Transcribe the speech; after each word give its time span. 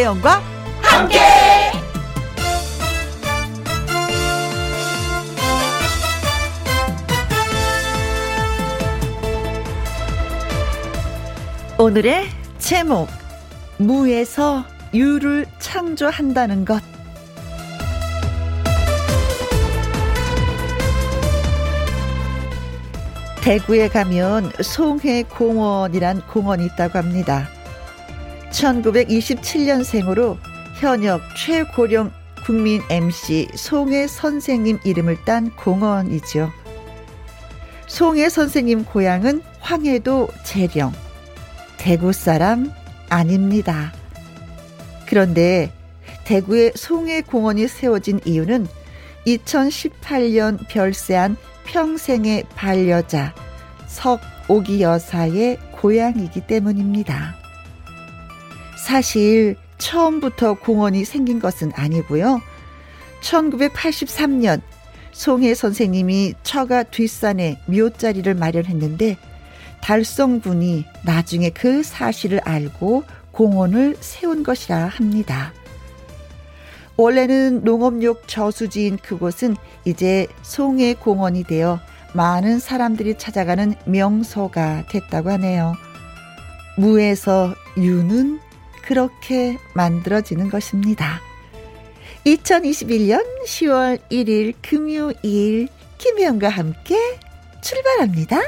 김혜영과 0.00 0.42
함께. 0.80 1.18
오늘의 11.78 12.28
제목 12.58 13.08
무에서 13.76 14.64
유를 14.94 15.44
창조한다는 15.58 16.64
것 16.64 16.82
대구에 23.42 23.88
가면 23.88 24.52
송해 24.62 25.24
공원이란 25.24 26.22
공원이 26.26 26.66
있다고 26.66 26.98
합니다. 26.98 27.48
1927년생으로 28.50 30.38
현역 30.80 31.20
최고령 31.36 32.12
국민 32.44 32.82
MC 32.90 33.48
송해 33.54 34.06
선생님 34.06 34.78
이름을 34.84 35.24
딴 35.24 35.50
공원이죠. 35.56 36.50
송해 37.86 38.28
선생님 38.28 38.84
고향은 38.84 39.42
황해도 39.60 40.28
재령. 40.44 40.92
대구 41.76 42.12
사람 42.12 42.72
아닙니다. 43.08 43.92
그런데 45.06 45.72
대구에 46.24 46.72
송해 46.74 47.22
공원이 47.22 47.68
세워진 47.68 48.20
이유는 48.24 48.66
2018년 49.26 50.66
별세한 50.68 51.36
평생의 51.64 52.44
반려자 52.54 53.34
석오기 53.86 54.82
여사의 54.82 55.58
고향이기 55.72 56.46
때문입니다. 56.46 57.39
사실 58.84 59.56
처음부터 59.78 60.54
공원이 60.54 61.04
생긴 61.04 61.38
것은 61.38 61.70
아니고요. 61.74 62.40
1983년 63.22 64.60
송혜 65.12 65.54
선생님이 65.54 66.34
처가 66.42 66.84
뒷산에 66.84 67.60
묘자리를 67.66 68.34
마련했는데 68.34 69.18
달성군이 69.82 70.84
나중에 71.04 71.50
그 71.50 71.82
사실을 71.82 72.40
알고 72.40 73.04
공원을 73.32 73.96
세운 74.00 74.42
것이라 74.42 74.86
합니다. 74.86 75.52
원래는 76.96 77.64
농업용 77.64 78.16
저수지인 78.26 78.98
그곳은 78.98 79.56
이제 79.84 80.26
송해 80.42 80.94
공원이 80.94 81.44
되어 81.44 81.80
많은 82.14 82.58
사람들이 82.58 83.16
찾아가는 83.18 83.74
명소가 83.84 84.86
됐다고 84.88 85.30
하네요. 85.30 85.74
무에서 86.76 87.54
유는 87.76 88.40
그렇게 88.90 89.56
만들어지는 89.72 90.50
것입니다. 90.50 91.20
2021년 92.26 93.24
10월 93.46 94.00
1일 94.10 94.54
금요일 94.60 95.68
김혜영과 95.98 96.48
함께 96.48 96.96
출발합니다. 97.62 98.40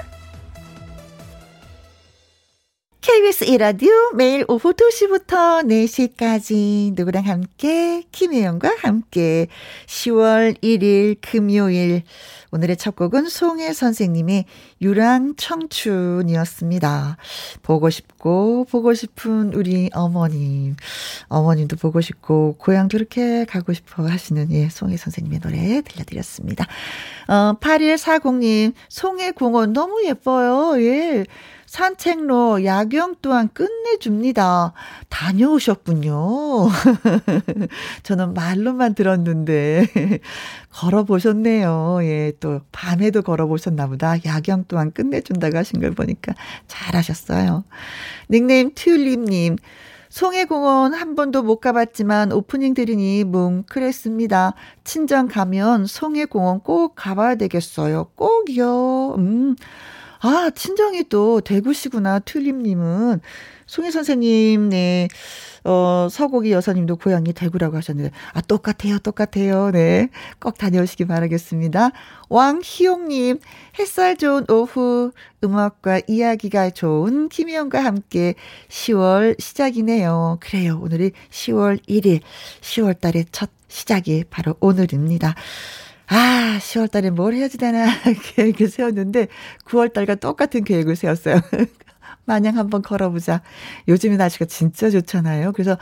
KBS 3.02 3.46
이라디오 3.46 3.90
매일 4.14 4.44
오후 4.46 4.72
2시부터 4.74 5.66
4시까지 5.66 6.94
누구랑 6.94 7.26
함께 7.26 8.04
김혜영과 8.12 8.76
함께 8.78 9.48
10월 9.86 10.56
1일 10.62 11.16
금요일 11.20 12.04
오늘의 12.52 12.76
첫 12.76 12.94
곡은 12.94 13.28
송혜 13.28 13.72
선생님의 13.72 14.44
유랑 14.82 15.34
청춘이었습니다. 15.36 17.16
보고 17.62 17.90
싶고 17.90 18.66
보고 18.70 18.94
싶은 18.94 19.52
우리 19.52 19.90
어머님 19.94 20.76
어머님도 21.26 21.78
보고 21.78 22.00
싶고 22.00 22.54
고향도 22.56 22.98
이렇게 22.98 23.44
가고 23.46 23.72
싶어 23.72 24.04
하시는 24.04 24.52
예 24.52 24.68
송혜 24.68 24.96
선생님의 24.96 25.40
노래 25.40 25.80
들려드렸습니다. 25.80 26.68
어 27.26 27.54
8140님 27.58 28.74
송혜 28.88 29.32
공원 29.32 29.72
너무 29.72 30.04
예뻐요. 30.06 30.80
예. 30.80 31.24
산책로, 31.72 32.66
야경 32.66 33.16
또한 33.22 33.48
끝내줍니다. 33.54 34.74
다녀오셨군요. 35.08 36.68
저는 38.04 38.34
말로만 38.34 38.94
들었는데, 38.94 39.86
걸어보셨네요. 40.70 42.00
예, 42.02 42.32
또, 42.40 42.60
밤에도 42.72 43.22
걸어보셨나 43.22 43.86
보다. 43.86 44.16
야경 44.22 44.66
또한 44.68 44.92
끝내준다고 44.92 45.56
하신 45.56 45.80
걸 45.80 45.92
보니까 45.92 46.34
잘하셨어요. 46.66 47.64
닉네임 48.28 48.74
튤립님. 48.74 49.56
송해공원 50.10 50.92
한 50.92 51.14
번도 51.14 51.42
못 51.42 51.60
가봤지만 51.60 52.32
오프닝 52.32 52.74
들으니 52.74 53.24
뭉클했습니다. 53.24 54.52
친정 54.84 55.26
가면 55.26 55.86
송해공원 55.86 56.60
꼭 56.60 56.92
가봐야 56.96 57.36
되겠어요. 57.36 58.10
꼭이요. 58.14 59.14
음. 59.16 59.56
아, 60.24 60.50
친정이 60.54 61.08
또 61.08 61.40
대구시구나, 61.40 62.20
튤립님은. 62.20 63.20
송혜 63.66 63.90
선생님, 63.90 64.68
네. 64.68 65.08
어, 65.64 66.06
서곡이 66.08 66.52
여사님도 66.52 66.96
고향이 66.96 67.32
대구라고 67.32 67.76
하셨는데, 67.76 68.12
아, 68.32 68.40
똑같아요, 68.40 69.00
똑같아요. 69.00 69.72
네. 69.72 70.10
꼭 70.38 70.58
다녀오시기 70.58 71.06
바라겠습니다. 71.06 71.90
왕희용님, 72.28 73.40
햇살 73.80 74.16
좋은 74.16 74.44
오후, 74.48 75.10
음악과 75.42 76.02
이야기가 76.06 76.70
좋은 76.70 77.28
김희영과 77.28 77.82
함께 77.82 78.34
10월 78.68 79.40
시작이네요. 79.40 80.38
그래요. 80.40 80.78
오늘이 80.80 81.10
10월 81.30 81.84
1일, 81.88 82.20
10월 82.60 83.00
달의 83.00 83.24
첫 83.32 83.50
시작이 83.66 84.22
바로 84.30 84.54
오늘입니다. 84.60 85.34
아, 86.14 86.58
10월 86.60 86.90
달에 86.90 87.08
뭘 87.08 87.32
해야지 87.32 87.56
되나 87.56 87.86
계획을 88.36 88.68
세웠는데 88.68 89.28
9월 89.64 89.94
달과 89.94 90.16
똑같은 90.16 90.62
계획을 90.62 90.94
세웠어요. 90.94 91.40
마냥 92.26 92.58
한번 92.58 92.82
걸어보자. 92.82 93.40
요즘에 93.88 94.18
날씨가 94.18 94.44
진짜 94.44 94.90
좋잖아요. 94.90 95.52
그래서 95.52 95.78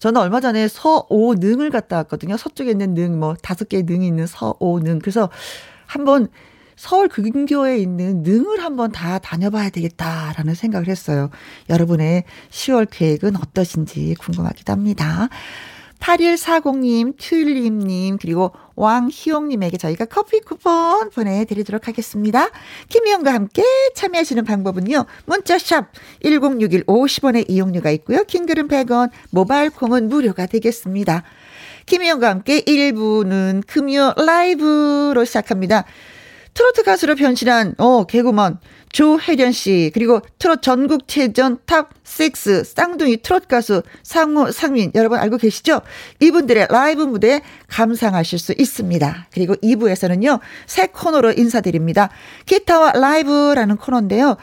저는 0.00 0.20
얼마 0.20 0.40
전에 0.40 0.66
서오 0.66 1.36
능을 1.38 1.70
갔다 1.70 1.98
왔거든요. 1.98 2.36
서쪽에 2.36 2.72
있는 2.72 2.94
능, 2.94 3.20
뭐 3.20 3.36
다섯 3.40 3.68
개의 3.68 3.84
능이 3.84 4.04
있는 4.04 4.26
서오 4.26 4.80
능. 4.82 4.98
그래서 4.98 5.30
한번 5.86 6.26
서울 6.74 7.06
근교에 7.06 7.78
있는 7.78 8.24
능을 8.24 8.60
한번 8.64 8.90
다 8.90 9.20
다녀봐야 9.20 9.70
되겠다라는 9.70 10.54
생각을 10.54 10.88
했어요. 10.88 11.30
여러분의 11.70 12.24
10월 12.50 12.88
계획은 12.90 13.36
어떠신지 13.36 14.16
궁금하기도 14.18 14.72
합니다. 14.72 15.28
8140님, 16.00 17.16
튤립님, 17.18 18.18
그리고 18.18 18.52
왕희용님에게 18.76 19.76
저희가 19.76 20.04
커피 20.06 20.40
쿠폰 20.40 21.10
보내드리도록 21.10 21.88
하겠습니다. 21.88 22.48
김혜영과 22.88 23.34
함께 23.34 23.62
참여하시는 23.94 24.44
방법은요. 24.44 25.04
문자샵 25.26 25.86
1061 26.22 26.84
50원의 26.84 27.46
이용료가 27.48 27.90
있고요. 27.90 28.24
긴 28.24 28.37
글은 28.37 28.68
100원, 28.68 29.10
모바일 29.30 29.70
콩은 29.70 30.08
무료가 30.08 30.46
되겠습니다. 30.46 31.24
김혜영과 31.86 32.28
함께 32.28 32.60
1부는 32.60 33.66
금요 33.66 34.14
라이브로 34.16 35.24
시작합니다. 35.24 35.84
트로트 36.54 36.82
가수로 36.82 37.14
변신한, 37.14 37.74
어, 37.78 38.04
개그우먼. 38.04 38.58
조혜련 38.92 39.52
씨, 39.52 39.90
그리고 39.94 40.20
트롯 40.38 40.62
전국 40.62 41.08
체전 41.08 41.58
탑6 41.66 42.64
쌍둥이 42.64 43.18
트롯 43.18 43.48
가수 43.48 43.82
상호, 44.02 44.50
상민, 44.50 44.90
여러분 44.94 45.18
알고 45.18 45.38
계시죠? 45.38 45.82
이분들의 46.20 46.68
라이브 46.70 47.02
무대 47.02 47.42
감상하실 47.68 48.38
수 48.38 48.54
있습니다. 48.56 49.28
그리고 49.32 49.54
2부에서는요, 49.56 50.40
새 50.66 50.86
코너로 50.86 51.32
인사드립니다. 51.32 52.10
기타와 52.46 52.92
라이브라는 52.92 53.76
코너인데요. 53.76 54.36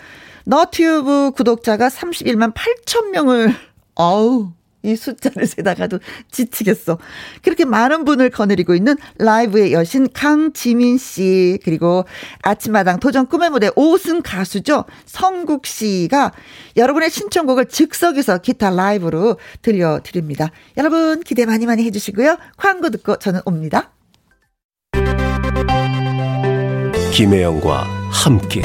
너튜브 0.46 1.32
구독자가 1.36 1.90
31만 1.90 2.54
8천 2.54 3.10
명을, 3.10 3.54
어우, 3.96 4.52
이 4.86 4.96
숫자를 4.96 5.46
세다가도 5.46 6.00
지치겠어. 6.32 6.98
그렇게 7.42 7.66
많은 7.66 8.06
분을 8.06 8.30
거느리고 8.30 8.76
있는 8.76 8.96
라이브의 9.18 9.74
여신 9.74 10.08
강지민 10.14 10.98
씨 10.98 11.60
그리고 11.64 12.06
아침마당 12.42 13.00
도전 13.00 13.28
꿈의 13.28 13.50
무대 13.50 13.70
5승 13.72 14.22
가수죠. 14.24 14.86
성국 15.06 15.66
씨가 15.66 16.32
여러분의 16.78 17.10
신청곡을 17.10 17.66
즉석에서 17.66 18.40
기타 18.40 18.70
라이브로 18.70 19.38
들려드립니다. 19.62 20.52
여러분 20.78 21.22
기대 21.22 21.46
많이 21.46 21.66
많이 21.66 21.84
해주시고요. 21.86 22.38
광고 22.58 22.90
듣고 22.90 23.18
저는 23.18 23.42
옵니다. 23.46 23.92
김혜영과 27.12 27.84
함께 28.12 28.62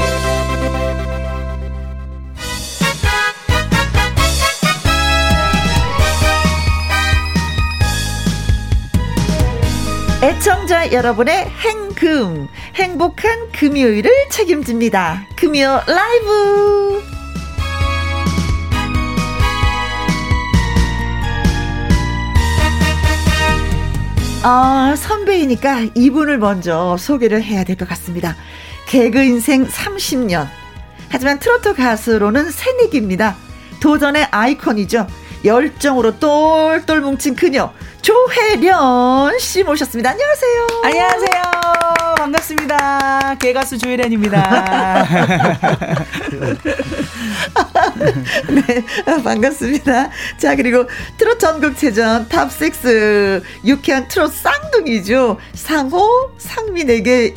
청자 10.71 10.93
여러분의 10.93 11.49
행금 11.49 12.47
행복한 12.75 13.51
금요일을 13.51 14.09
책임집니다. 14.29 15.27
금요 15.35 15.81
라이브. 15.85 17.03
아, 24.43 24.95
선배이니까 24.95 25.89
이분을 25.93 26.37
먼저 26.37 26.95
소개를 26.97 27.43
해야 27.43 27.65
될 27.65 27.75
것 27.75 27.85
같습니다. 27.89 28.37
개그 28.87 29.21
인생 29.21 29.67
30년. 29.67 30.47
하지만 31.09 31.37
트로트 31.39 31.75
가수로는 31.75 32.49
새내기입니다. 32.49 33.35
도전의 33.81 34.29
아이콘이죠. 34.31 35.05
열정으로 35.43 36.19
똘똘 36.19 37.01
뭉친 37.01 37.35
그녀 37.35 37.71
조혜련 38.01 39.37
씨 39.39 39.63
모셨습니다. 39.63 40.09
안녕하세요. 40.11 40.67
안녕하세요. 40.83 41.41
반갑습니다. 42.17 43.35
개가수 43.39 43.77
조혜련입니다. 43.77 45.05
네, 48.49 48.83
반갑습니다. 49.23 50.09
자, 50.37 50.55
그리고 50.55 50.85
트롯 51.17 51.39
전국체전 51.39 52.27
탑6 52.29 53.43
유쾌한 53.65 54.07
트롯 54.07 54.33
쌍둥이죠. 54.33 55.37
상호, 55.53 56.31
상민에게 56.37 57.33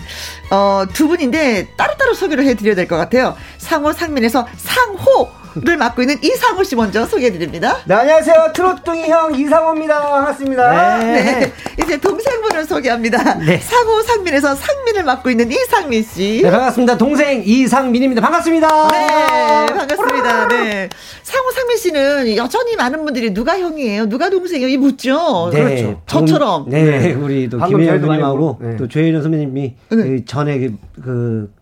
어, 0.50 0.84
두 0.92 1.08
분인데 1.08 1.68
따로따로 1.76 2.14
소개를 2.14 2.44
해드려야 2.46 2.74
될 2.74 2.84
것 2.88 2.96
같아요. 2.96 3.36
상호, 3.58 3.92
상민에서 3.92 4.46
상호 4.56 5.30
를 5.62 5.76
맡고 5.76 6.02
있는 6.02 6.16
이상호 6.20 6.64
씨 6.64 6.74
먼저 6.74 7.06
소개해드립니다. 7.06 7.78
네, 7.84 7.94
안녕하세요. 7.94 8.50
트롯둥이 8.54 9.08
형 9.08 9.32
이상호입니다. 9.36 10.00
반갑습니다. 10.00 10.98
네. 10.98 11.22
네. 11.22 11.52
이제 11.80 11.96
동생분을 11.96 12.64
소개합니다. 12.64 13.34
네. 13.34 13.58
상호 13.58 14.02
상민에서 14.02 14.56
상민을 14.56 15.04
맡고 15.04 15.30
있는 15.30 15.52
이상민 15.52 16.02
씨. 16.02 16.40
네, 16.42 16.50
반갑습니다. 16.50 16.98
동생 16.98 17.42
이상민입니다. 17.44 18.20
반갑습니다. 18.20 18.88
네, 18.88 19.66
반갑습니다. 19.66 20.48
네. 20.48 20.88
상호 21.22 21.50
상민 21.52 21.76
씨는 21.76 22.36
여전히 22.36 22.74
많은 22.74 23.04
분들이 23.04 23.32
누가 23.32 23.56
형이에요? 23.56 24.08
누가 24.08 24.30
동생이에요? 24.30 24.68
이 24.68 24.76
묻죠. 24.76 25.50
네, 25.52 25.62
그렇죠. 25.62 26.02
저처럼. 26.06 26.68
네, 26.68 26.82
네. 26.82 27.12
우리 27.12 27.48
또 27.48 27.64
김혜연 27.64 28.00
선생님하고 28.00 28.58
네. 28.60 28.76
또 28.76 28.88
조혜련 28.88 29.22
선배님이 29.22 29.62
네. 29.62 29.96
그 29.96 30.24
전에 30.24 30.58
그, 30.58 30.76
그 31.00 31.54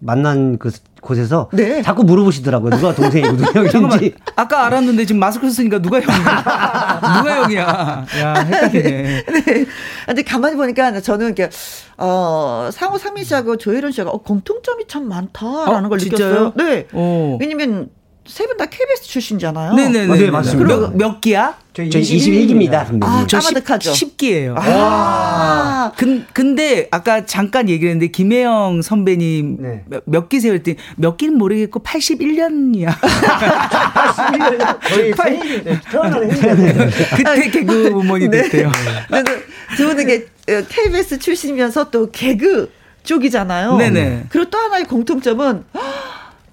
만난 0.00 0.58
그 0.58 0.70
곳에서 1.00 1.50
네. 1.52 1.82
자꾸 1.82 2.02
물어보시더라고요. 2.04 2.70
누가 2.76 2.94
동생이고 2.94 3.36
누가 3.36 3.64
형인지. 3.66 4.14
아까 4.36 4.66
알았는데 4.66 5.04
지금 5.04 5.20
마스크 5.20 5.48
썼으니까 5.48 5.80
누가 5.80 6.00
형이야? 6.00 7.00
누가 7.18 7.42
형이야? 7.42 8.06
야, 8.20 8.34
헷갈리네. 8.34 9.24
네. 9.24 9.66
근데 10.06 10.22
가만히 10.22 10.56
보니까 10.56 11.00
저는 11.00 11.26
이렇게 11.26 11.50
어, 11.98 12.70
상호 12.72 12.98
상민 12.98 13.24
씨하고 13.24 13.56
조혜련 13.56 13.92
씨가 13.92 14.10
어, 14.10 14.22
공통점이 14.22 14.86
참 14.88 15.08
많다라는 15.08 15.86
어, 15.86 15.88
걸 15.88 15.98
느꼈어요. 15.98 16.52
네. 16.56 16.86
오. 16.92 17.36
왜냐면 17.40 17.90
세 18.26 18.46
분 18.46 18.56
다 18.56 18.64
KBS 18.66 19.02
출신잖아요. 19.02 19.74
네네네. 19.74 20.16
네, 20.16 20.30
맞습니다. 20.30 20.66
몇, 20.76 20.96
몇 20.96 21.20
기야? 21.20 21.56
저희 21.74 21.90
21기입니다. 21.90 23.02
아, 23.02 23.26
저 23.28 23.38
10, 23.40 23.54
10 23.82 24.16
기예요. 24.16 24.54
아. 24.56 25.92
근, 25.96 26.24
근데 26.32 26.88
아까 26.90 27.26
잠깐 27.26 27.68
얘기했는데 27.68 28.06
김혜영 28.08 28.80
선배님 28.80 29.56
네. 29.60 29.84
몇, 29.86 30.02
몇 30.06 30.28
기세요? 30.28 30.54
했더니 30.54 30.76
몇 30.96 31.16
기는 31.18 31.36
모르겠고 31.36 31.82
81년이야. 31.82 32.88
81년. 32.98 34.80
거의 34.80 35.10
8, 35.10 35.82
태어나는 35.90 36.28
네. 36.28 36.90
그때 37.16 37.50
개그 37.50 37.88
우먼이 37.88 38.28
네. 38.28 38.42
됐대요. 38.42 38.70
네. 39.10 39.22
두 39.76 39.86
분은 39.88 40.06
KBS 40.68 41.18
출신이면서 41.18 41.90
또 41.90 42.10
개그 42.10 42.70
쪽이잖아요. 43.02 43.76
네네. 43.76 44.26
그리고 44.30 44.48
또 44.48 44.58
하나의 44.58 44.84
공통점은 44.84 45.64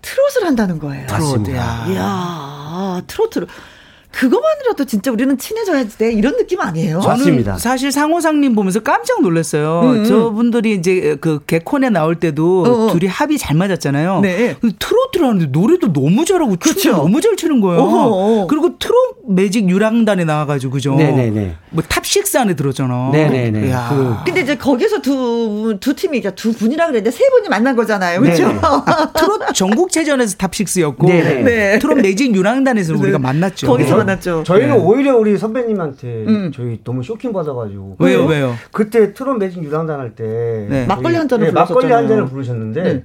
트롯을 0.02 0.48
한다는 0.48 0.80
거예요. 0.80 1.08
맞습니다. 1.10 1.86
이야, 1.90 3.02
트로트를. 3.08 3.48
그것만이라도 4.12 4.86
진짜 4.86 5.12
우리는 5.12 5.38
친해져야지 5.38 5.98
돼 5.98 6.12
이런 6.14 6.38
느낌 6.38 6.60
아니에요? 6.60 7.00
맞습니다. 7.00 7.58
사실 7.58 7.92
상호상민 7.92 8.56
보면서 8.56 8.80
깜짝 8.82 9.22
놀랐어요. 9.22 9.82
음, 9.84 9.90
음. 10.00 10.06
저분들이 10.06 10.74
이제 10.76 11.18
그 11.22 11.40
개콘에 11.48 11.90
나올 11.90 12.16
때도 12.20 12.64
어, 12.66 12.70
어. 12.88 12.92
둘이 12.92 13.08
합이 13.08 13.38
잘 13.38 13.56
맞았잖아요. 13.56 14.20
네. 14.22 14.56
트로트를 14.80 15.28
하는데 15.28 15.46
노래도 15.48 15.92
너무 15.94 16.26
잘하고 16.26 16.56
그렇죠. 16.60 16.80
춤도 16.80 16.98
너무 16.98 17.22
잘 17.22 17.36
추는 17.36 17.62
거예요. 17.62 17.82
어어. 17.82 18.48
그리고 18.48 18.78
트롯 18.78 18.96
매직 19.30 19.70
유랑단에 19.70 20.26
나와가지고 20.26 20.74
그죠? 20.74 20.96
네네네. 20.96 21.56
뭐 21.70 21.84
Top 21.88 22.13
Six 22.13 22.38
안에 22.38 22.56
들었잖아. 22.56 23.10
네네네. 23.12 23.72
그. 23.90 24.16
근데 24.26 24.42
이제 24.42 24.56
거기서 24.56 25.02
두 25.02 25.72
두 25.80 25.96
팀이 25.96 26.18
이제 26.18 26.34
두 26.36 26.54
분이라 26.54 26.88
그랬는데 26.88 27.12
세 27.12 27.24
분이 27.30 27.50
만난 27.50 27.76
거잖아요. 27.76 28.20
그렇죠? 28.22 28.52
트롯 29.18 29.54
전국체전에서 29.54 30.38
탑식스였고 30.38 31.08
네. 31.08 31.80
트롯 31.80 31.98
매직 32.00 32.36
유랑단에서 32.36 32.94
우리가 32.96 33.20
만났죠. 33.20 33.68
거기서 33.68 34.01
만났죠. 34.06 34.44
저희는 34.44 34.78
네. 34.78 34.84
오히려 34.84 35.18
우리 35.18 35.38
선배님한테 35.38 36.26
음. 36.28 36.52
저희 36.54 36.84
너무 36.84 37.04
쇼킹 37.04 37.34
받아가지고. 37.34 37.98
왜요, 38.00 38.26
왜요? 38.26 38.54
그때 38.72 39.14
트롯 39.14 39.38
매직 39.38 39.64
유랑단 39.64 40.00
할 40.00 40.16
때. 40.16 40.68
네. 40.70 40.86
막걸리 40.86 41.16
한 41.16 41.28
잔을 41.28 41.48
네, 41.48 41.52
막걸리 41.52 41.92
한 41.92 42.08
잔을 42.08 42.26
부르셨는데. 42.26 42.84
네. 42.84 43.04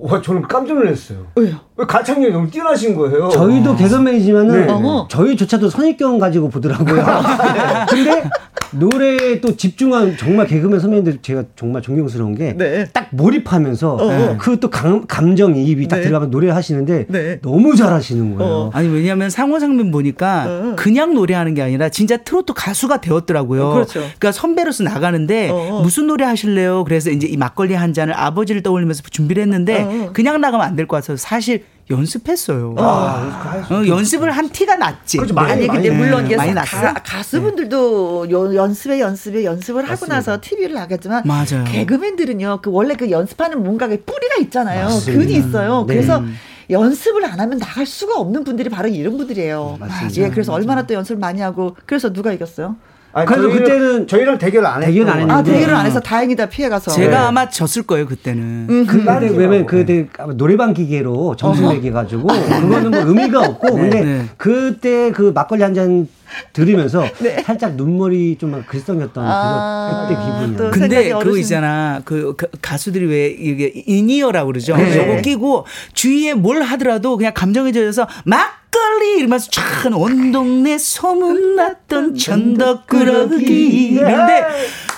와, 0.00 0.22
저는 0.22 0.42
깜짝 0.42 0.74
놀랐어요. 0.74 1.26
왜요? 1.34 1.56
왜 1.78 1.86
가창력이 1.86 2.32
너무 2.32 2.50
뛰어나신 2.50 2.96
거예요. 2.96 3.28
저희도 3.28 3.76
개그맨이지만은 3.76 4.66
네. 4.66 5.06
저희조차도 5.08 5.70
선입견 5.70 6.18
가지고 6.18 6.48
보더라고요. 6.48 7.04
근데 7.88 8.28
노래에 8.72 9.40
또 9.40 9.56
집중한 9.56 10.16
정말 10.18 10.46
개그맨 10.46 10.78
선배님들 10.80 11.18
제가 11.22 11.44
정말 11.56 11.80
존경스러운 11.80 12.34
게딱 12.34 12.58
네. 12.58 12.86
몰입하면서 13.12 13.94
어. 13.98 14.36
그또 14.38 14.68
감정 14.70 15.56
이입이 15.56 15.88
딱 15.88 15.96
네. 15.98 16.02
들어가면 16.02 16.30
노래 16.30 16.50
하시는데 16.50 17.06
네. 17.08 17.40
너무 17.40 17.76
잘하시는 17.76 18.34
거예요. 18.36 18.52
어. 18.52 18.70
아니 18.74 18.88
왜냐하면 18.88 19.30
상호 19.30 19.58
상민 19.58 19.90
보니까 19.92 20.44
어. 20.48 20.72
그냥 20.76 21.14
노래하는 21.14 21.54
게 21.54 21.62
아니라 21.62 21.88
진짜 21.88 22.16
트로트 22.18 22.52
가수가 22.54 23.00
되었더라고요. 23.00 23.70
그렇죠. 23.72 24.00
그러니까 24.00 24.32
선배로서 24.32 24.82
나가는데 24.84 25.48
어, 25.48 25.54
어. 25.76 25.82
무슨 25.82 26.08
노래 26.08 26.24
하실래요? 26.26 26.84
그래서 26.84 27.10
이제 27.10 27.26
이 27.28 27.36
막걸리 27.38 27.72
한 27.74 27.94
잔을 27.94 28.12
아버지를 28.14 28.62
떠올리면서 28.64 29.02
준비를 29.10 29.42
했는데 29.44 29.82
어, 29.84 30.10
그냥 30.12 30.40
나가면 30.40 30.66
안 30.66 30.76
될 30.76 30.86
것 30.88 30.96
같아서 30.96 31.16
사실 31.16 31.64
연습했어요. 31.90 32.74
아, 32.78 33.66
어, 33.70 33.86
연습을 33.86 34.30
한 34.30 34.48
티가 34.50 34.76
났지. 34.76 35.16
그렇죠. 35.16 35.34
많이, 35.34 35.52
아니 35.52 35.66
근데 35.66 35.90
물론 35.90 36.26
이게 36.26 36.36
많이 36.36 36.52
가, 36.54 36.94
가수분들도 36.94 38.26
네. 38.28 38.32
연습에 38.56 39.00
연습에 39.00 39.44
연습을 39.44 39.82
하고 39.84 39.92
맞습니다. 39.92 40.14
나서 40.16 40.38
TV를 40.40 40.74
나갔지만 40.74 41.22
맞아요. 41.24 41.64
개그맨들은요. 41.66 42.60
그 42.62 42.70
원래 42.70 42.94
그 42.94 43.10
연습하는 43.10 43.62
뭔가 43.62 43.86
뿌리가 43.86 44.36
있잖아요. 44.42 44.84
맞습니다. 44.84 45.12
근이 45.18 45.34
있어요. 45.34 45.84
네. 45.88 45.94
그래서 45.94 46.22
연습을 46.70 47.24
안 47.24 47.40
하면 47.40 47.58
나갈 47.58 47.86
수가 47.86 48.20
없는 48.20 48.44
분들이 48.44 48.68
바로 48.68 48.88
이런 48.88 49.16
분들이에요. 49.16 49.78
맞습니다. 49.80 50.22
예, 50.22 50.30
그래서 50.30 50.52
얼마나 50.52 50.86
또 50.86 50.92
연습을 50.94 51.18
많이 51.18 51.40
하고 51.40 51.74
그래서 51.86 52.12
누가 52.12 52.32
이겼어요? 52.32 52.76
아니, 53.18 53.26
그래도 53.26 53.50
그때는 53.50 54.06
저희랑 54.06 54.38
대결 54.38 54.64
안 54.66 54.80
대결 54.80 55.08
안 55.08 55.20
했는데. 55.20 55.32
아, 55.32 55.42
대결을 55.42 55.74
안 55.74 55.86
해서 55.86 56.00
다행이다 56.00 56.46
피해 56.46 56.68
가서. 56.68 56.90
제가 56.90 57.10
네. 57.10 57.16
아마 57.16 57.48
졌을 57.48 57.82
거예요 57.82 58.06
그때는. 58.06 58.66
음, 58.68 58.86
근데 58.86 59.28
왜냐면 59.30 59.66
그때 59.66 60.06
노래방 60.36 60.74
기계로 60.74 61.36
점수 61.36 61.62
매기 61.68 61.90
가지고 61.90 62.28
그거는 62.28 62.90
뭐 62.90 63.00
의미가 63.00 63.40
없고 63.40 63.70
네. 63.76 63.80
근데 63.80 64.00
네. 64.04 64.24
그때 64.36 65.10
그 65.12 65.32
막걸리 65.34 65.62
한 65.62 65.74
잔 65.74 66.08
들으면서 66.52 67.04
네. 67.20 67.42
살짝 67.42 67.74
눈물이 67.74 68.36
좀 68.38 68.64
글썽였던 68.66 69.24
아~ 69.26 70.06
그때 70.08 70.20
기분이야. 70.20 70.70
근데 70.70 71.12
그거 71.12 71.36
있잖아. 71.38 72.02
그, 72.04 72.34
그, 72.36 72.46
가수들이 72.60 73.06
왜 73.06 73.26
이게 73.28 73.72
in-ear라고 73.86 74.48
그러죠. 74.48 74.76
네. 74.76 74.92
저거 74.92 75.20
끼고 75.20 75.66
주위에 75.92 76.34
뭘 76.34 76.62
하더라도 76.62 77.16
그냥 77.16 77.32
감정에 77.34 77.72
젖어서 77.72 78.06
막 78.24 78.58
막걸리 78.68 79.18
이러면서 79.18 79.50
촥온 79.50 80.32
동네 80.32 80.78
소문났던 80.78 82.14
천덕꾸러기 82.16 83.94
근데 83.96 84.44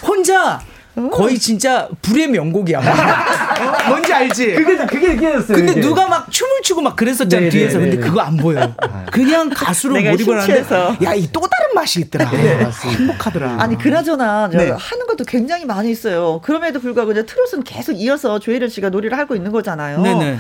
혼자 0.07 0.61
거의 1.09 1.39
진짜 1.39 1.89
불의 2.03 2.29
명곡이야. 2.29 2.81
뭔지 3.89 4.13
알지? 4.13 4.55
그게 4.55 4.77
그게 4.77 5.15
그게였어요. 5.15 5.57
근데 5.57 5.75
그게. 5.75 5.81
누가 5.81 6.07
막 6.07 6.31
춤을 6.31 6.63
추고 6.63 6.83
막 6.83 6.97
그랬었잖아 6.97 7.45
네, 7.45 7.49
뒤에서. 7.49 7.79
네, 7.79 7.85
근데 7.85 7.97
네, 7.97 8.07
그거 8.07 8.21
안 8.21 8.37
보여. 8.37 8.75
아. 8.79 9.07
그냥 9.11 9.49
가수로 9.49 9.95
몰입을 9.95 10.41
하는데 10.41 11.05
야이 11.05 11.29
또 11.33 11.41
다른 11.41 11.75
맛이 11.75 12.01
있더라. 12.01 12.31
네, 12.31 12.67
행복하더라. 12.97 13.57
아니 13.59 13.79
그나저나 13.79 14.49
네. 14.49 14.71
하는 14.71 15.07
것도 15.07 15.25
굉장히 15.25 15.65
많이 15.65 15.91
있어요. 15.91 16.41
그럼에도 16.43 16.81
불구하고 16.81 17.13
이제 17.13 17.25
트롯은 17.25 17.65
계속 17.65 17.93
이어서 17.93 18.39
조혜련 18.39 18.69
씨가 18.69 18.91
놀이를 18.91 19.17
하고 19.17 19.35
있는 19.35 19.53
거잖아요. 19.53 20.01
네네. 20.03 20.39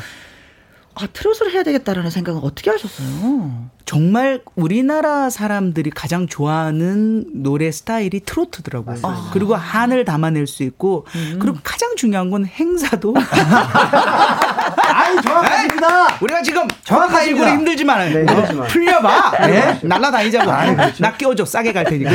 아, 0.94 1.06
트롯을 1.06 1.52
해야 1.52 1.62
되겠다라는 1.62 2.10
생각은 2.10 2.40
어떻게 2.42 2.70
하셨어요? 2.70 3.70
정말 3.84 4.42
우리나라 4.54 5.30
사람들이 5.30 5.90
가장 5.90 6.26
좋아하는 6.26 7.42
노래 7.42 7.70
스타일이 7.70 8.20
트로트더라고요. 8.20 8.98
아. 9.02 9.30
그리고 9.32 9.54
한을 9.54 10.04
담아낼 10.04 10.46
수 10.46 10.62
있고, 10.62 11.06
음. 11.14 11.38
그리고 11.40 11.58
가장 11.62 11.96
중요한 11.96 12.30
건 12.30 12.44
행사도 12.44 13.14
아이, 14.76 15.16
정확합니다. 15.22 16.16
우리가 16.20 16.42
지금 16.42 16.66
정확하게 16.84 17.30
힘들지만 17.34 18.12
네, 18.12 18.24
어, 18.32 18.64
풀려봐. 18.68 19.46
네. 19.46 19.78
날라다니자고. 19.82 20.50
아, 20.50 20.74
그렇죠. 20.74 21.02
나 21.02 21.12
끼워줘. 21.12 21.44
싸게 21.44 21.72
갈 21.72 21.84
테니까. 21.84 22.10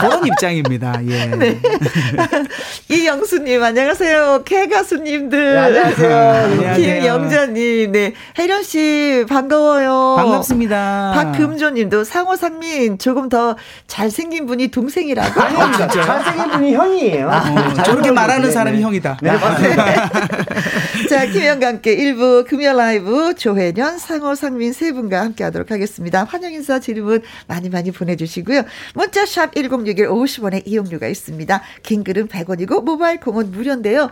그런 0.00 0.26
입장입니다. 0.26 0.94
예. 1.06 1.26
네. 1.26 1.58
이영수님, 2.88 3.62
안녕하세요. 3.62 4.42
개가수님들. 4.44 5.54
네, 5.54 5.58
안녕하세요. 5.58 6.76
김영자님, 6.76 7.92
네. 7.92 8.12
혜련 8.38 8.62
씨, 8.62 9.24
반가워요. 9.28 10.16
반갑습니다. 10.18 11.12
박금조님도 11.14 12.04
상호 12.04 12.36
상민 12.36 12.98
조금 12.98 13.28
더 13.28 13.56
잘생긴 13.86 14.46
분이 14.46 14.68
동생이라고. 14.68 15.40
아니, 15.40 15.76
진짜. 15.76 16.02
잘생긴 16.02 16.50
분이 16.50 16.74
형이에요. 16.74 17.30
아, 17.30 17.38
어, 17.50 17.82
저렇게 17.82 18.10
말하는 18.10 18.46
네, 18.48 18.50
사람이 18.50 18.78
네. 18.78 18.82
형이다. 18.82 19.18
네. 19.22 19.30
자, 21.08 21.26
김영과 21.26 21.69
함께 21.70 21.96
1부 21.96 22.48
금요 22.48 22.72
라이브 22.72 23.34
조혜련, 23.36 23.98
상호 23.98 24.34
상민 24.34 24.72
세 24.72 24.90
분과 24.90 25.20
함께 25.20 25.44
하도록 25.44 25.70
하겠습니다. 25.70 26.24
환영 26.24 26.52
인사 26.52 26.80
질문 26.80 27.22
많이 27.46 27.68
많이 27.68 27.92
보내주시고요. 27.92 28.64
문자샵 28.94 29.54
1061 29.54 30.08
50원의 30.08 30.66
이용료가 30.66 31.06
있습니다. 31.06 31.62
긴 31.84 32.02
글은 32.02 32.26
100원이고 32.26 32.82
모바일 32.82 33.20
콩은 33.20 33.52
무료인데요. 33.52 34.10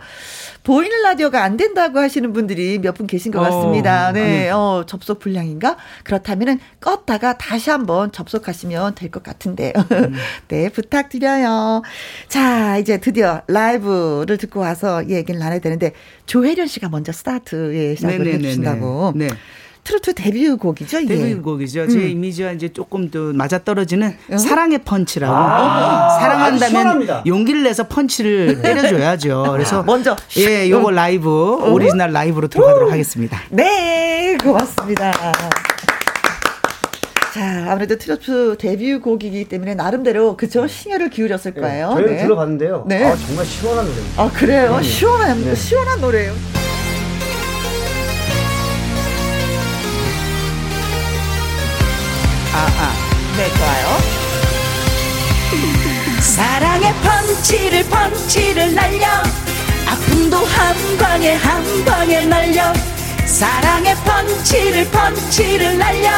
보이는 0.63 1.01
라디오가 1.01 1.43
안 1.43 1.57
된다고 1.57 1.99
하시는 1.99 2.31
분들이 2.33 2.77
몇 2.79 2.93
분 2.99 3.07
계신 3.07 3.31
것 3.31 3.39
같습니다. 3.39 4.09
어, 4.09 4.11
네, 4.11 4.49
어, 4.49 4.83
접속 4.85 5.19
불량인가? 5.19 5.77
그렇다면은 6.03 6.59
껐다가 6.81 7.37
다시 7.39 7.69
한번 7.69 8.11
접속하시면 8.11 8.95
될 8.95 9.09
것 9.09 9.23
같은데요. 9.23 9.71
음. 9.91 10.13
네, 10.49 10.69
부탁드려요. 10.69 11.81
자, 12.27 12.77
이제 12.77 12.97
드디어 12.99 13.41
라이브를 13.47 14.37
듣고 14.37 14.59
와서 14.59 15.07
얘기를 15.09 15.39
나눠야 15.39 15.59
되는데 15.59 15.93
조혜련 16.25 16.67
씨가 16.67 16.89
먼저 16.89 17.11
스타트에 17.11 17.95
시작을 17.95 18.27
해 18.27 18.39
주신다고. 18.39 19.13
네. 19.15 19.29
트로트 19.83 20.13
데뷔곡이죠, 20.13 20.99
이게. 20.99 21.15
데뷔곡이죠. 21.15 21.81
음. 21.83 21.89
제 21.89 22.09
이미지와 22.09 22.51
이제 22.51 22.69
조금 22.69 23.09
더 23.09 23.33
맞아떨어지는 23.33 24.15
어? 24.31 24.37
사랑의 24.37 24.79
펀치라고. 24.79 25.33
아~ 25.33 26.19
사랑한다면 26.19 27.23
용기를 27.25 27.63
내서 27.63 27.87
펀치를 27.87 28.61
때려줘야죠. 28.61 29.47
그래서 29.51 29.81
먼저 29.87 30.15
예, 30.37 30.69
요거 30.69 30.91
라이브 30.91 31.29
어? 31.29 31.71
오리지널 31.71 32.11
라이브로 32.11 32.47
들어가도록 32.47 32.91
하겠습니다. 32.91 33.41
네, 33.49 34.37
고맙습니다. 34.41 35.11
자, 37.33 37.71
아무래도 37.71 37.95
트로트 37.97 38.57
데뷔곡이기 38.59 39.45
때문에 39.45 39.75
나름대로 39.75 40.35
그죠 40.35 40.67
신혈을 40.67 41.09
기울였을 41.09 41.53
네, 41.53 41.61
거예요. 41.61 41.93
저희 41.95 42.05
네. 42.05 42.17
들어봤는데요. 42.23 42.85
네. 42.87 43.05
아, 43.05 43.15
정말 43.15 43.45
시원한 43.45 43.85
노래입니다. 43.85 44.21
아 44.21 44.31
그래요? 44.31 44.77
네. 44.77 44.83
시원한 44.83 45.43
네. 45.43 45.55
시원한 45.55 46.01
노래예요. 46.01 46.33
아, 52.59 52.67
아. 52.77 52.93
네, 53.37 53.47
좋아요. 53.55 53.85
사랑의 56.19 56.93
펀치를 56.95 57.85
펀치를 57.85 58.75
날려. 58.75 59.07
아픔도 59.87 60.43
한 60.45 60.97
방에 60.97 61.35
한 61.35 61.85
방에 61.85 62.25
날려. 62.25 62.73
사랑의 63.25 63.95
펀치를 63.95 64.89
펀치를 64.91 65.77
날려. 65.77 66.09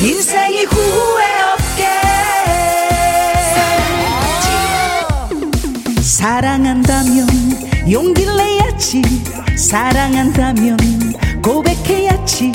인생이 0.00 0.66
후회 0.66 1.24
없게. 1.52 1.88
사랑한다면 6.00 7.90
용기를 7.90 8.36
내야지. 8.36 9.02
사랑한다면 9.56 10.76
고백해야지. 11.42 12.52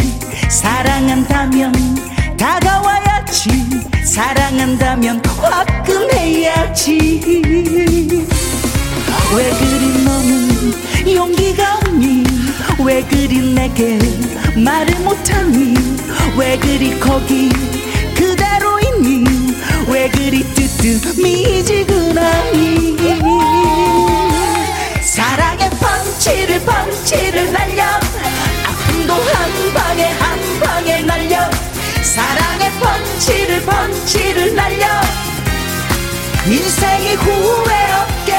사랑한다면 0.49 1.73
다가와야지. 2.41 3.69
사랑한다면 4.03 5.21
화끈해야지. 5.37 7.21
왜 9.35 9.49
그리 9.51 10.03
너는 10.03 10.73
용기가 11.15 11.75
없니? 11.77 12.23
왜 12.83 13.03
그리 13.03 13.53
내게 13.53 13.99
말을 14.55 14.95
못하니? 15.01 15.75
왜 16.35 16.57
그리 16.57 16.99
거기 16.99 17.49
그대로 18.15 18.79
있니? 18.79 19.23
왜 19.87 20.09
그리 20.09 20.43
뜨뜻 20.55 21.21
미지근하니? 21.21 22.97
사랑의 24.99 25.69
펀치를 25.69 26.59
펀치를 26.61 27.51
날려. 27.51 27.83
아픔도 28.65 29.13
한 29.13 29.73
방에 29.75 30.05
한 30.05 30.59
방에 30.59 31.01
날려 31.03 31.50
펀치를 32.81 33.61
펀치를 33.61 34.55
날려. 34.55 34.87
인생이 36.47 37.13
후회 37.13 37.93
없게. 37.93 38.33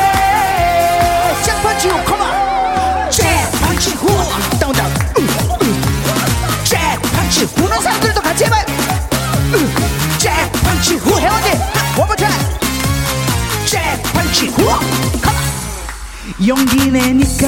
잭펀치 1.44 1.88
후 1.88 2.04
컴온 2.04 3.10
잭펀치 3.10 3.90
후. 3.92 4.06
다운 4.58 4.72
다운. 4.74 4.92
잭펀치 6.64 7.44
후는 7.56 7.80
사람들도 7.80 8.20
같이 8.20 8.44
해봐요. 8.44 8.64
잭펀치 10.18 10.94
후. 10.96 11.18
해원이 11.20 11.46
원more 11.96 12.16
time. 12.16 12.44
잭펀치 13.64 14.48
후. 14.48 14.66
컴온 15.22 15.38
용기 16.48 16.90
내니까 16.90 17.46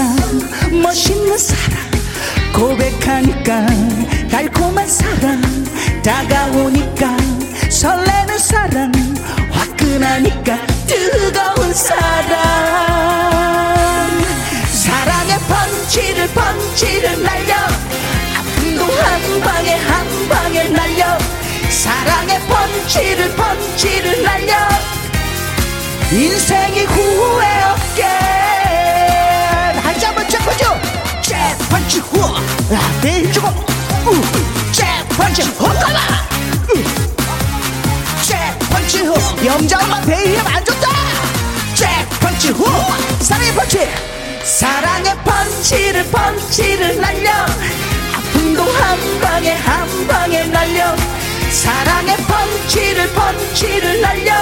멋있는 0.71 1.37
사람 1.37 1.94
고백하니까 2.53 3.67
달콤한 4.31 4.87
사랑 4.87 5.41
다가오니까 6.03 7.17
설레는 7.71 8.39
사랑 8.39 8.93
화끈하니까 9.51 10.67
뜨거운 10.87 11.75
사랑. 11.75 12.35
사랑의 14.71 15.39
펀치를 15.39 16.29
펀치를 16.29 17.23
날려 17.23 17.55
아픔도 18.37 18.85
한 18.85 19.41
방에 19.41 19.75
한 19.75 20.29
방에 20.29 20.65
날려. 20.69 21.19
사랑의 21.71 22.41
펀치를 22.41 23.35
펀치를 23.35 24.23
날려 24.23 24.55
인생이 26.13 26.85
후회 26.85 27.63
없게. 27.73 28.05
한번 30.05 30.29
쫙펴 30.29 30.57
줘 31.55 31.65
펀치 31.71 32.01
후 32.01 32.35
내일 33.03 33.33
주고 33.33 33.49
잭 34.73 34.87
펀치 35.11 35.43
후 35.43 35.65
가라 35.65 36.01
잭 38.23 38.59
펀치 38.71 39.01
후 39.03 39.15
영자엄마 39.45 40.01
베이면 40.03 40.47
안 40.47 40.65
좋다! 40.65 40.89
잭 41.75 41.89
펀치 42.21 42.49
후 42.51 42.65
사랑의 43.21 43.53
펀치! 43.55 43.89
사랑의 44.43 45.15
펀치를 45.25 46.05
펀치를 46.11 47.01
날려! 47.01 47.31
아픔도 48.15 48.63
한 48.63 49.21
방에 49.21 49.53
한 49.53 50.07
방에 50.09 50.45
날려! 50.47 50.97
사랑의 51.51 52.17
펀치를 52.17 53.09
펀치를 53.13 54.01
날려! 54.01 54.33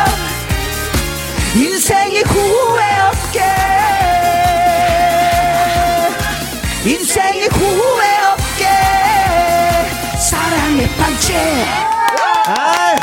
인생이 1.54 2.22
후회 2.22 3.00
없게 3.00 4.01
인생이 6.84 7.46
후회 7.46 8.06
없게 8.32 8.64
사랑의 10.18 10.88
반지 10.98 11.32
아, 12.48 12.96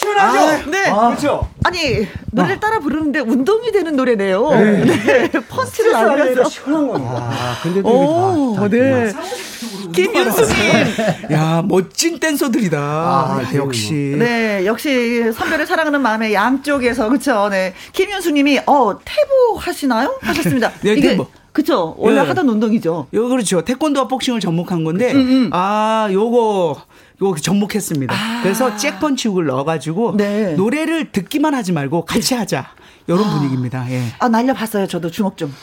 시원하죠? 0.00 0.38
아, 0.38 0.70
네. 0.70 0.88
아, 0.88 1.08
그렇죠. 1.08 1.46
아니 1.64 2.08
노래를 2.32 2.60
따라 2.60 2.78
부르는데 2.78 3.20
운동이 3.20 3.72
되는 3.72 3.94
노래네요. 3.94 4.50
네. 4.52 4.84
네. 4.84 5.28
펀치를 5.28 5.92
날려서 5.92 6.48
시원한 6.48 6.88
겁니다. 6.88 7.28
아, 7.30 7.58
근데 7.62 7.80
오, 7.86 8.54
다, 8.56 8.68
네. 8.68 9.12
김윤수님. 9.94 10.56
야, 11.32 11.62
멋진 11.62 12.18
댄서들이다. 12.18 12.78
아, 12.78 13.42
야, 13.44 13.54
역시. 13.54 13.92
네, 14.18 14.64
역시 14.64 15.30
선배를 15.30 15.66
사랑하는 15.66 16.00
마음에 16.00 16.32
양쪽에서 16.32 17.08
그렇죠. 17.10 17.50
네. 17.50 17.74
김윤수님이 17.92 18.60
어 18.64 18.98
태보 19.04 19.58
하시나요? 19.58 20.18
하셨습니다. 20.22 20.72
네, 20.80 20.92
이게 20.94 21.10
태보. 21.10 21.26
그쵸. 21.54 21.94
원래 21.98 22.20
네. 22.20 22.26
하던 22.26 22.48
운동이죠. 22.48 23.06
요, 23.12 23.28
그렇죠. 23.28 23.62
태권도와 23.62 24.08
복싱을 24.08 24.40
접목한 24.40 24.82
건데, 24.82 25.12
음, 25.12 25.18
음. 25.20 25.50
아, 25.52 26.08
요거, 26.10 26.82
요거 27.22 27.38
접목했습니다. 27.38 28.12
아. 28.12 28.42
그래서 28.42 28.76
잭펀치훅을 28.76 29.46
넣어가지고, 29.46 30.16
네. 30.16 30.54
노래를 30.54 31.12
듣기만 31.12 31.54
하지 31.54 31.70
말고 31.70 32.06
같이 32.06 32.34
하자. 32.34 32.66
요런 33.08 33.24
아. 33.24 33.34
분위기입니다. 33.34 33.88
예. 33.92 34.02
아, 34.18 34.28
날려봤어요. 34.28 34.88
저도 34.88 35.12
주먹 35.12 35.36
좀. 35.36 35.54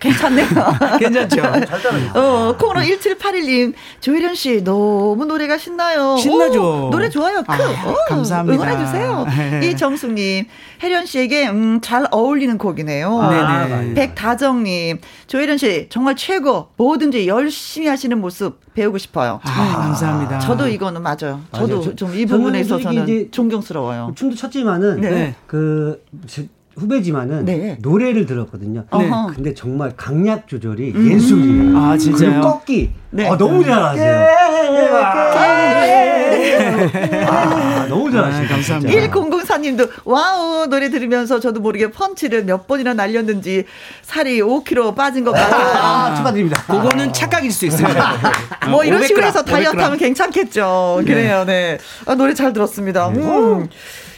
괜찮네요. 0.00 0.46
괜찮죠? 1.00 1.42
잘 1.42 1.60
따라요. 1.66 2.10
어, 2.14 2.56
코너 2.56 2.80
1781님, 2.80 3.72
조혜련 4.00 4.34
씨, 4.34 4.62
너무 4.62 5.24
노래가 5.24 5.58
신나요. 5.58 6.16
신나죠? 6.18 6.86
오, 6.86 6.90
노래 6.90 7.08
좋아요. 7.08 7.42
크. 7.42 7.52
아, 7.52 7.56
오, 7.90 7.94
감사합니다. 8.08 8.62
응원해주세요. 8.64 9.26
이정숙님, 9.64 10.46
혜련 10.82 11.04
씨에게, 11.06 11.48
음, 11.48 11.80
잘 11.82 12.06
어울리는 12.12 12.56
곡이네요. 12.58 13.28
네네. 13.30 13.94
백다정님, 13.94 15.00
조혜련 15.26 15.58
씨, 15.58 15.88
정말 15.90 16.14
최고. 16.16 16.68
뭐든지 16.76 17.26
열심히 17.26 17.88
하시는 17.88 18.20
모습 18.20 18.60
배우고 18.74 18.98
싶어요. 18.98 19.40
아, 19.42 19.76
감사합니다. 19.82 20.38
저도 20.38 20.68
이거는 20.68 21.02
맞아요. 21.02 21.40
저도 21.52 21.96
좀 21.96 22.08
이 22.14 22.24
부분에 22.24 22.60
있어서는 22.60 23.28
존경스러워요. 23.32 24.12
춤도 24.16 24.36
췄지만은, 24.36 25.00
네. 25.00 25.34
그, 25.46 26.02
후배지만은 26.78 27.44
네. 27.44 27.78
노래를 27.80 28.26
들었거든요. 28.26 28.84
네. 28.96 29.10
근데 29.34 29.54
정말 29.54 29.92
강약 29.96 30.48
조절이 30.48 30.92
음. 30.94 31.10
예술이에요. 31.12 31.78
아 31.78 31.96
진짜요? 31.96 32.40
꺾기. 32.40 32.90
네. 33.10 33.28
아, 33.28 33.36
너무 33.36 33.64
잘하세요. 33.64 34.26
아, 37.26 37.86
너무 37.88 38.10
잘하시네요. 38.10 38.46
아, 38.46 38.52
감사합니다. 38.52 39.08
1004님도 39.08 39.90
wow 40.04 40.66
노래 40.66 40.90
들으면서 40.90 41.40
저도 41.40 41.60
모르게 41.60 41.90
펀치를 41.90 42.44
몇 42.44 42.66
번이나 42.66 42.94
날렸는지 42.94 43.64
살이 44.02 44.40
5kg 44.40 44.94
빠진 44.94 45.24
것 45.24 45.32
같아요. 45.32 45.64
아, 45.64 46.14
축하드립니다. 46.14 46.62
그거는 46.62 47.12
착각일 47.12 47.50
수 47.50 47.66
있어요. 47.66 47.88
뭐 48.70 48.84
이런 48.84 49.06
식으로 49.06 49.26
해서 49.26 49.42
다이어트 49.42 49.76
하면 49.78 49.98
괜찮겠죠. 49.98 51.02
그래요, 51.04 51.44
네. 51.46 51.78
아, 52.06 52.14
노래 52.14 52.34
잘 52.34 52.52
들었습니다. 52.52 53.08
음. 53.08 53.68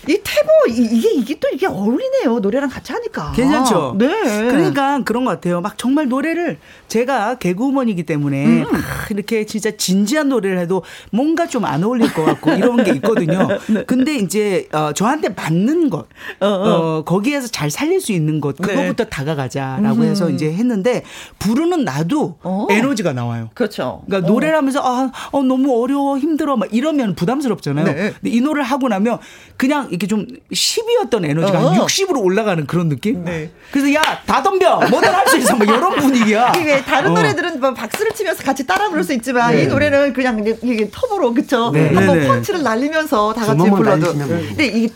이 0.09 0.19
태보 0.23 0.49
이, 0.69 1.01
게 1.01 1.11
이게 1.13 1.39
또 1.39 1.49
이게 1.53 1.67
어울리네요. 1.67 2.41
노래랑 2.41 2.69
같이 2.69 2.93
하니까. 2.93 3.33
괜찮죠. 3.33 3.95
네. 3.99 4.07
그러니까 4.51 5.03
그런 5.05 5.25
것 5.25 5.31
같아요. 5.33 5.61
막 5.61 5.79
정말 5.79 6.09
노래를 6.09 6.59
제가 6.89 7.37
개그우먼이기 7.37 8.03
때문에 8.03 8.45
음. 8.45 8.65
아, 8.75 9.07
이렇게 9.11 9.47
진짜 9.47 9.71
진지한 9.71 10.29
노래를 10.29 10.59
해도 10.59 10.83
뭔가 11.11 11.47
좀 11.47 11.61
안 11.71 11.85
어울릴 11.85 12.13
것 12.13 12.25
같고 12.25 12.53
이런 12.53 12.83
게 12.83 12.93
있거든요. 12.93 13.47
네. 13.69 13.85
근데 13.85 14.17
이제 14.17 14.67
어, 14.73 14.93
저한테 14.93 15.29
맞는 15.31 15.91
것, 15.91 16.07
어, 16.41 16.47
어. 16.47 16.49
어, 16.49 17.05
거기에서 17.05 17.49
잘 17.49 17.71
살릴 17.71 18.01
수 18.01 18.13
있는 18.13 18.41
것, 18.41 18.57
네. 18.57 18.67
그거부터 18.67 19.05
네. 19.05 19.11
다가가자라고 19.11 20.01
음. 20.01 20.03
해서 20.03 20.31
이제 20.31 20.53
했는데 20.53 21.03
부르는 21.39 21.85
나도 21.85 22.39
어. 22.43 22.67
에너지가 22.71 23.13
나와요. 23.13 23.51
그렇죠. 23.55 24.03
그러니까 24.07 24.29
노래를 24.31 24.57
하면서 24.57 24.81
아, 24.83 25.13
어, 25.33 25.43
너무 25.43 25.83
어려워 25.83 26.19
힘들어 26.19 26.57
막 26.57 26.73
이러면 26.75 27.15
부담스럽잖아요. 27.15 27.85
네. 27.85 27.95
근데 27.95 28.31
이 28.31 28.41
노래를 28.41 28.65
하고 28.65 28.89
나면 28.89 29.19
그냥 29.57 29.89
이렇게 29.91 30.07
좀 30.07 30.27
10이었던 30.53 31.25
에너지가 31.29 31.59
어. 31.61 31.73
60으로 31.87 32.23
올라가는 32.23 32.67
그런 32.67 32.89
느낌? 32.89 33.25
네. 33.25 33.51
그래서 33.71 33.93
야, 33.95 34.01
다 34.27 34.43
덤벼! 34.43 34.89
뭐든 34.91 35.09
할 35.13 35.27
수 35.29 35.39
있어. 35.39 35.55
뭐 35.57 35.65
이런 35.65 35.95
분위기야. 35.97 36.53
이게 36.59 36.83
다른 36.83 37.11
어. 37.11 37.15
노래들은 37.15 37.61
뭐 37.61 37.73
박수를 37.75 38.13
치면서 38.13 38.43
같이 38.43 38.67
따라 38.67 38.89
부를 38.89 39.05
수 39.05 39.13
있지만 39.15 39.55
네. 39.55 39.63
이 39.63 39.67
노래는 39.67 40.13
그냥 40.13 40.45
이게 40.63 40.89
톱으로 40.91 41.33
그쵸? 41.35 41.71
네. 41.73 41.87
한번 41.95 42.19
네, 42.19 42.23
네. 42.23 42.27
펀치를 42.29 42.63
날리면서 42.63 43.33
다 43.35 43.47
같이 43.47 43.71
불러도. 43.71 44.13
근데 44.15 44.67
이 44.67 44.89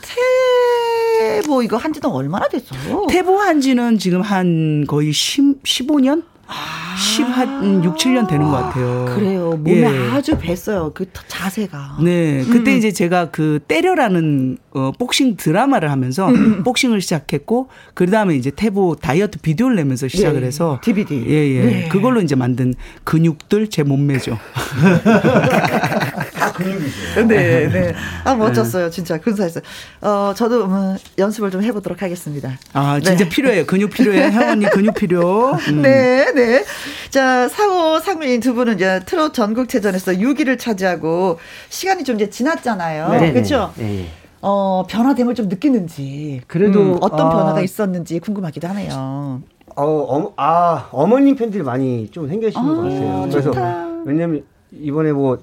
태보 1.38 1.62
이거 1.62 1.76
한 1.76 1.92
지는 1.92 2.10
얼마나 2.10 2.48
됐어요? 2.48 3.06
태보 3.08 3.38
한 3.38 3.60
지는 3.60 3.98
지금 3.98 4.20
한 4.22 4.84
거의 4.86 5.12
10, 5.12 5.62
15년? 5.62 6.22
아. 6.46 6.83
10, 6.96 7.24
한 7.24 7.84
6, 7.84 7.96
7년 7.96 8.28
되는 8.28 8.46
것 8.46 8.52
같아요. 8.52 9.04
그래요. 9.14 9.50
몸에 9.52 9.82
예. 9.82 10.10
아주 10.10 10.36
뱄어요. 10.38 10.92
그 10.94 11.06
자세가. 11.28 11.98
네. 12.02 12.44
그때 12.44 12.72
음. 12.72 12.76
이제 12.76 12.92
제가 12.92 13.30
그 13.30 13.60
때려라는 13.66 14.58
어, 14.72 14.92
복싱 14.98 15.36
드라마를 15.36 15.90
하면서 15.90 16.28
음. 16.28 16.62
복싱을 16.64 17.00
시작했고, 17.00 17.68
그 17.94 18.10
다음에 18.10 18.34
이제 18.34 18.50
태보 18.50 18.96
다이어트 18.96 19.38
비디오를 19.38 19.76
내면서 19.76 20.08
시작을 20.08 20.40
네. 20.40 20.46
해서. 20.48 20.80
DVD. 20.82 21.24
예, 21.28 21.48
예. 21.54 21.64
네. 21.64 21.88
그걸로 21.88 22.20
이제 22.20 22.34
만든 22.34 22.74
근육들 23.04 23.68
제 23.68 23.82
몸매죠. 23.82 24.38
다 26.44 26.52
근육이죠. 26.52 27.26
네, 27.26 27.68
네. 27.68 27.94
아, 28.24 28.34
멋졌어요. 28.34 28.90
진짜. 28.90 29.18
근사했어요. 29.18 29.62
어, 30.02 30.32
저도 30.36 30.64
음, 30.66 30.96
연습을 31.18 31.50
좀 31.50 31.62
해보도록 31.62 32.02
하겠습니다. 32.02 32.58
아, 32.72 33.00
진짜 33.00 33.24
네. 33.24 33.28
필요해요. 33.28 33.66
근육 33.66 33.90
필요해요. 33.90 34.30
혜원이 34.30 34.66
근육 34.70 34.94
필요. 34.94 35.52
음. 35.68 35.82
네, 35.82 36.32
네. 36.32 36.64
자, 37.10 37.48
사호, 37.48 37.98
상민 38.00 38.40
두 38.40 38.54
분은 38.54 38.74
이제 38.76 39.00
트롯 39.06 39.34
전국체전에서 39.34 40.12
6위를 40.12 40.58
차지하고 40.58 41.38
시간이 41.70 42.04
좀 42.04 42.16
이제 42.16 42.28
지났잖아요. 42.28 43.08
네. 43.20 43.32
그렇죠? 43.32 43.72
네. 43.76 44.08
어, 44.42 44.84
변화됨을 44.88 45.34
좀 45.34 45.48
느끼는지. 45.48 46.42
그래도 46.46 46.80
음, 46.80 46.98
어떤 47.00 47.28
아, 47.28 47.30
변화가 47.30 47.62
있었는지 47.62 48.18
궁금하기도 48.18 48.69
하네요. 48.69 49.40
어, 49.76 49.84
어, 49.86 50.32
아, 50.36 50.88
어머님 50.92 51.34
팬들이 51.34 51.62
많이 51.62 52.10
좀 52.10 52.28
생겨시는 52.28 52.64
아, 52.64 52.75
것 52.75 52.82
같아요. 52.82 53.21
그래서 53.30 53.40
좋다. 53.50 53.88
왜냐면 54.04 54.45
이번에 54.71 55.12
뭐 55.12 55.38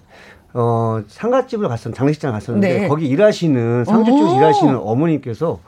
어, 0.53 1.01
상가집을 1.07 1.67
갔었는데 1.67 1.97
장례식장 1.97 2.31
갔었는데 2.33 2.79
네. 2.81 2.87
거기 2.87 3.07
일하시는 3.07 3.85
상주 3.85 4.11
쪽에서 4.11 4.37
일하시는 4.37 4.75
어머님께서 4.75 5.59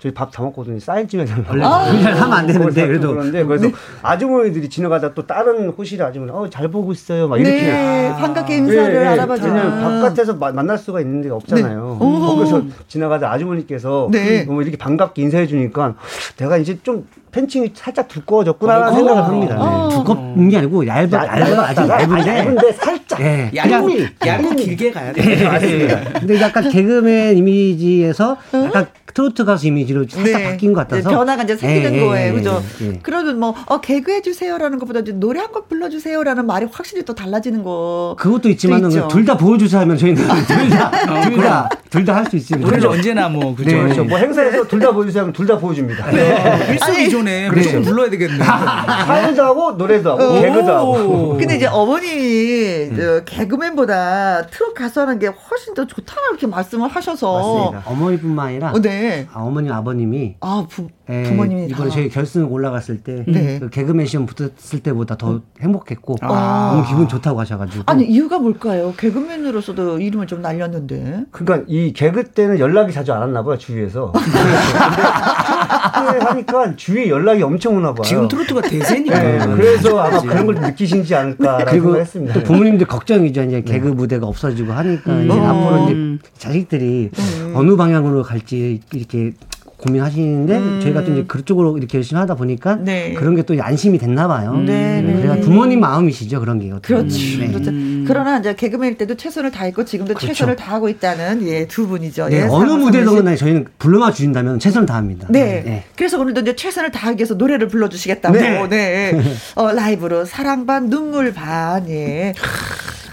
저희 0.00 0.14
밥 0.14 0.30
다 0.30 0.42
먹거든요. 0.44 0.80
사인쯤에 0.80 1.26
원래 1.46 1.62
아~ 1.62 1.80
하면 1.84 2.32
안 2.32 2.46
되는데 2.46 2.86
그래도 2.86 3.10
그런데 3.10 3.44
그래서 3.44 3.66
네. 3.66 3.72
아주머니들이 4.00 4.70
지나가다 4.70 5.12
또 5.12 5.26
다른 5.26 5.68
호실의 5.68 6.06
아주머니 6.06 6.32
어 6.32 6.48
잘 6.48 6.68
보고 6.68 6.90
있어요. 6.92 7.28
막 7.28 7.38
이렇게 7.38 7.64
네, 7.64 8.08
아~ 8.08 8.16
반갑게 8.16 8.56
인사를 8.56 8.94
네, 8.94 9.06
알아봐줘. 9.08 9.44
왜냐면 9.44 9.78
바깥에서 9.82 10.36
마, 10.36 10.52
만날 10.52 10.78
수가 10.78 11.02
있는 11.02 11.20
데가 11.20 11.34
없잖아요. 11.36 11.98
네. 12.00 12.06
거기서 12.06 12.62
지나가다 12.88 13.30
아주머니께서 13.30 14.08
네. 14.10 14.44
뭐 14.44 14.62
이렇게 14.62 14.78
반갑게 14.78 15.20
인사해 15.20 15.46
주니까 15.46 15.96
내가 16.38 16.56
이제 16.56 16.78
좀 16.82 17.06
팬층이 17.32 17.70
살짝 17.74 18.08
두꺼워졌구나 18.08 18.88
어, 18.88 18.92
생각을 18.92 19.24
합니다. 19.24 19.56
어. 19.58 19.88
네. 19.88 19.94
두껍은 19.96 20.48
게 20.48 20.56
아니고 20.58 20.86
얇아, 20.86 21.08
얇아, 21.12 21.62
아주 21.68 21.80
얇은데, 21.88 22.28
얇은데 22.38 22.72
살짝. 22.72 23.18
네. 23.20 23.50
얇고, 23.54 23.90
얇고 24.26 24.50
길게 24.56 24.90
가야 24.90 25.12
돼. 25.12 25.22
네, 25.22 25.44
맞습니다. 25.44 26.00
근데 26.20 26.40
약간 26.40 26.68
개그맨 26.68 27.36
이미지에서 27.38 28.36
약간 28.54 28.86
트로트 29.12 29.44
가수 29.44 29.66
이미지로 29.66 30.04
살짝 30.08 30.40
네. 30.40 30.44
바뀐 30.50 30.72
것 30.72 30.80
같아서 30.88 31.10
변화가 31.10 31.42
이제 31.42 31.56
생기는 31.56 31.92
네, 31.92 32.00
거예요, 32.00 32.32
그죠? 32.34 32.62
네. 32.78 32.98
그러면 33.02 33.40
뭐 33.40 33.54
어, 33.66 33.80
개그해 33.80 34.22
주세요라는 34.22 34.78
것보다 34.78 35.00
노래 35.14 35.40
한 35.40 35.50
곡 35.50 35.68
불러주세요라는 35.68 36.46
말이 36.46 36.66
확실히 36.70 37.04
또 37.04 37.12
달라지는 37.12 37.64
거. 37.64 38.14
그것도 38.20 38.48
있지만은 38.50 38.88
둘다 39.08 39.36
보여주세요 39.36 39.80
하면 39.80 39.96
저희는 39.98 40.22
둘다둘 41.24 42.04
다할수 42.04 42.36
있습니다. 42.36 42.68
우리 42.68 42.86
언제나 42.86 43.28
뭐 43.28 43.54
그죠? 43.54 43.70
네. 43.70 43.82
그렇죠. 43.82 44.04
뭐 44.04 44.16
행사에서 44.18 44.64
둘 44.68 44.80
다 44.80 44.92
보여주세요 44.92 45.22
하면 45.22 45.32
둘 45.32 45.46
다 45.46 45.58
보여줍니다. 45.58 46.10
네. 46.12 46.68
일석이조 46.72 47.19
네. 47.22 47.50
무조건 47.50 47.82
불러야 47.82 48.10
되겠네. 48.10 48.38
사연도 48.44 49.42
하고 49.42 49.72
노래도 49.72 50.12
하고 50.12 50.22
어. 50.22 50.40
개그도 50.40 50.72
하고. 50.72 51.36
근데 51.36 51.56
이제 51.56 51.66
어머님이 51.66 52.90
음. 52.90 53.22
개그맨보다 53.24 54.46
트롯 54.46 54.74
가수 54.74 55.00
하는 55.00 55.18
게 55.18 55.26
훨씬 55.26 55.74
더 55.74 55.86
좋다고 55.86 56.20
이렇게 56.30 56.46
말씀을 56.46 56.88
하셔서. 56.88 57.66
맞습니다. 57.66 57.90
어머니뿐만 57.90 58.46
아니라. 58.46 58.72
어, 58.72 58.80
네. 58.80 59.26
아, 59.32 59.40
어머님 59.40 59.72
아버님이. 59.72 60.36
아 60.40 60.66
부, 60.68 60.88
예, 61.08 61.24
부모님이 61.24 61.66
이번에 61.66 61.90
저희 61.90 62.08
결승 62.08 62.50
올라갔을 62.50 63.02
때 63.02 63.24
네. 63.26 63.58
그 63.58 63.68
개그맨 63.70 64.06
시험 64.06 64.26
붙었을 64.26 64.80
때보다 64.80 65.16
더 65.16 65.40
행복했고 65.60 66.16
아. 66.22 66.72
너무 66.74 66.86
기분 66.88 67.08
좋다고 67.08 67.40
하셔가지고. 67.40 67.84
아니 67.86 68.04
이유가 68.04 68.38
뭘까요? 68.38 68.94
개그맨으로서도 68.96 70.00
이름을 70.00 70.26
좀 70.26 70.42
날렸는데. 70.42 71.24
그러니까 71.30 71.66
이 71.68 71.92
개그 71.92 72.24
때는 72.30 72.58
연락이 72.58 72.92
자주 72.92 73.12
안 73.12 73.20
왔나 73.20 73.42
봐요 73.42 73.58
주위에서. 73.58 74.12
하니까 75.70 76.76
주위에 76.76 77.08
연락이 77.08 77.42
엄청 77.42 77.76
오나 77.76 77.92
봐요. 77.92 78.02
지금 78.04 78.28
트로트가 78.28 78.62
대세니까. 78.62 79.18
네, 79.22 79.38
그래서 79.54 79.98
아마 79.98 80.20
그런 80.20 80.46
걸 80.46 80.54
느끼신지 80.56 81.14
않을까라고 81.14 81.70
그리고 81.70 81.96
했습니다. 81.96 82.34
또 82.34 82.42
부모님들 82.42 82.86
걱정이죠. 82.86 83.42
이제 83.44 83.62
개그 83.62 83.88
네. 83.88 83.94
무대가 83.94 84.26
없어지고 84.26 84.72
하니까 84.72 85.12
음. 85.12 85.28
이제 85.30 85.38
앞으로 85.40 85.84
이제 85.84 85.92
음. 85.94 86.18
자식들이 86.38 87.10
음. 87.16 87.52
어느 87.54 87.76
방향으로 87.76 88.22
갈지 88.22 88.80
이렇게 88.92 89.32
고민하시는데 89.78 90.58
음. 90.58 90.80
저희가 90.82 91.04
또 91.04 91.12
이제 91.12 91.24
그쪽으로 91.24 91.78
이렇게 91.78 91.96
열심히 91.98 92.20
하다 92.20 92.34
보니까 92.34 92.76
네. 92.76 93.14
그런 93.14 93.34
게 93.34 93.40
또 93.42 93.54
안심이 93.58 93.96
됐나 93.96 94.28
봐요. 94.28 94.54
네, 94.66 95.00
네. 95.00 95.14
그래서 95.22 95.40
부모님 95.40 95.80
마음이시죠 95.80 96.38
그런 96.40 96.58
게. 96.60 96.70
그렇지. 96.82 97.38
네. 97.38 97.48
그렇죠. 97.48 97.70
그러나 98.12 98.38
이제 98.38 98.54
개그맨일 98.54 98.98
때도 98.98 99.16
최선을 99.16 99.50
다했고 99.50 99.84
지금도 99.84 100.14
그렇죠. 100.14 100.26
최선을 100.26 100.56
다하고 100.56 100.88
있다는 100.88 101.46
예, 101.46 101.66
두 101.66 101.86
분이죠. 101.86 102.28
네, 102.28 102.38
예, 102.38 102.42
어느 102.42 102.72
무대든 102.72 103.36
저희는 103.36 103.66
불러만 103.78 104.12
주신다면 104.12 104.58
최선을 104.58 104.86
다합니다. 104.86 105.28
네. 105.30 105.62
네. 105.64 105.84
그래서 105.96 106.18
오늘도 106.18 106.40
이제 106.40 106.56
최선을 106.56 106.90
다하기 106.90 107.18
위해서 107.18 107.34
노래를 107.34 107.68
불러주시겠다고. 107.68 108.36
네. 108.36 108.66
네. 108.68 109.20
어, 109.54 109.72
라이브로 109.72 110.24
사랑 110.24 110.66
반 110.66 110.90
눈물 110.90 111.32
반 111.32 111.88
예. 111.88 112.34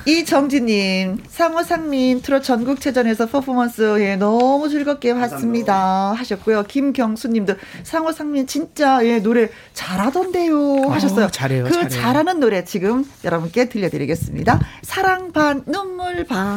이정진님, 0.07 1.23
상호상민 1.27 2.21
트롯 2.21 2.41
전국체전에서 2.41 3.25
퍼포먼스 3.25 3.97
예, 3.99 4.15
너무 4.15 4.69
즐겁게 4.69 5.13
봤습니다. 5.13 6.13
하셨고요. 6.13 6.63
김경수님도 6.63 7.55
상호상민 7.83 8.47
진짜 8.47 9.05
예, 9.05 9.19
노래 9.19 9.49
잘하던데요. 9.73 10.89
하셨어요. 10.91 11.25
어, 11.25 11.29
잘해요. 11.29 11.65
그 11.65 11.71
잘해요. 11.71 11.89
잘하는 11.89 12.39
노래 12.39 12.63
지금 12.63 13.03
여러분께 13.25 13.67
들려드리겠습니다. 13.67 14.61
사랑 14.81 15.33
반 15.33 15.63
눈물 15.65 16.23
반. 16.23 16.55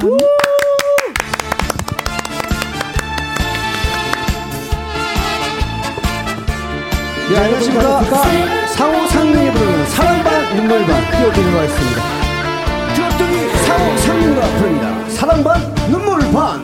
네, 7.31 7.37
안녕하십니까. 7.37 8.05
상호 8.69 9.07
상민이 9.09 9.53
부르는 9.53 9.87
사랑반 9.87 10.57
눈물반 10.57 11.11
띄워드리도록 11.11 11.59
하겠습니다. 11.61 12.30
상호 13.71 13.97
상민과 13.99 14.41
부릅니다. 14.41 15.09
사랑 15.11 15.45
반 15.45 15.75
눈물 15.89 16.19
반. 16.33 16.61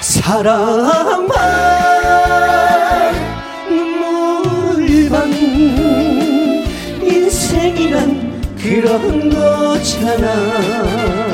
사랑 0.00 1.28
반 1.28 3.14
눈물 3.68 5.08
반 5.08 5.32
인생이란 7.02 8.56
그런 8.60 9.30
거잖아 9.30 11.25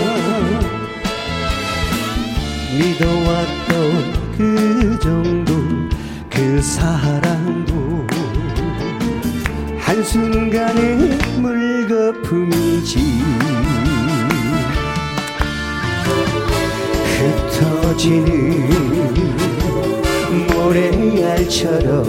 믿어왔던 2.92 4.34
그 4.36 4.98
정도 5.00 5.54
그 6.28 6.60
사랑도. 6.60 8.06
한순간의 9.78 11.18
물거품이지. 11.38 13.22
흩어지는 17.18 18.68
모래알처럼 20.48 22.04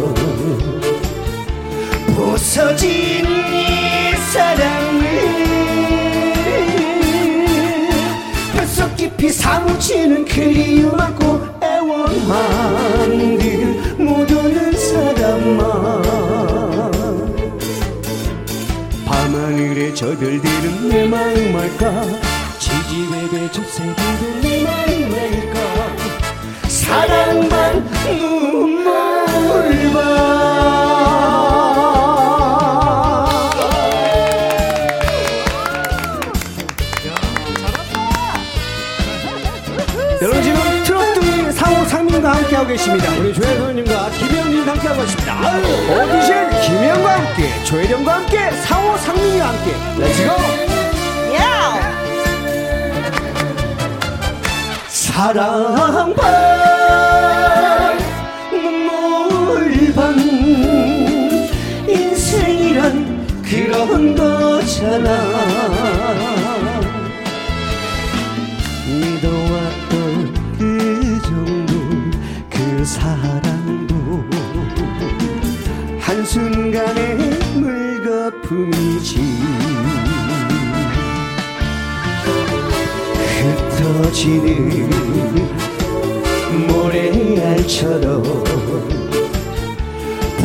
부서진 2.15 3.25
이 3.25 4.15
사랑 4.31 4.82
을 9.23 9.29
뼛속 9.29 9.29
깊이 9.29 9.29
사무치는 9.29 10.25
그리움 10.25 10.99
안고 10.99 11.39
애원한들 11.63 13.15
못 13.97 14.29
오는 14.29 14.73
사람만. 14.73 16.03
밤하늘에 19.05 19.93
저 19.93 20.07
별들은 20.07 20.89
내 20.89 21.07
마음 21.07 21.55
알까? 21.55 22.03
지지배배 22.59 23.51
좁새들은 23.51 24.41
내 24.41 24.63
마음 24.63 25.13
알까? 25.13 25.55
사랑만 26.67 27.89
눈물만 28.19 29.23
함께하고 42.63 42.67
계십니다. 42.67 43.09
우리 43.19 43.33
조혜선님과 43.33 44.09
김혜영님 44.11 44.67
함께하고 44.67 45.01
계십니다. 45.01 45.35
오디션 45.89 46.49
김혜영과 46.61 47.17
함께 47.17 47.63
조혜령과 47.65 48.13
함께 48.15 48.51
상호 48.51 48.97
상민이와 48.97 49.47
함께. 49.47 49.71
렛츠고 49.99 50.33
사랑반 54.87 56.15
눈물반 58.51 60.17
인생이란 61.87 63.43
그런 63.43 64.15
거잖아 64.15 65.52
순간의 76.33 77.15
물거품이지. 77.53 79.21
흩어지는 83.77 84.49
모래알처럼 86.69 88.23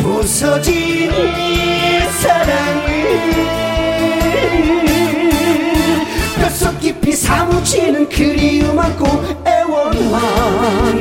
부서진 0.03 1.11
이 1.11 2.01
사랑을 2.21 2.87
뼛속 6.39 6.79
깊이 6.79 7.13
사무치는 7.13 8.07
그리움 8.09 8.77
안고 8.77 9.07
애원한들 9.43 10.99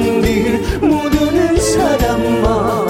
모두는 0.81 1.61
사람만 1.61 2.88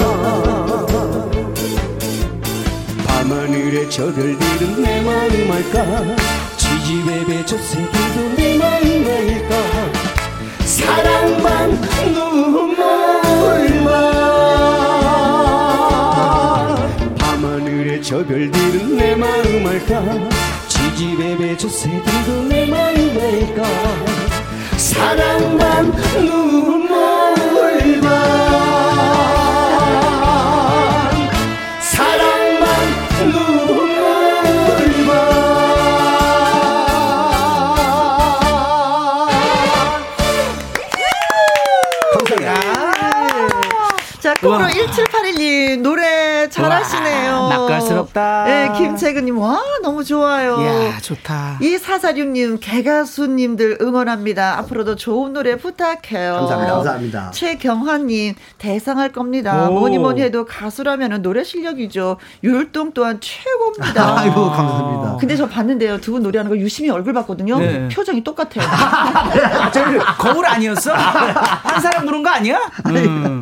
밤하늘에 3.29 3.87
저별들은 3.89 4.81
내 4.81 5.01
마음 5.01 5.51
알까? 5.51 6.15
지지배배 6.57 7.45
젖새들도 7.45 8.35
내 8.35 8.57
마음 8.57 9.05
알까? 9.05 9.55
사랑만 10.65 11.79
눈물만 12.11 12.73
밤하늘에 17.19 18.01
저별들은 18.01 18.97
내 18.97 19.15
마음 19.15 19.67
알까? 19.67 20.03
지지배배 20.67 21.55
젖새들도 21.55 22.45
내 22.49 22.65
마음 22.65 22.97
알까? 22.97 23.63
사랑만 24.75 25.93
눈물만 26.15 26.79
자, 44.41 44.47
코로 44.47 44.59
1781님, 44.67 45.81
노래 45.81 46.47
잘하시네요. 46.49 47.31
와, 47.33 47.49
낯갈스럽다. 47.49 48.43
네, 48.45 48.71
김채근님, 48.77 49.37
와, 49.37 49.59
너무 49.83 50.01
좋아요. 50.03 50.57
이야, 50.61 50.97
좋다. 50.99 51.57
이 51.61 51.77
사사육님, 51.77 52.59
개가수님들 52.61 53.79
응원합니다. 53.81 54.57
앞으로도 54.59 54.95
좋은 54.95 55.33
노래 55.33 55.57
부탁해요. 55.57 56.35
감사합니다. 56.35 56.73
감사합니다. 56.75 57.31
최경환님, 57.31 58.35
대상할 58.57 59.11
겁니다. 59.11 59.67
오. 59.69 59.73
뭐니 59.73 59.97
뭐니 59.97 60.21
해도 60.21 60.45
가수라면 60.45 61.21
노래 61.21 61.43
실력이죠. 61.43 62.15
율동 62.41 62.93
또한 62.93 63.19
최고입니다. 63.19 64.19
아이고 64.19 64.49
감사합니다. 64.51 65.17
근데 65.19 65.35
저 65.35 65.47
봤는데요. 65.49 65.99
두 65.99 66.09
분 66.09 66.23
노래하는 66.23 66.49
거 66.49 66.57
유심히 66.57 66.89
얼굴 66.89 67.13
봤거든요. 67.13 67.59
네. 67.59 67.87
표정이 67.89 68.23
똑같아요. 68.23 68.65
거울 70.17 70.45
아니었어? 70.47 70.91
한 70.93 71.79
사람 71.81 72.05
부른 72.05 72.23
거 72.23 72.29
아니야? 72.31 72.59
음. 72.87 73.38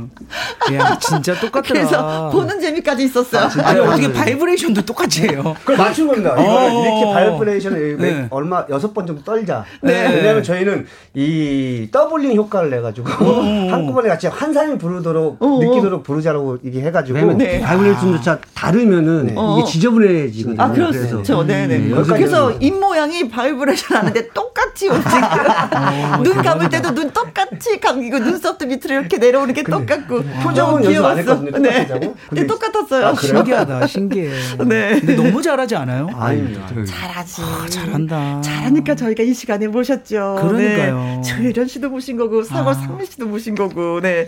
야, 0.74 0.98
진짜 1.00 1.34
똑같더라. 1.40 1.62
그래서 1.80 2.30
보는 2.30 2.60
재미까지 2.60 3.04
있었어요. 3.04 3.50
아 3.64 3.74
니, 3.74 3.80
어떻게 3.80 4.12
바이브레이션도 4.12 4.82
똑같이 4.84 5.28
해요? 5.28 5.56
그걸 5.60 5.78
맞춘 5.78 6.08
겁니다. 6.08 6.34
이거 6.38 6.42
어. 6.44 6.84
이렇게 6.84 7.14
바이브레이션을 7.14 7.98
매- 7.98 8.12
네. 8.12 8.28
얼마 8.30 8.66
여섯 8.70 8.94
번 8.94 9.06
정도 9.08 9.24
떨자. 9.24 9.64
네. 9.82 10.08
왜냐하면 10.16 10.44
저희는 10.44 10.86
이 11.14 11.88
doubling 11.92 12.36
효과를 12.36 12.70
내가지고 12.70 13.10
한꺼번에 13.10 14.10
같이 14.10 14.28
한 14.28 14.54
사람이 14.54 14.78
부르도록 14.78 15.38
어. 15.42 15.60
느끼도록 15.62 16.04
부르자라고 16.04 16.58
이게 16.64 16.82
해가지고 16.82 17.16
왜냐면 17.16 17.38
네. 17.38 17.62
바이브레이션조차 17.62 18.40
다르면은 18.54 19.34
어. 19.38 19.58
이게 19.60 19.72
지저분해지거든요. 19.72 20.62
아, 20.62 20.72
그렇죠. 20.72 21.44
네네. 21.46 21.78
네, 21.78 21.90
그래서 21.90 22.50
여기까지는- 22.52 22.58
입 22.62 22.78
모양이 22.80 23.30
바이브레이션 23.30 23.98
하는데 23.98 24.28
똑같이 24.30 24.88
움직여요. 24.90 26.22
눈 26.24 26.42
감을 26.42 26.70
때도 26.70 26.94
눈 26.94 27.10
똑같이 27.12 27.80
감기고 27.80 28.20
눈썹도 28.20 28.66
밑으로 28.66 28.94
이렇게 28.96 29.18
내려오는 29.18 29.54
게 29.54 29.64
똑같고. 29.64 30.17
표정은 30.24 30.82
너무 30.84 30.96
연습 30.96 31.06
안. 31.06 31.18
했거든요. 31.20 31.52
네. 31.60 31.88
똑같다고? 31.88 32.16
근데 32.30 32.48
똑같았어요. 32.48 33.06
아? 33.08 33.16
신기하다, 33.16 33.88
신기해. 33.88 34.30
네. 34.68 35.00
근데 35.00 35.16
너무 35.16 35.42
잘하지 35.42 35.76
않아요? 35.76 36.10
아닙니다. 36.14 36.68
잘하지. 36.86 37.42
잘한다. 37.70 38.42
잘하니까 38.42 38.96
저희가 38.96 39.24
이 39.24 39.34
시간에 39.34 39.68
모셨죠. 39.68 40.40
그러니까요. 40.42 40.96
네. 40.98 41.22
조혜련 41.22 41.68
씨도 41.68 41.90
모신 41.90 42.18
거고, 42.18 42.44
사과 42.44 42.72
아. 42.72 42.74
상민 42.74 43.06
씨도 43.06 43.26
모신 43.28 43.56
거고, 43.56 44.02
네. 44.02 44.28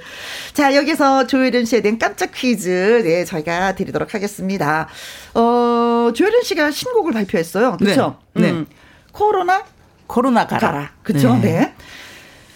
자, 0.54 0.76
여기서 0.76 1.28
조혜련 1.28 1.66
씨에 1.66 1.82
대한 1.82 1.98
깜짝 1.98 2.32
퀴즈, 2.34 3.02
네, 3.04 3.26
저희가 3.26 3.76
드리도록 3.76 4.14
하겠습니다. 4.14 4.88
어, 5.34 6.12
조혜련 6.16 6.44
씨가 6.44 6.72
신곡을 6.72 7.14
발표했어요. 7.14 7.78
그쵸? 7.78 8.18
네. 8.34 8.52
음, 8.52 8.66
코로나 9.12 9.64
코로나 10.08 10.48
가라. 10.48 10.60
가라. 10.60 10.92
그쵸? 11.04 11.38
네. 11.42 11.74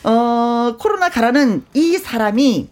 어, 0.03 0.75
코로나 0.79 1.09
가라는 1.09 1.63
이 1.73 1.97
사람이 1.97 2.67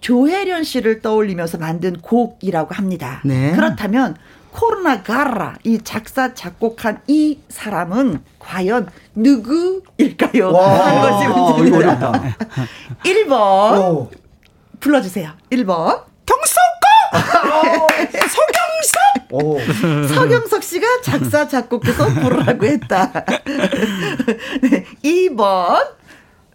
조혜련 0.00 0.64
씨를 0.64 1.00
떠올리면서 1.02 1.58
만든 1.58 2.00
곡이라고 2.00 2.74
합니다. 2.74 3.20
네. 3.24 3.52
그렇다면 3.52 4.16
코로나 4.52 5.02
가라 5.02 5.56
이 5.64 5.78
작사 5.84 6.34
작곡한 6.34 7.02
이 7.06 7.38
사람은 7.48 8.22
과연 8.38 8.88
누구일까요? 9.14 10.50
하는 10.56 11.00
것이 11.02 11.28
문제입니다. 11.28 12.12
1번 13.04 14.08
불러주세요. 14.80 15.32
1번 15.50 16.02
경석거 16.26 16.88
서경석 19.28 20.08
서경석 20.14 20.62
씨가 20.62 20.86
작사 21.02 21.46
작곡해서 21.46 22.06
부르라고 22.14 22.66
했다. 22.66 23.12
네, 24.62 24.84
2번 25.04 25.86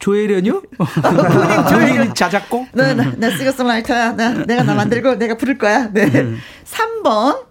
조혜련요? 0.04 0.62
본인 1.02 1.68
조혜련 1.70 2.14
자작곡? 2.14 2.68
나, 2.74 2.94
나, 2.94 3.14
나 3.16 3.38
시거송라이터야. 3.38 4.12
나, 4.18 4.34
내가 4.46 4.64
나 4.64 4.76
만들고 4.76 5.16
내가 5.16 5.38
부를 5.38 5.58
거야. 5.58 5.90
네. 5.94 6.04
음. 6.08 6.42
3번. 6.66 7.46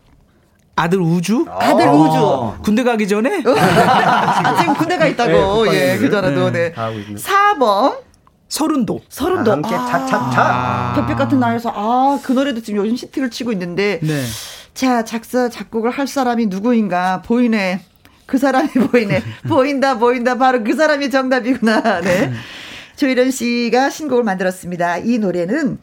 아들 0.77 1.01
우주? 1.01 1.47
아들 1.49 1.88
아~ 1.88 1.93
우주. 1.93 2.62
군대 2.62 2.83
가기 2.83 3.09
전에? 3.09 3.43
아, 3.57 4.61
지금 4.61 4.75
군대가 4.75 5.07
있다고. 5.07 5.65
네, 5.65 5.95
예, 5.95 5.97
그전에도. 5.97 6.51
네. 6.51 6.75
4번. 6.75 8.01
서른도. 8.51 9.01
서른도. 9.09 9.51
아, 9.51 9.55
함께 9.55 9.71
차차차. 9.71 10.93
별빛 10.97 11.17
같은 11.17 11.41
날에서 11.41 11.73
아, 11.75 12.19
그 12.23 12.33
노래도 12.33 12.61
지금 12.61 12.85
요즘 12.85 12.97
시티를 12.97 13.31
치고 13.31 13.53
있는데. 13.53 13.99
네. 14.03 14.25
자, 14.75 15.07
작사, 15.07 15.49
작곡을 15.49 15.91
할 15.91 16.07
사람이 16.07 16.47
누구인가 16.47 17.23
보이네. 17.23 17.81
그 18.33 18.38
사람이 18.38 18.71
보이네. 18.71 19.23
보인다, 19.47 19.99
보인다. 19.99 20.38
바로 20.38 20.64
그 20.64 20.75
사람이 20.75 21.11
정답이구나. 21.11 22.01
네. 22.01 22.33
조희련 22.97 23.31
씨가 23.31 23.90
신곡을 23.90 24.25
만들었습니다. 24.25 24.97
이 24.99 25.18
노래는 25.18 25.77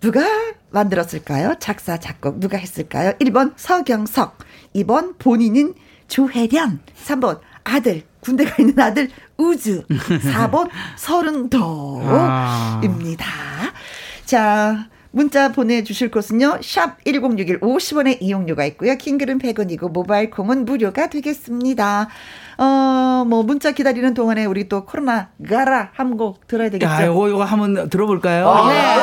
누가 0.00 0.24
만들었을까요? 0.70 1.56
작사, 1.58 1.98
작곡 1.98 2.38
누가 2.38 2.58
했을까요? 2.58 3.14
1번 3.14 3.54
서경석, 3.56 4.38
2번 4.76 5.18
본인은 5.18 5.74
조혜련, 6.06 6.78
3번 7.04 7.40
아들, 7.64 8.04
군대가 8.20 8.54
있는 8.60 8.78
아들 8.78 9.10
우주, 9.36 9.82
4번 9.88 10.70
서른도입니다. 10.94 11.66
자, 14.26 14.88
문자 15.16 15.50
보내주실 15.50 16.10
곳은요. 16.10 16.58
샵 16.60 17.02
1061 17.06 17.60
50원의 17.60 18.18
이용료가 18.20 18.66
있고요. 18.66 18.98
킹글은 18.98 19.38
100원이고 19.38 19.90
모바일 19.90 20.28
콩은 20.28 20.66
무료가 20.66 21.08
되겠습니다. 21.08 22.10
어, 22.58 23.24
뭐 23.26 23.42
문자 23.42 23.72
기다리는 23.72 24.14
동안에 24.14 24.44
우리 24.46 24.68
또 24.68 24.84
코로나 24.86 25.28
가라 25.48 25.90
한 25.94 26.16
곡 26.16 26.46
들어야 26.46 26.70
되겠죠. 26.70 26.90
야, 26.90 27.02
이거 27.04 27.28
이거 27.28 27.44
한번 27.44 27.90
들어볼까요? 27.90 28.48
아, 28.48 28.68
네. 28.72 28.94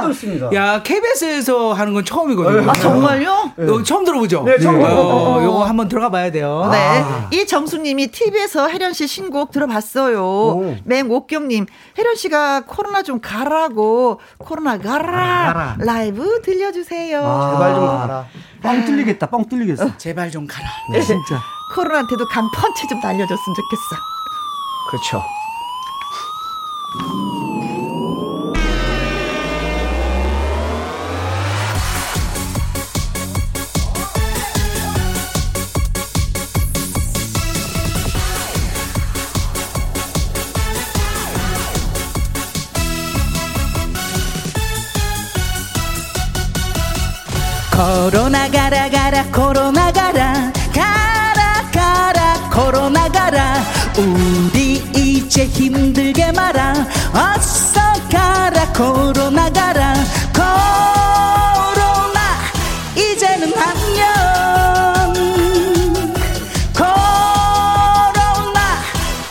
처음 0.00 0.08
듣습니다. 0.12 0.48
야, 0.54 0.82
KBS에서 0.82 1.72
하는 1.74 1.92
건 1.92 2.04
처음이거든요. 2.04 2.70
아, 2.70 2.72
정말요? 2.72 3.50
네. 3.56 3.70
어, 3.70 3.82
처음 3.82 4.04
들어보죠? 4.04 4.44
네, 4.44 4.58
처음. 4.58 4.78
네. 4.78 4.84
어, 4.86 5.42
요거 5.44 5.64
한번 5.64 5.88
들어가 5.88 6.08
봐야 6.08 6.30
돼요. 6.30 6.68
네. 6.72 6.78
아. 6.78 7.28
이 7.32 7.46
정수님이 7.46 8.06
TV에서 8.12 8.68
혜련 8.68 8.92
씨 8.94 9.06
신곡 9.06 9.50
들어봤어요. 9.50 10.76
맹옥경님, 10.84 11.66
혜련 11.98 12.14
씨가 12.14 12.62
코로나 12.66 13.02
좀 13.02 13.20
가라고 13.20 14.20
코로나 14.38 14.78
가라, 14.78 15.02
가라. 15.52 15.76
라이브 15.80 16.40
들려주세요. 16.42 17.20
아, 17.22 17.52
제발 17.52 17.74
좀 17.74 17.86
가라. 17.86 18.26
뻥 18.62 18.84
뚫리겠다. 18.86 19.26
뻥 19.26 19.44
뚫리겠어. 19.46 19.96
제발 19.98 20.30
좀 20.30 20.46
가라. 20.46 20.68
네. 20.92 21.00
진짜. 21.02 21.38
코로나한테도 21.74 22.26
강펀치 22.26 22.86
좀 22.88 23.00
날려줬으면 23.00 23.54
좋겠어. 23.54 23.96
그렇죠. 24.90 25.22
코로나 48.12 48.50
가라 48.50 48.90
가라 48.90 49.24
코로나 49.32 49.81
우리 53.98 54.82
이제 54.96 55.44
힘들게 55.46 56.32
말아. 56.32 56.72
어서 57.12 57.80
가라 58.10 58.72
코로나 58.72 59.50
가라. 59.50 59.94
코로나. 60.32 62.20
이제는 62.96 63.52
안녕 63.58 65.12
코로나. 66.74 68.60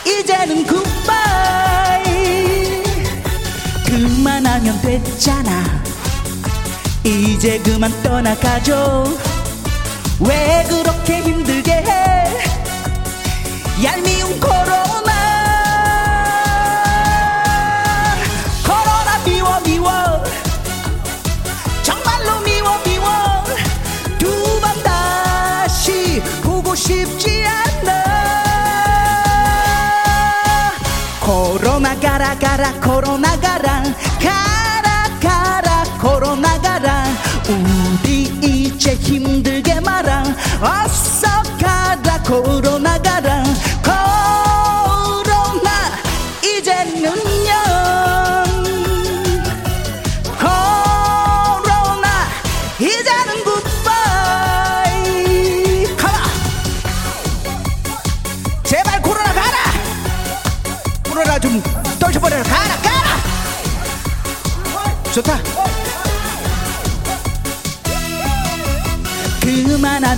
이제는 0.06 0.64
굿바이 0.66 2.04
그만하면 3.86 4.80
됐잖아. 4.80 5.82
이제 7.04 7.58
그만 7.58 7.92
떠나가죠. 8.02 9.04
왜 10.20 10.64
그렇게 10.68 11.20
힘들게 11.20 11.72
해? 11.72 12.22
얄미 13.82 14.21
가라 33.62 33.84
가라 34.20 35.20
가라 35.20 35.84
코로나 36.00 36.60
가라. 36.60 37.04
우리 37.48 38.24
이제 38.42 38.94
힘들게 38.94 39.78
말아. 39.80 40.24
어서 40.60 41.28
가라 41.60 42.20
코로 42.24 42.71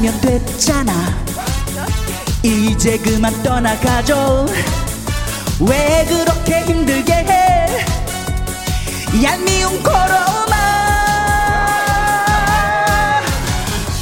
하면 0.05 0.21
됐잖아. 0.21 0.93
이제 2.43 2.99
그만 2.99 3.43
떠나가죠. 3.43 4.45
왜 5.61 6.05
그렇게 6.07 6.61
힘들게 6.65 7.13
해? 7.15 7.87
얄미운 9.23 9.83
코로나. 9.83 10.55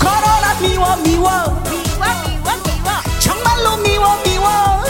코로나 0.01 0.55
미워 0.61 0.97
미워. 0.97 1.63
정말로 3.21 3.77
미워 3.77 4.17
미워. 4.25 4.83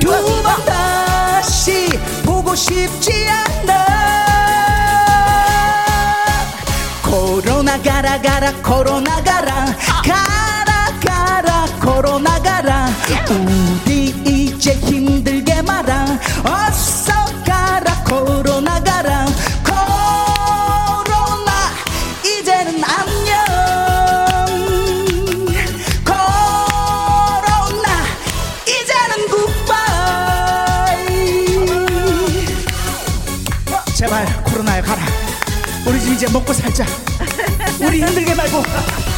두 0.00 0.42
번 0.42 0.62
다시 0.66 1.88
보고 2.26 2.54
싶지 2.54 3.26
않아 3.30 4.33
코로나 7.14 7.80
가라 7.80 8.20
가라 8.20 8.52
코로나 8.54 9.22
가라. 9.22 9.66
가라 10.02 10.98
가라 11.00 11.64
코로나 11.80 12.42
가라. 12.42 12.88
우리 13.30 14.06
이제 14.26 14.72
힘들게 14.72 15.62
말아. 15.62 16.18
어서 16.42 17.12
가라 17.46 18.02
코로나 18.02 18.82
가라. 18.82 19.26
코로나 19.64 21.52
이제는 22.24 22.82
안녕. 22.82 23.32
코로나 26.04 27.88
이제는 28.66 29.28
굿바이 29.30 30.98
제발 33.94 34.42
코로나야 34.42 34.82
가라. 34.82 35.00
우리 35.86 36.00
집 36.00 36.14
이제 36.14 36.26
먹고 36.32 36.52
살자 36.52 36.84
힘들게 38.06 38.34
말고 38.34 38.62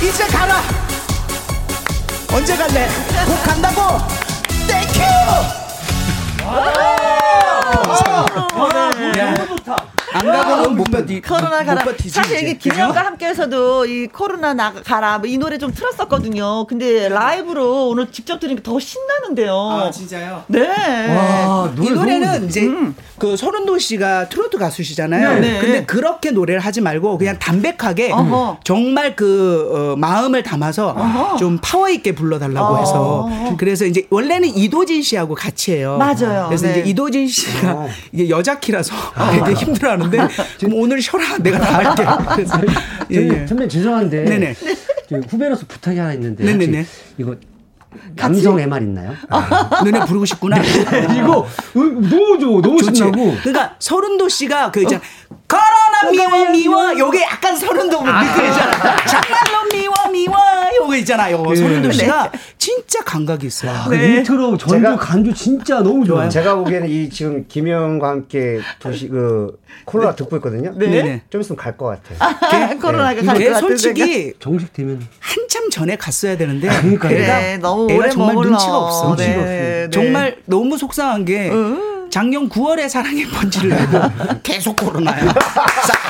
이제 0.03 0.27
가라 0.27 0.61
언제 2.35 2.57
갈래 2.57 2.89
곧 3.27 3.43
간다고 3.43 3.99
thank 4.67 4.88
you 4.88 5.01
야, 9.19 9.35
안 10.13 10.27
가고는 10.27 10.77
못 10.77 10.85
버티. 10.85 11.21
코로나 11.21 11.63
가라. 11.65 11.85
사실 12.11 12.39
이게 12.43 12.57
김영과 12.57 13.05
함께해서도 13.05 13.85
이 13.87 14.07
코로나 14.07 14.55
나 14.55 14.73
가라 14.73 15.19
뭐 15.19 15.27
이 15.29 15.37
노래 15.37 15.59
좀 15.59 15.73
틀었었거든요. 15.75 16.67
근데 16.67 17.09
라이브로 17.09 17.89
오늘 17.89 18.11
직접 18.13 18.39
들으니까 18.41 18.63
더 18.63 18.79
신나는데요. 18.79 19.55
아 19.71 19.91
진짜요? 19.91 20.45
네. 20.47 20.61
와, 21.15 21.71
이 21.79 21.91
노래는 21.91 22.47
이제 22.47 22.63
음. 22.63 22.95
그 23.19 23.37
서른도 23.37 23.79
씨가 23.79 24.29
트로트 24.29 24.59
가수시잖아요. 24.59 25.41
네. 25.41 25.59
근데 25.61 25.85
그렇게 25.85 26.31
노래를 26.31 26.61
하지 26.61 26.81
말고 26.81 27.19
그냥 27.19 27.39
담백하게 27.39 28.13
어허. 28.13 28.61
정말 28.65 29.17
그 29.17 29.71
어, 29.73 29.97
마음을 29.97 30.43
담아서 30.43 30.89
어허. 30.91 31.37
좀 31.37 31.59
파워 31.63 31.89
있게 31.89 32.15
불러달라고 32.15 32.75
어. 32.75 32.79
해서 32.79 33.57
그래서 33.57 33.87
이제 33.87 34.07
원래는 34.11 34.49
이도진 34.57 35.03
씨하고 35.03 35.35
같이 35.35 35.73
해요. 35.73 35.97
맞아요. 35.99 36.47
그래서 36.49 36.67
네. 36.67 36.81
이제 36.81 36.91
이도진 36.91 37.27
씨가 37.29 37.73
어. 37.73 37.89
이게 38.13 38.29
여자 38.29 38.59
키라서 38.59 38.95
되게 39.33 39.53
힘들어하는데 39.55 40.19
그럼 40.59 40.75
오늘 40.75 41.01
쉬어라 41.01 41.39
내가 41.39 41.59
다 41.59 41.79
할게. 41.79 42.05
그래서 42.35 42.61
예, 43.11 43.43
예. 43.43 43.47
선배 43.47 43.67
죄송한데 43.69 44.25
네네. 44.25 44.55
후배로서 45.29 45.65
부탁이 45.67 45.99
하나 45.99 46.13
있는데 46.15 46.45
네네네. 46.45 46.85
이거 47.19 47.35
남성 48.15 48.59
MR 48.59 48.83
있나요? 48.83 49.13
아, 49.31 49.81
너네 49.85 50.01
부르고 50.07 50.25
싶구나. 50.25 50.57
이거 50.63 51.47
너무 51.75 52.39
좋아, 52.39 52.61
너무 52.63 52.83
좋지. 52.83 52.97
신나고. 52.97 53.37
그러니까 53.43 53.75
설운도 53.79 54.29
씨가 54.29 54.71
그 54.71 54.83
있잖아. 54.83 55.01
코로나 55.49 56.11
미워 56.11 56.51
미워 56.51 56.99
요게 56.99 57.23
약간 57.23 57.57
설운도 57.57 58.01
아. 58.07 58.23
느낌이잖아. 58.23 58.97
정말로 59.07 59.69
미워 59.73 59.95
미워 60.13 60.37
요거 60.77 60.97
있잖아. 60.97 61.31
요거 61.31 61.55
네. 61.55 61.91
씨가 61.93 62.31
네. 62.33 62.39
진짜 62.59 63.03
감각이 63.03 63.47
있어요. 63.47 63.71
와, 63.71 63.85
그 63.89 63.95
네. 63.95 64.17
인트로 64.17 64.57
전도 64.57 64.97
간주 64.97 65.33
진짜 65.35 65.81
너무 65.81 66.05
좋아요. 66.05 66.29
제가 66.29 66.55
보기에는 66.57 66.89
이 66.89 67.09
지금 67.11 67.45
김영과 67.49 68.09
함께 68.09 68.61
도시 68.79 69.09
그 69.09 69.59
코로나 69.85 70.11
네. 70.11 70.17
듣고 70.17 70.37
있거든요. 70.37 70.73
네. 70.77 70.87
네. 71.03 71.23
좀 71.31 71.41
있으면 71.41 71.57
갈 71.57 71.77
것 71.77 71.87
같아요. 71.87 72.19
아, 72.21 72.75
코로나가 72.81 73.15
갈것 73.15 73.27
같아요. 73.27 73.55
솔직히 73.61 74.33
정식 74.39 74.73
되면 74.73 75.01
한참 75.21 75.71
전에 75.71 75.97
갔어야 75.97 76.37
되는데 76.37 76.69
그러니까 76.69 77.09
네, 77.09 77.59
너무 77.59 77.85
오래 77.93 78.09
정말 78.11 78.35
머물러. 78.35 78.51
눈치가 78.51 78.79
없어. 78.79 79.17
네, 79.17 79.89
정말 79.91 80.37
너무 80.47 80.79
속상한 80.79 81.25
게 81.25 81.51
음. 81.51 81.96
작년 82.11 82.49
9월에 82.49 82.89
사랑의 82.89 83.27
펀치를 83.27 83.71
내고 83.71 84.01
계속 84.43 84.77
코로나야. 84.77 85.35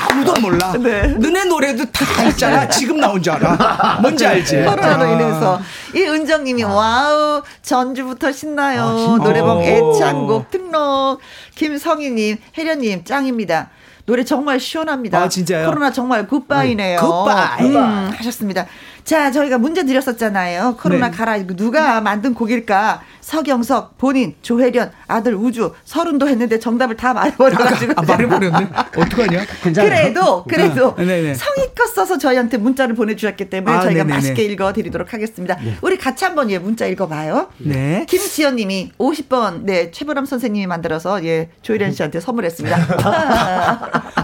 아무도 0.09 0.33
몰라. 0.39 0.73
네. 0.79 1.07
너네 1.07 1.45
노래도 1.45 1.85
다 1.91 2.23
있잖아. 2.25 2.67
지금 2.67 2.97
나온 2.99 3.21
줄 3.21 3.33
알아. 3.33 3.99
뭔지 4.01 4.25
알지? 4.25 4.57
코로나로 4.63 5.03
아. 5.03 5.11
인해서. 5.11 5.61
이 5.95 6.01
은정님이 6.03 6.63
아. 6.63 6.67
wow 6.69 7.41
전주부터 7.61 8.31
신나요. 8.31 8.83
아, 8.83 9.23
노래방 9.23 9.61
애창곡 9.61 10.51
등록. 10.51 11.19
김성희님, 11.55 12.37
혜련님 12.57 13.03
짱입니다. 13.03 13.69
노래 14.05 14.23
정말 14.23 14.59
시원합니다. 14.59 15.19
아, 15.19 15.27
진짜요? 15.27 15.65
코로나 15.67 15.91
정말 15.91 16.27
굿바이네요. 16.27 16.99
굿바이. 16.99 17.65
음, 17.75 18.11
하셨습니다. 18.15 18.65
자, 19.07 19.31
저희가 19.31 19.57
문제 19.57 19.85
드렸었잖아요. 19.85 20.75
코로나 20.81 21.09
네. 21.09 21.15
가라. 21.15 21.37
누가 21.55 22.01
만든 22.01 22.33
곡일까? 22.33 23.03
서경석, 23.21 23.97
본인, 23.97 24.35
조혜련, 24.41 24.91
아들 25.07 25.33
우주, 25.33 25.73
서른도 25.85 26.27
했는데 26.27 26.59
정답을 26.59 26.97
다 26.97 27.13
말해버려가지고. 27.13 27.93
아, 27.95 28.01
말해버렸네? 28.01 28.67
어떡하냐? 28.97 29.45
그래도, 29.61 30.43
그래도 30.43 30.89
아, 30.89 31.33
성의껏 31.35 31.87
써서 31.95 32.17
저희한테 32.17 32.57
문자를 32.57 32.95
보내주셨기 32.95 33.49
때문에 33.49 33.77
아, 33.77 33.81
저희가 33.81 34.03
네네네. 34.03 34.13
맛있게 34.13 34.43
읽어드리도록 34.43 35.13
하겠습니다. 35.13 35.55
네. 35.55 35.77
우리 35.81 35.97
같이 35.97 36.25
한번 36.25 36.51
예, 36.51 36.59
문자 36.59 36.85
읽어봐요. 36.85 37.47
네. 37.59 38.05
김지연 38.09 38.57
님이 38.57 38.91
50번, 38.97 39.61
네, 39.63 39.89
최보람 39.91 40.25
선생님이 40.25 40.67
만들어서 40.67 41.23
예, 41.23 41.49
조혜련 41.61 41.93
씨한테 41.93 42.19
선물했습니다. 42.19 42.77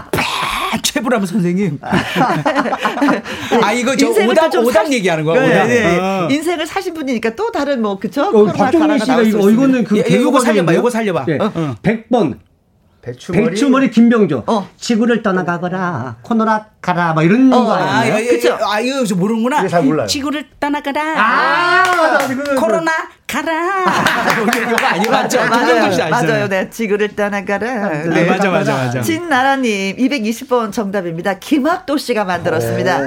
최불암 0.94 1.26
선생님. 1.26 1.78
아 3.62 3.72
이거 3.72 3.96
저 3.96 4.08
오답 4.08 4.54
오답 4.54 4.73
얘기하는 4.92 5.24
거야. 5.24 5.40
네. 5.46 5.66
네. 5.66 5.98
어. 5.98 6.28
인생을 6.30 6.66
사신 6.66 6.94
분이니까 6.94 7.34
또 7.36 7.50
다른 7.52 7.82
뭐 7.82 7.98
그쵸? 7.98 8.22
어, 8.22 8.44
박정민 8.46 8.98
씨가 8.98 9.22
이거 9.22 9.50
이거는 9.50 9.84
그 9.84 10.02
개요거 10.02 10.40
살려봐. 10.40 10.72
이거 10.72 10.90
살려봐. 10.90 11.24
네. 11.26 11.38
어. 11.40 11.76
100번 11.82 12.38
배추머리, 13.04 13.50
배추머리 13.50 13.90
김병조. 13.90 14.44
어. 14.46 14.68
지구를 14.78 15.22
떠나가거라. 15.22 16.16
코너라 16.22 16.66
가라. 16.80 17.12
막 17.12 17.22
이런 17.22 17.52
어, 17.52 17.64
거 17.64 17.72
아니에요? 17.74 18.14
아, 18.14 18.20
예, 18.20 18.26
그쵸? 18.26 18.58
아, 18.62 18.80
이거 18.80 19.04
저 19.04 19.14
모르는구나. 19.14 19.68
잘 19.68 19.82
몰라요. 19.82 20.06
지구를 20.06 20.46
떠나가라. 20.58 21.02
아, 21.18 22.18
코로나 22.58 22.92
가라. 23.26 23.84
이거 24.64 24.86
아니 24.86 25.08
맞죠? 25.08 25.38
맞아요. 25.38 26.10
맞아요. 26.10 26.48
네. 26.48 26.70
지구를 26.70 27.14
떠나가라. 27.14 27.88
네, 27.90 28.08
네 28.08 28.24
맞아, 28.24 28.50
맞아, 28.50 28.74
맞아. 28.74 29.02
진나라님 29.02 29.96
220번 29.96 30.72
정답입니다. 30.72 31.38
김학도 31.38 31.98
씨가 31.98 32.24
만들었습니다. 32.24 33.00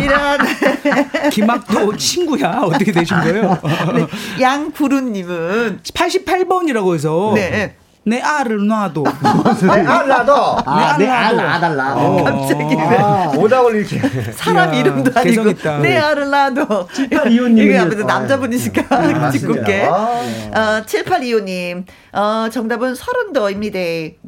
이런. 0.00 0.38
김학도 1.30 1.96
친구야. 1.96 2.62
어떻게 2.64 2.90
되신 2.90 3.20
거예요? 3.20 3.58
네. 3.94 4.06
양구루님은 4.40 5.80
88번이라고 5.82 6.94
해서. 6.94 7.32
네. 7.36 7.76
내 8.06 8.20
알을 8.20 8.66
놔도. 8.66 9.02
내 9.02 9.86
알 9.86 10.06
놔도. 10.08 10.34
아, 10.66 10.96
내알 10.98 11.36
놔달라. 11.36 11.94
어. 11.96 12.22
갑자기. 12.22 12.76
아, 12.78 13.32
오답을 13.36 13.76
이렇게. 13.76 13.98
사람 14.32 14.74
이름도 14.74 15.10
아니고. 15.14 15.52
내 15.82 15.96
알을 15.96 16.28
놔도. 16.30 16.88
7825님. 16.88 17.58
이게 17.58 17.78
아무튼 17.78 18.06
남자분이시니까. 18.06 18.84
아, 18.94 19.30
짓궂게. 19.30 19.86
어, 19.86 20.82
7825님. 20.86 21.84
어, 22.12 22.48
정답은 22.52 22.94
서른도입니다. 22.94 23.78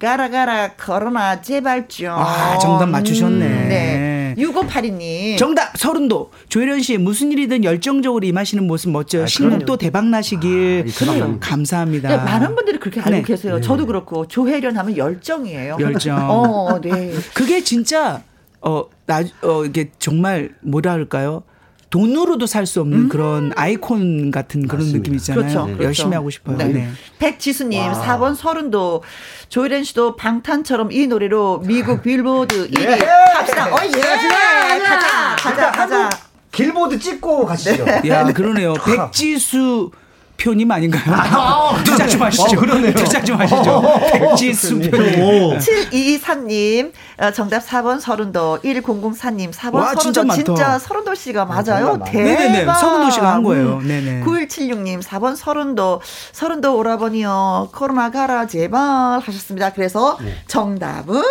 가라, 0.01 0.31
가라, 0.31 0.71
걸어나, 0.75 1.41
제발 1.43 1.87
좀. 1.89 2.09
아, 2.11 2.57
정답 2.59 2.89
맞추셨네. 2.89 3.45
음, 3.45 3.67
네. 3.69 4.26
6582님. 4.37 5.39
정답, 5.39 5.77
서른도. 5.77 6.31
조혜련 6.49 6.83
씨, 6.83 6.99
무슨 6.99 7.33
일이든 7.33 7.65
열정적으로 7.65 8.25
임하시는 8.27 8.67
모습 8.67 8.91
멋져요. 8.91 9.25
아, 9.25 9.27
신곡도 9.27 9.77
대박 9.79 10.07
나시길. 10.07 10.87
아, 11.09 11.39
감사합니다. 11.41 12.09
네, 12.09 12.17
많은 12.17 12.55
분들이 12.55 12.79
그렇게 12.79 13.01
알고 13.01 13.11
네. 13.11 13.23
계세요. 13.23 13.61
저도 13.61 13.87
그렇고 13.87 14.27
조혜련 14.27 14.77
하면 14.77 14.97
열정이에요. 14.97 15.79
열정. 15.81 16.19
어, 16.31 16.81
네. 16.81 17.13
그게 17.35 17.63
진짜 17.63 18.23
어, 18.61 18.85
나, 19.07 19.23
어, 19.43 19.65
이게 19.65 19.91
정말 19.99 20.55
뭐라 20.61 20.93
할까요? 20.93 21.43
돈으로도 22.01 22.47
살 22.47 22.67
수 22.67 22.81
없는 22.83 22.99
음. 22.99 23.09
그런 23.09 23.53
아이콘 23.57 24.31
같은 24.31 24.67
그런 24.67 24.81
맞습니다. 24.85 24.99
느낌 24.99 25.15
있잖아요. 25.15 25.41
그렇죠. 25.43 25.67
네. 25.79 25.85
열심히 25.85 26.13
하고 26.15 26.29
싶어요. 26.31 26.57
네. 26.59 26.65
네. 26.67 26.89
백지수님, 27.19 27.81
와. 27.81 27.93
4번 28.19 28.35
서른도 28.35 29.03
조혜련 29.49 29.85
씨도 29.85 30.17
방탄처럼 30.17 30.91
이 30.93 31.07
노래로 31.07 31.63
미국 31.65 32.03
빌보드 32.03 32.69
1위 32.73 32.81
예. 32.91 33.07
갑시다. 33.33 33.73
어, 33.75 33.79
예. 33.85 33.91
가자, 34.81 35.37
가자, 35.39 35.73
가자. 35.73 36.11
길보드 36.53 36.99
찍고 36.99 37.47
가시죠. 37.47 37.85
네. 37.85 38.03
야, 38.11 38.25
그러네요. 38.25 38.75
백지수 38.75 39.91
표님 40.37 40.71
아닌가요? 40.71 41.03
아, 41.15 41.81
투자 41.85 42.07
좀 42.07 42.23
하시죠. 42.23 42.57
어, 42.57 42.61
그러네요. 42.61 42.93
투자 42.95 43.23
좀 43.23 43.39
하시죠. 43.39 43.83
백지 44.13 44.53
수 44.55 44.79
표님. 44.79 45.59
7223님, 45.59 46.93
어, 47.19 47.31
정답 47.33 47.61
4번 47.67 48.01
설운도, 48.01 48.59
1004님, 48.63 49.53
4번 49.53 49.75
와, 49.75 49.95
설운도. 49.95 50.13
진짜, 50.13 50.35
진짜 50.45 50.79
설운도 50.79 51.15
씨가 51.15 51.43
아, 51.43 51.45
맞아요. 51.47 51.99
대박. 52.05 52.13
네네네. 52.13 52.73
설운도 52.75 53.11
씨가 53.11 53.33
한 53.35 53.43
거예요. 53.43 53.81
네네. 53.81 54.23
9176님, 54.25 55.03
4번 55.03 55.37
설운도, 55.37 56.01
설운도 56.33 56.77
오라버니요. 56.77 57.71
코로나 57.75 58.11
가라, 58.11 58.47
제발 58.47 59.21
하셨습니다. 59.21 59.73
그래서 59.73 60.19
네. 60.21 60.35
정답은 60.47 61.23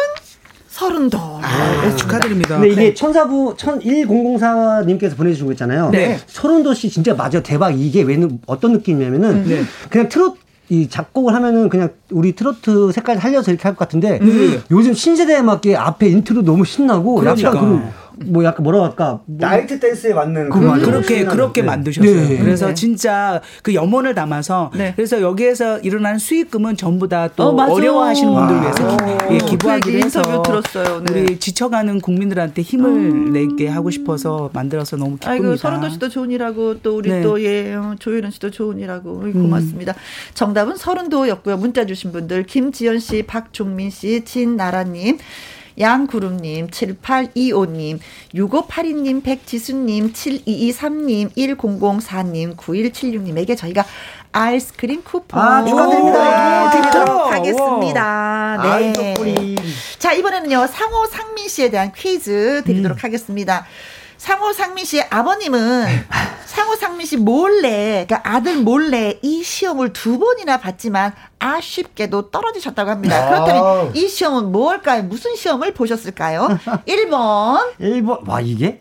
설운도. 0.80 1.18
아, 1.18 1.82
네, 1.86 1.96
축하드립니다. 1.96 2.56
근데 2.60 2.68
이게 2.74 2.82
네. 2.90 2.94
천사부 2.94 3.56
1004님께서 3.56 5.16
보내주신 5.16 5.46
거 5.46 5.54
있잖아요. 5.54 5.90
네. 5.90 6.18
설운도 6.28 6.74
씨 6.74 6.90
진짜 6.90 7.14
맞아 7.14 7.42
대박. 7.42 7.72
이게 7.80 8.02
왜 8.02 8.20
어떤 8.46 8.74
느낌이냐면은 8.74 9.46
네. 9.48 9.62
그냥 9.90 10.10
트롯 10.10 10.38
이 10.68 10.90
작곡을 10.90 11.34
하면은 11.34 11.70
그냥 11.70 11.90
우리 12.12 12.34
트로트 12.36 12.92
색깔 12.92 13.18
살려서 13.20 13.52
이렇게 13.52 13.64
할 13.64 13.74
것 13.76 13.80
같은데 13.88 14.20
음. 14.22 14.62
요즘 14.72 14.94
신세대에 14.94 15.44
맞게 15.44 15.76
앞에 15.78 16.08
인트로 16.08 16.42
너무 16.42 16.66
신나고 16.66 17.16
그러니까. 17.16 17.50
약간 17.50 17.62
그 17.84 17.90
뭐 18.26 18.44
약간 18.44 18.64
뭐라고 18.64 18.86
할까 18.86 19.22
뭐 19.26 19.38
나이트 19.40 19.80
댄스에 19.80 20.14
맞는 20.14 20.50
그 20.50 20.60
그렇게 20.82 21.26
그렇게 21.26 21.62
네. 21.62 21.68
만드셨어요. 21.68 22.30
네. 22.30 22.38
그래서 22.38 22.68
네. 22.68 22.74
진짜 22.74 23.42
그 23.64 23.74
염원을 23.74 24.16
담아서 24.16 24.72
네. 24.76 24.94
그래서 24.96 25.22
여기에서 25.22 25.80
일어나는 25.80 26.20
수익금은 26.20 26.78
전부 26.78 27.08
다또 27.08 27.44
어, 27.44 27.80
려워하시는 27.80 28.34
분들 28.34 28.62
위해서 28.62 28.98
예, 29.32 29.38
기부하기로 29.38 29.98
해서 29.98 30.20
인터뷰 30.20 30.44
들었어요. 30.44 31.04
네. 31.04 31.22
우리 31.22 31.40
지쳐가는 31.40 32.02
국민들한테 32.02 32.62
힘을 32.62 32.90
음. 32.90 33.34
내게 33.34 33.68
하고 33.68 33.90
싶어서 33.92 34.50
만들어서 34.54 34.98
너무 34.98 35.18
기쁩니다. 35.18 35.32
아이고 35.32 35.56
서른도 35.58 35.90
씨도 35.90 36.10
좋은 36.10 36.32
일하고 36.32 36.80
또 36.82 36.98
우리 36.98 37.10
네. 37.10 37.22
또예 37.22 37.76
조혜련 38.00 38.32
씨도 38.32 38.52
좋은 38.52 38.80
일하고 38.80 39.20
고맙습니다. 39.32 39.94
음. 39.94 40.34
정답은 40.34 40.78
서른도였고요. 40.78 41.58
문자 41.58 41.86
주신 41.86 42.12
분들 42.12 42.44
김지연 42.44 43.00
씨, 43.00 43.24
박종민 43.24 43.90
씨, 43.90 44.24
진나라님. 44.24 45.18
양구름님, 45.80 46.68
7825님, 46.68 48.00
6582님, 48.34 49.24
백지수님, 49.24 50.14
7223님, 50.14 51.32
1004님, 51.36 52.56
9176님에게 52.56 53.58
저희가 53.58 53.84
아이스크림 54.32 55.04
쿠폰 55.04 55.42
아, 55.42 55.66
축하드립니다. 55.66 56.72
드리도록 56.72 57.32
하겠습니다. 57.32 58.60
네. 58.64 58.94
자, 59.98 60.12
이번에는요, 60.12 60.68
상호 60.68 61.06
상민 61.08 61.48
씨에 61.48 61.70
대한 61.70 61.92
퀴즈 61.94 62.62
드리도록 62.66 62.98
음. 62.98 63.04
하겠습니다. 63.04 63.66
상호 64.18 64.54
상민 64.54 64.86
씨의 64.86 65.08
아버님은 65.10 66.06
상호 66.46 66.76
상민 66.76 67.06
씨 67.06 67.18
몰래, 67.18 68.06
그러니까 68.08 68.22
아들 68.24 68.56
몰래 68.58 69.20
이 69.22 69.44
시험을 69.44 69.92
두 69.92 70.18
번이나 70.20 70.58
봤지만 70.58 71.14
아쉽게도 71.38 72.32
떨어지셨다고 72.32 72.90
합니다. 72.90 73.18
아. 73.18 73.30
그렇다면 73.30 73.96
이 73.96 74.08
시험은 74.08 74.52
뭘까요? 74.52 75.04
무슨 75.04 75.36
시험을 75.36 75.74
보셨을까요? 75.74 76.48
1번. 76.88 77.78
1번. 77.80 78.28
와, 78.28 78.40
이게? 78.42 78.80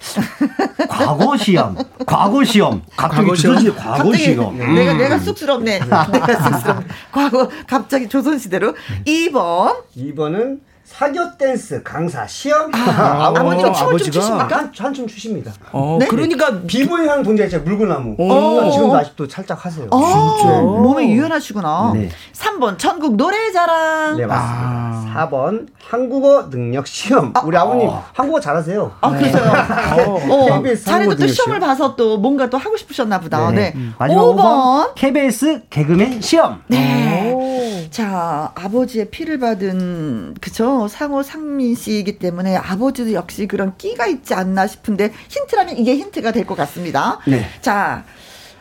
과거 0.89 1.37
시험. 1.37 1.76
과거 2.07 2.45
시험. 2.45 2.82
갑자기 2.97 3.24
과거 3.26 3.35
시험. 3.35 3.76
과거 3.76 4.14
시험. 4.14 4.61
음. 4.61 4.74
내가, 4.74 4.93
내가 4.95 5.18
쑥스럽네. 5.18 5.80
내가 5.80 6.51
쑥스럽네. 6.51 6.87
과거, 7.11 7.49
갑자기 7.66 8.09
조선시대로. 8.09 8.74
2번. 9.05 9.82
2번은 9.97 10.61
사교 10.97 11.36
댄스 11.36 11.82
강사 11.82 12.24
시험. 12.24 12.72
아, 12.72 13.26
아 13.26 13.32
버님 13.32 13.72
춤을 13.72 13.99
좀 13.99 14.11
추십니까? 14.12 14.57
한, 14.57 14.72
한춤 14.78 15.09
추십니다. 15.09 15.53
어, 15.72 15.97
네? 15.99 16.07
그러니까 16.07 16.61
비보이한 16.68 17.24
있죠 17.45 17.61
물구나무. 17.61 18.14
어. 18.16 18.70
지금도 18.70 18.97
아직도 18.97 19.28
살짝 19.28 19.64
하세요. 19.64 19.88
어. 19.90 20.36
진짜 20.38 20.61
몸이 20.61 21.11
유연하시구나. 21.11 21.92
네. 21.95 22.09
3번 22.32 22.78
전국 22.78 23.16
노래자랑. 23.16 24.18
네 24.18 24.26
맞습니다. 24.26 24.34
아. 24.36 25.28
4번 25.28 25.66
한국어 25.82 26.49
능력 26.49 26.86
시험. 26.86 27.32
아. 27.34 27.40
우리 27.40 27.57
아버님 27.57 27.88
어. 27.88 28.05
한국어 28.12 28.38
잘하세요. 28.38 28.92
아 29.01 29.11
그래서요. 29.11 29.51
어. 30.30 30.74
자네도 30.76 31.16
또 31.16 31.26
시험을 31.26 31.59
봐서 31.59 31.97
또 31.97 32.18
뭔가 32.18 32.49
또 32.49 32.57
하고 32.57 32.76
싶으셨나 32.76 33.18
보다. 33.18 33.51
네. 33.51 33.57
네. 33.57 33.72
음. 33.74 33.95
마지막 33.99 34.22
5번. 34.22 34.36
5번 34.36 34.95
KBS 34.95 35.62
개그맨 35.70 36.20
시험. 36.20 36.62
네. 36.68 37.32
오. 37.32 37.90
자 37.90 38.53
아버지의 38.55 39.11
피를 39.11 39.38
받은 39.38 40.34
그쵸 40.40 40.84
상호 40.89 41.22
상민 41.22 41.74
씨이기 41.74 42.18
때문에 42.18 42.57
아버지도 42.57 43.12
역시 43.12 43.47
그런 43.47 43.76
끼가 43.76 44.07
있지 44.07 44.35
않나 44.35 44.66
싶은데 44.66 45.12
힌트라면 45.28 45.76
이게 45.78 45.97
힌트가 45.97 46.32
될 46.32 46.45
것 46.47 46.57
같습니다. 46.57 47.18
네. 47.26 47.47
자. 47.61 48.05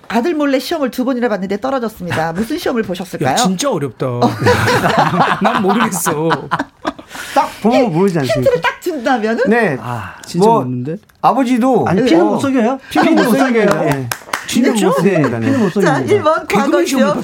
아들 0.10 0.36
몰래 0.36 0.60
시험을 0.60 0.92
두 0.92 1.06
번이나 1.06 1.28
봤는데 1.30 1.60
떨어졌습니다. 1.60 2.34
무슨 2.34 2.58
시험을 2.60 2.84
보셨을까요? 2.84 3.32
야, 3.32 3.36
진짜 3.36 3.72
어렵다. 3.72 4.06
난 5.42 5.62
모르겠어. 5.62 6.30
딱 7.34 7.50
보면 7.62 7.92
모르지 7.92 8.20
않습니까? 8.20 8.40
힌트를 8.42 8.62
딱 8.62 8.82
준다면은? 8.82 9.44
네. 9.50 9.78
아, 9.82 10.16
진짜 10.26 10.46
뭐, 10.46 10.58
모르는데? 10.60 10.98
아버지도. 11.22 11.86
아니, 11.88 12.04
피는 12.04 12.22
어. 12.22 12.26
못 12.26 12.40
속여요? 12.40 12.80
피는 12.92 13.16
못 13.16 13.24
속여요. 13.24 13.66
네. 13.82 14.10
피는 14.54 14.74
못 14.74 14.78
속여요. 14.92 15.40
피는 15.40 15.60
못 15.60 15.70
속여요. 15.74 15.86
자, 15.86 16.04
1번 16.04 16.48
과거 16.48 16.86
시험. 16.86 17.22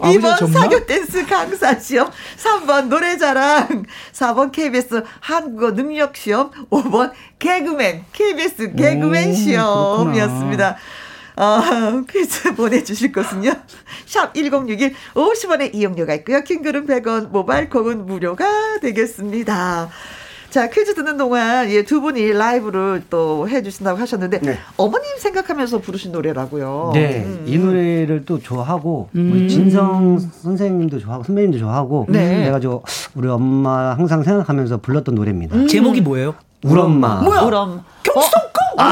2번 0.00 0.50
사교 0.52 0.86
댄스 0.86 1.26
강사 1.26 1.78
시험, 1.78 2.10
3번 2.36 2.88
노래 2.88 3.16
자랑, 3.16 3.84
4번 4.12 4.50
KBS 4.50 5.04
한국어 5.20 5.72
능력 5.72 6.16
시험, 6.16 6.50
5번 6.70 7.12
개그맨, 7.38 8.06
KBS 8.12 8.74
개그맨 8.74 9.30
오, 9.30 9.34
시험이었습니다. 9.34 10.76
아, 11.36 12.02
퀴즈 12.10 12.54
보내주실 12.54 13.12
것은요. 13.12 13.52
샵 14.06 14.34
1061, 14.34 14.94
50원의 15.14 15.74
이용료가 15.74 16.14
있고요. 16.16 16.42
킹글은 16.42 16.86
100원, 16.86 17.30
모바일 17.30 17.70
콩은 17.70 18.06
무료가 18.06 18.44
되겠습니다. 18.80 19.88
자, 20.52 20.68
퀴즈 20.68 20.94
듣는 20.94 21.16
동안 21.16 21.70
예, 21.70 21.82
두 21.82 22.02
분이 22.02 22.30
라이브를 22.34 23.04
또 23.08 23.48
해주신다고 23.48 23.98
하셨는데 23.98 24.40
네. 24.40 24.58
어머님 24.76 25.16
생각하면서 25.18 25.78
부르신 25.78 26.12
노래라고요. 26.12 26.90
네, 26.92 27.24
음. 27.24 27.44
이 27.46 27.56
노래를 27.56 28.26
또 28.26 28.38
좋아하고 28.38 29.08
음. 29.14 29.30
우리 29.32 29.48
진성 29.48 30.18
선생님도 30.18 30.98
좋아하고 30.98 31.24
선배님도 31.24 31.58
좋아하고 31.58 32.04
네. 32.10 32.36
그래가지고 32.40 32.84
우리 33.14 33.28
엄마 33.28 33.94
항상 33.94 34.22
생각하면서 34.22 34.82
불렀던 34.82 35.14
노래입니다. 35.14 35.56
음. 35.56 35.66
제목이 35.66 36.02
뭐예요? 36.02 36.34
우리 36.64 36.78
엄마. 36.78 37.22
뭐야? 37.22 37.40
우리 37.40 37.56
엄마. 37.56 37.82
경수동 38.02 38.42
고! 38.42 38.82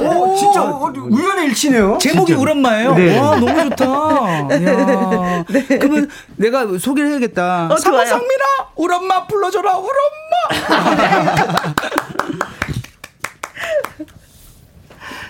오, 0.00 0.34
진짜 0.36 0.62
우연의 0.62 1.46
일치네요. 1.48 1.98
제목이 1.98 2.32
우리 2.34 2.50
엄마예요. 2.52 2.94
네. 2.94 3.18
와, 3.18 3.36
너무 3.36 3.70
좋다. 3.70 4.48
네. 5.50 5.78
그러면 5.78 6.08
내가 6.36 6.66
소개를 6.78 7.10
해야겠다. 7.10 7.68
어, 7.70 7.76
상민아, 7.76 8.44
우리 8.76 8.94
엄마 8.94 9.26
불러줘라, 9.26 9.76
우리 9.78 9.88
엄마. 9.88 11.74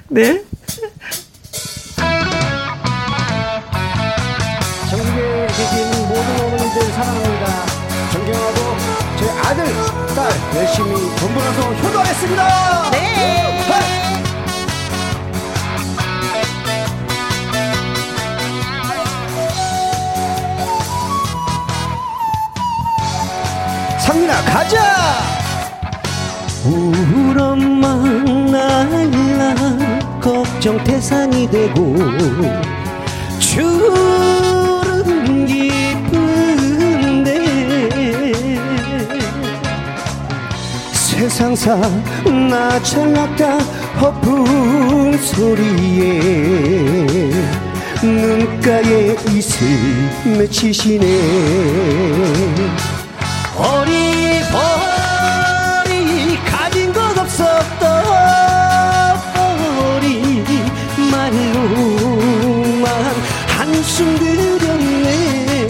네. 0.08 0.42
전국에 4.90 5.46
계신 5.46 6.08
모든 6.08 6.40
어머니들 6.44 6.82
사랑합니다. 6.92 7.46
존경하고 8.10 8.58
제 9.18 9.30
아들, 9.48 9.64
딸 10.14 10.30
열심히 10.56 10.90
돈 11.16 11.32
벌어서 11.34 11.60
효도하겠습니다. 11.74 12.90
네. 12.90 13.00
상민아 24.10 24.42
가자! 24.42 25.20
우리 26.64 27.40
엄마 27.40 27.94
날라 28.50 29.54
걱정 30.20 30.82
대상이 30.82 31.48
되고 31.48 31.94
주름 33.38 33.86
깊은데 35.46 36.10
세상사 40.92 41.76
나 42.50 42.82
잘났다 42.82 43.58
허풍 44.00 45.16
소리에 45.18 46.18
눈가에 48.02 49.14
이슬 49.30 49.68
맺히시네 50.36 51.06
어리버리 53.60 54.50
가진 56.44 56.92
것 56.92 57.18
없었던 57.18 57.82
어리 59.36 60.42
말로만 61.10 62.86
한숨 63.58 64.16
들였네. 64.18 65.68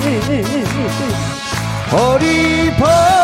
어리버리 1.92 3.19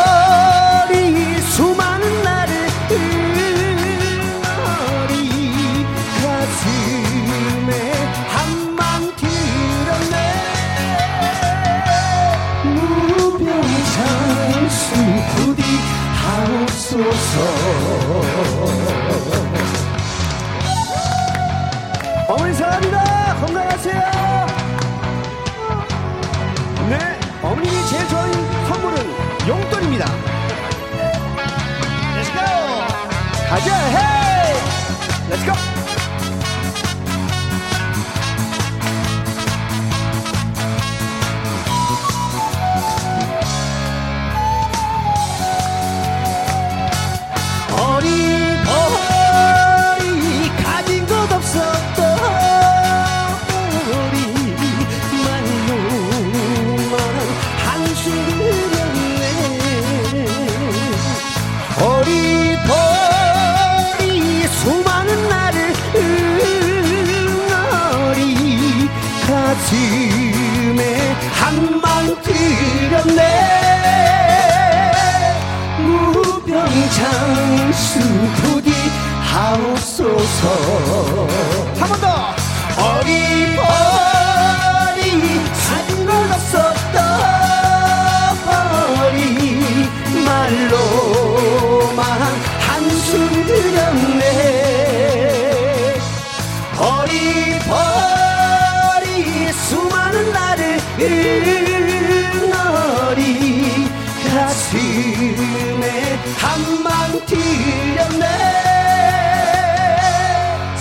go 33.67 33.73
가 33.73 34.16
들였네. 72.27 73.21
무병장수 76.67 78.01
부디 78.37 78.71
하옵소서. 79.21 80.43
한 81.79 81.83
번 81.89 81.93
더. 82.01 82.05
어리버리 82.79 83.57
산것 85.55 85.97
불렀었던 85.97 86.97
머리 88.47 89.15
말로만 90.25 92.01
한숨 92.61 93.47
들였네. 93.47 94.25
버리버리 98.17 99.53
수많은 99.53 100.15
나를 100.33 100.63
한방 107.27 107.35
들였네. 108.07 108.25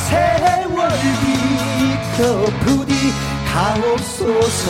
세월 0.08 0.90
비켜 1.22 2.46
부디 2.64 2.94
가옵소서 3.52 4.64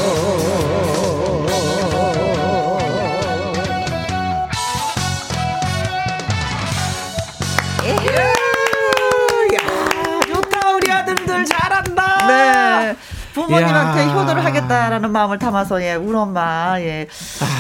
하겠다라는 14.70 15.12
마음을 15.12 15.38
담아서 15.40 15.82
예, 15.84 15.96
우리 15.96 16.16
엄마 16.16 16.76
예. 16.80 17.08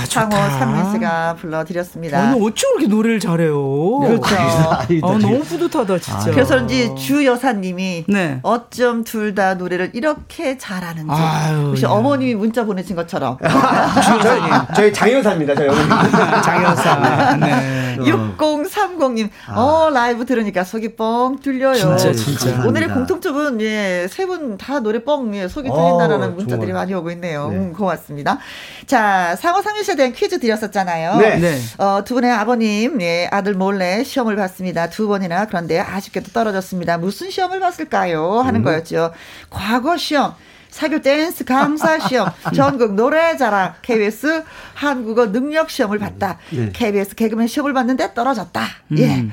상호 0.09 0.35
상민 0.35 0.91
씨가 0.93 1.35
불러드렸습니다. 1.35 2.19
오늘 2.35 2.47
어쩜 2.47 2.71
그렇게 2.77 2.87
노래를 2.87 3.19
잘해요? 3.19 3.99
그렇죠. 3.99 4.35
아, 4.35 4.85
너무 5.01 5.39
뿌듯하다 5.41 5.99
진짜. 5.99 6.31
그래서 6.31 6.57
이제 6.59 6.93
주 6.95 7.25
여사님이 7.25 8.05
네. 8.07 8.39
어쩜 8.43 9.03
둘 9.03 9.35
다 9.35 9.55
노래를 9.55 9.91
이렇게 9.93 10.57
잘하는지 10.57 11.09
아유, 11.11 11.67
혹시 11.67 11.83
야. 11.83 11.89
어머님이 11.89 12.35
문자 12.35 12.63
보내신 12.63 12.95
것처럼 12.95 13.37
저희 14.75 14.93
장여사입니다. 14.93 15.55
저희. 15.55 15.67
장여사. 16.41 17.35
네. 17.37 17.97
6030님, 17.99 19.29
어, 19.55 19.89
라이브 19.93 20.25
들으니까 20.25 20.63
속이 20.63 20.95
뻥 20.95 21.37
뚫려요. 21.39 21.75
진짜, 21.97 22.11
진짜. 22.13 22.63
오늘의 22.65 22.89
공통점은, 22.89 23.59
예, 23.61 24.07
세 24.09 24.25
분 24.25 24.57
다 24.57 24.79
노래 24.79 25.03
뻥, 25.03 25.35
예, 25.35 25.47
속이 25.47 25.69
어, 25.69 25.73
뚫린다라는 25.75 26.35
문자들이. 26.35 26.71
많이 26.73 26.93
오고 26.95 27.11
있네요. 27.11 27.49
네. 27.49 27.57
음, 27.57 27.73
고맙습니다. 27.73 28.39
자, 28.85 29.35
상호 29.35 29.61
상민 29.61 29.83
씨에 29.83 29.95
대한 29.95 30.13
퀴즈 30.13 30.39
드렸었잖아요. 30.39 31.17
네. 31.17 31.37
네. 31.37 31.59
어, 31.77 32.03
두 32.03 32.13
분의 32.15 32.31
아버님, 32.31 33.01
예, 33.01 33.27
아들 33.31 33.53
몰래 33.53 34.03
시험을 34.03 34.35
봤습니다. 34.35 34.89
두 34.89 35.07
번이나 35.07 35.45
그런데 35.47 35.79
아쉽게도 35.79 36.31
떨어졌습니다. 36.31 36.97
무슨 36.97 37.29
시험을 37.29 37.59
봤을까요? 37.59 38.39
하는 38.41 38.63
거였죠. 38.63 39.11
과거 39.49 39.97
시험. 39.97 40.33
사교 40.75 40.99
댄스 40.99 41.45
강사 41.45 41.99
시험, 41.99 42.29
전국 42.53 42.95
노래자랑, 42.95 43.75
KBS 43.81 44.43
한국어 44.73 45.31
능력 45.31 45.69
시험을 45.69 45.99
봤다. 45.99 46.37
네. 46.51 46.69
KBS 46.73 47.15
개그맨 47.15 47.47
시험을 47.47 47.71
봤는데 47.71 48.13
떨어졌다. 48.13 48.61
예. 48.97 49.25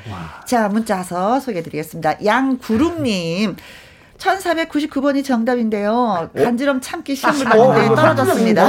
자, 0.47 0.69
문자서 0.69 1.41
소개해 1.41 1.65
드리겠습니다. 1.65 2.25
양구름님. 2.25 3.57
1499번이 4.19 5.25
정답인데요. 5.25 6.31
간지럼 6.37 6.81
참기 6.81 7.15
시험을 7.15 7.45
봤는데 7.45 7.95
떨어졌습니다. 7.95 8.69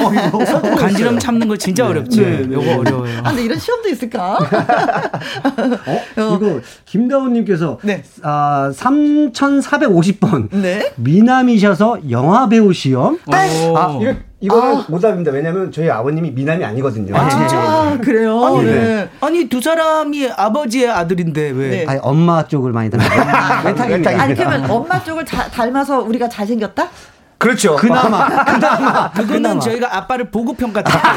간지럼 0.78 1.20
참는 1.20 1.48
거 1.48 1.58
진짜 1.58 1.86
어렵지. 1.88 2.22
네, 2.22 2.46
네. 2.48 2.54
요거 2.56 2.80
어려워요. 2.80 3.20
아, 3.24 3.30
근데 3.30 3.44
이런 3.44 3.60
시험도 3.60 3.89
있을까? 3.89 4.38
어? 4.38 6.36
이거 6.36 6.60
김다운님께서 6.86 7.80
네. 7.84 8.04
아 8.24 8.72
3,450번 8.74 10.50
네. 10.52 10.91
미남이셔서 10.96 12.10
영화 12.10 12.48
배우 12.50 12.74
시험. 12.74 13.16
오. 13.28 13.34
아, 13.34 13.46
이거, 13.46 14.14
이거는 14.44 14.84
오답입니다. 14.89 15.32
왜냐면 15.32 15.72
저희 15.72 15.89
아버님이 15.89 16.32
미남이 16.32 16.66
아니거든요. 16.66 17.16
아, 17.16 17.98
그래요? 18.04 18.44
아니, 18.44 18.66
네. 18.66 19.10
아니 19.22 19.46
두 19.48 19.62
사람이 19.62 20.30
아버지의 20.36 20.89
아들인데 20.89 21.52
왜? 21.52 21.70
네. 21.70 21.86
아니 21.88 22.00
엄마 22.04 22.46
쪽을 22.46 22.74
많이 22.74 22.89
닮았어요. 22.91 23.66
외탁입니다. 23.66 24.22
아니, 24.22 24.36
그러면 24.36 24.70
엄마 24.70 25.02
쪽을 25.02 25.24
자- 25.26 25.48
닮아서 25.50 26.02
우리가 26.02 26.28
잘생겼다? 26.28 26.89
그렇죠. 27.44 27.76
그나마 27.76 28.28
그나마 28.46 29.12
그거는 29.12 29.34
그나마. 29.41 29.60
저희가 29.60 29.96
아빠를 29.98 30.32
보고 30.32 30.54
평가 30.54 30.82
드릴게요. 30.82 31.12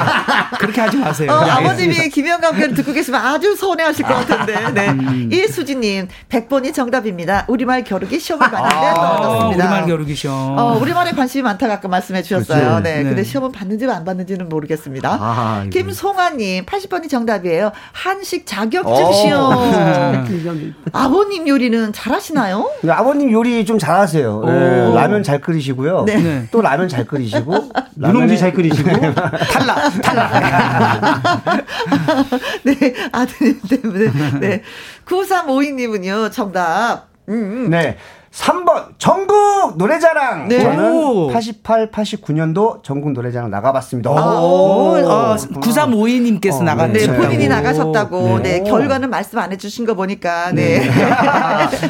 그렇게 0.59 0.81
하지 0.81 0.97
마세요. 0.97 1.33
어, 1.33 1.45
네, 1.45 1.51
아버님이. 1.51 2.09
김영감 2.11 2.57
교를 2.57 2.75
듣고 2.75 2.93
계시면 2.93 3.25
아주 3.25 3.55
서운해하실 3.55 4.05
것 4.05 4.15
같은데. 4.27 4.71
네. 4.73 4.89
음. 4.91 5.31
이수지님, 5.33 6.09
100번이 6.29 6.75
정답입니다. 6.75 7.45
우리말 7.49 7.85
겨루기 7.85 8.19
시험을 8.19 8.51
봤는데 8.51 8.75
아, 8.75 8.95
떨어졌습니다. 8.95 9.65
우리말 9.65 9.87
겨루기 9.87 10.15
시험. 10.15 10.59
어, 10.59 10.79
우리말에 10.81 11.13
관심이 11.13 11.43
많다고 11.43 11.73
아까 11.73 11.89
말씀해 11.89 12.23
주셨어요. 12.23 12.59
그렇죠. 12.61 12.81
네. 12.81 12.97
네. 12.99 13.03
근데 13.05 13.23
시험은 13.23 13.53
봤는지 13.53 13.87
안 13.87 14.05
봤는지는 14.05 14.49
모르겠습니다. 14.49 15.19
아. 15.21 15.65
김송아님, 15.73 16.67
80번이 16.67 17.09
정답이에요. 17.09 17.71
한식 17.93 18.47
자격증 18.47 18.93
어. 18.93 19.13
시험. 19.13 20.75
아버님 20.93 21.47
요리는 21.47 21.93
잘하시나요? 21.93 22.71
아버님 22.89 23.31
요리 23.31 23.65
좀 23.65 23.79
잘하세요. 23.79 24.43
네, 24.45 24.95
라면 24.95 25.23
잘 25.23 25.41
끓이시고요. 25.41 26.05
네. 26.07 26.16
네. 26.23 26.49
또 26.51 26.61
라면 26.61 26.89
잘 26.89 27.05
끓이시고. 27.05 27.71
누룽지 27.97 28.39
잘 28.39 28.53
끓이시고 28.53 28.91
탈락, 29.53 30.03
탈락. 30.03 31.33
네, 32.65 32.95
아드님 33.13 33.61
때문에. 33.69 34.39
네. 34.41 34.63
9352님은요, 35.07 36.33
정답. 36.33 37.09
음, 37.29 37.35
음. 37.35 37.71
네. 37.71 37.97
3번 38.37 38.91
전국 38.99 39.79
노래자랑. 39.79 40.49
네. 40.49 40.61
저는 40.61 40.93
오. 40.93 41.29
88, 41.29 41.91
89년도 41.91 42.83
전국 42.83 43.13
노래자랑 43.13 43.51
나가봤습니다. 43.51 44.11
오, 44.11 44.15
어, 44.15 45.37
9352님께서 45.37 46.61
어, 46.61 46.63
나갔네. 46.63 46.93
네, 46.93 47.07
네. 47.07 47.17
본인이 47.17 47.47
오. 47.47 47.49
나가셨다고. 47.49 48.41
네, 48.41 48.61
네. 48.61 48.71
결과는 48.71 49.09
말씀 49.09 49.39
안 49.39 49.53
해주신 49.53 49.87
거 49.87 49.95
보니까. 49.95 50.53
네. 50.53 50.83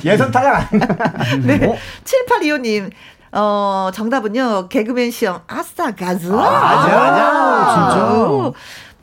예선 0.05 0.31
탈락. 0.31 0.71
네. 1.43 1.77
7825님. 2.05 2.91
어, 3.39 3.91
정답은요, 3.93 4.69
개그맨 4.69 5.11
시험, 5.11 5.41
아싸, 5.47 5.95
가즈. 5.95 6.29
맞아, 6.29 6.97
맞아. 6.97 7.75
진짜. 7.75 8.53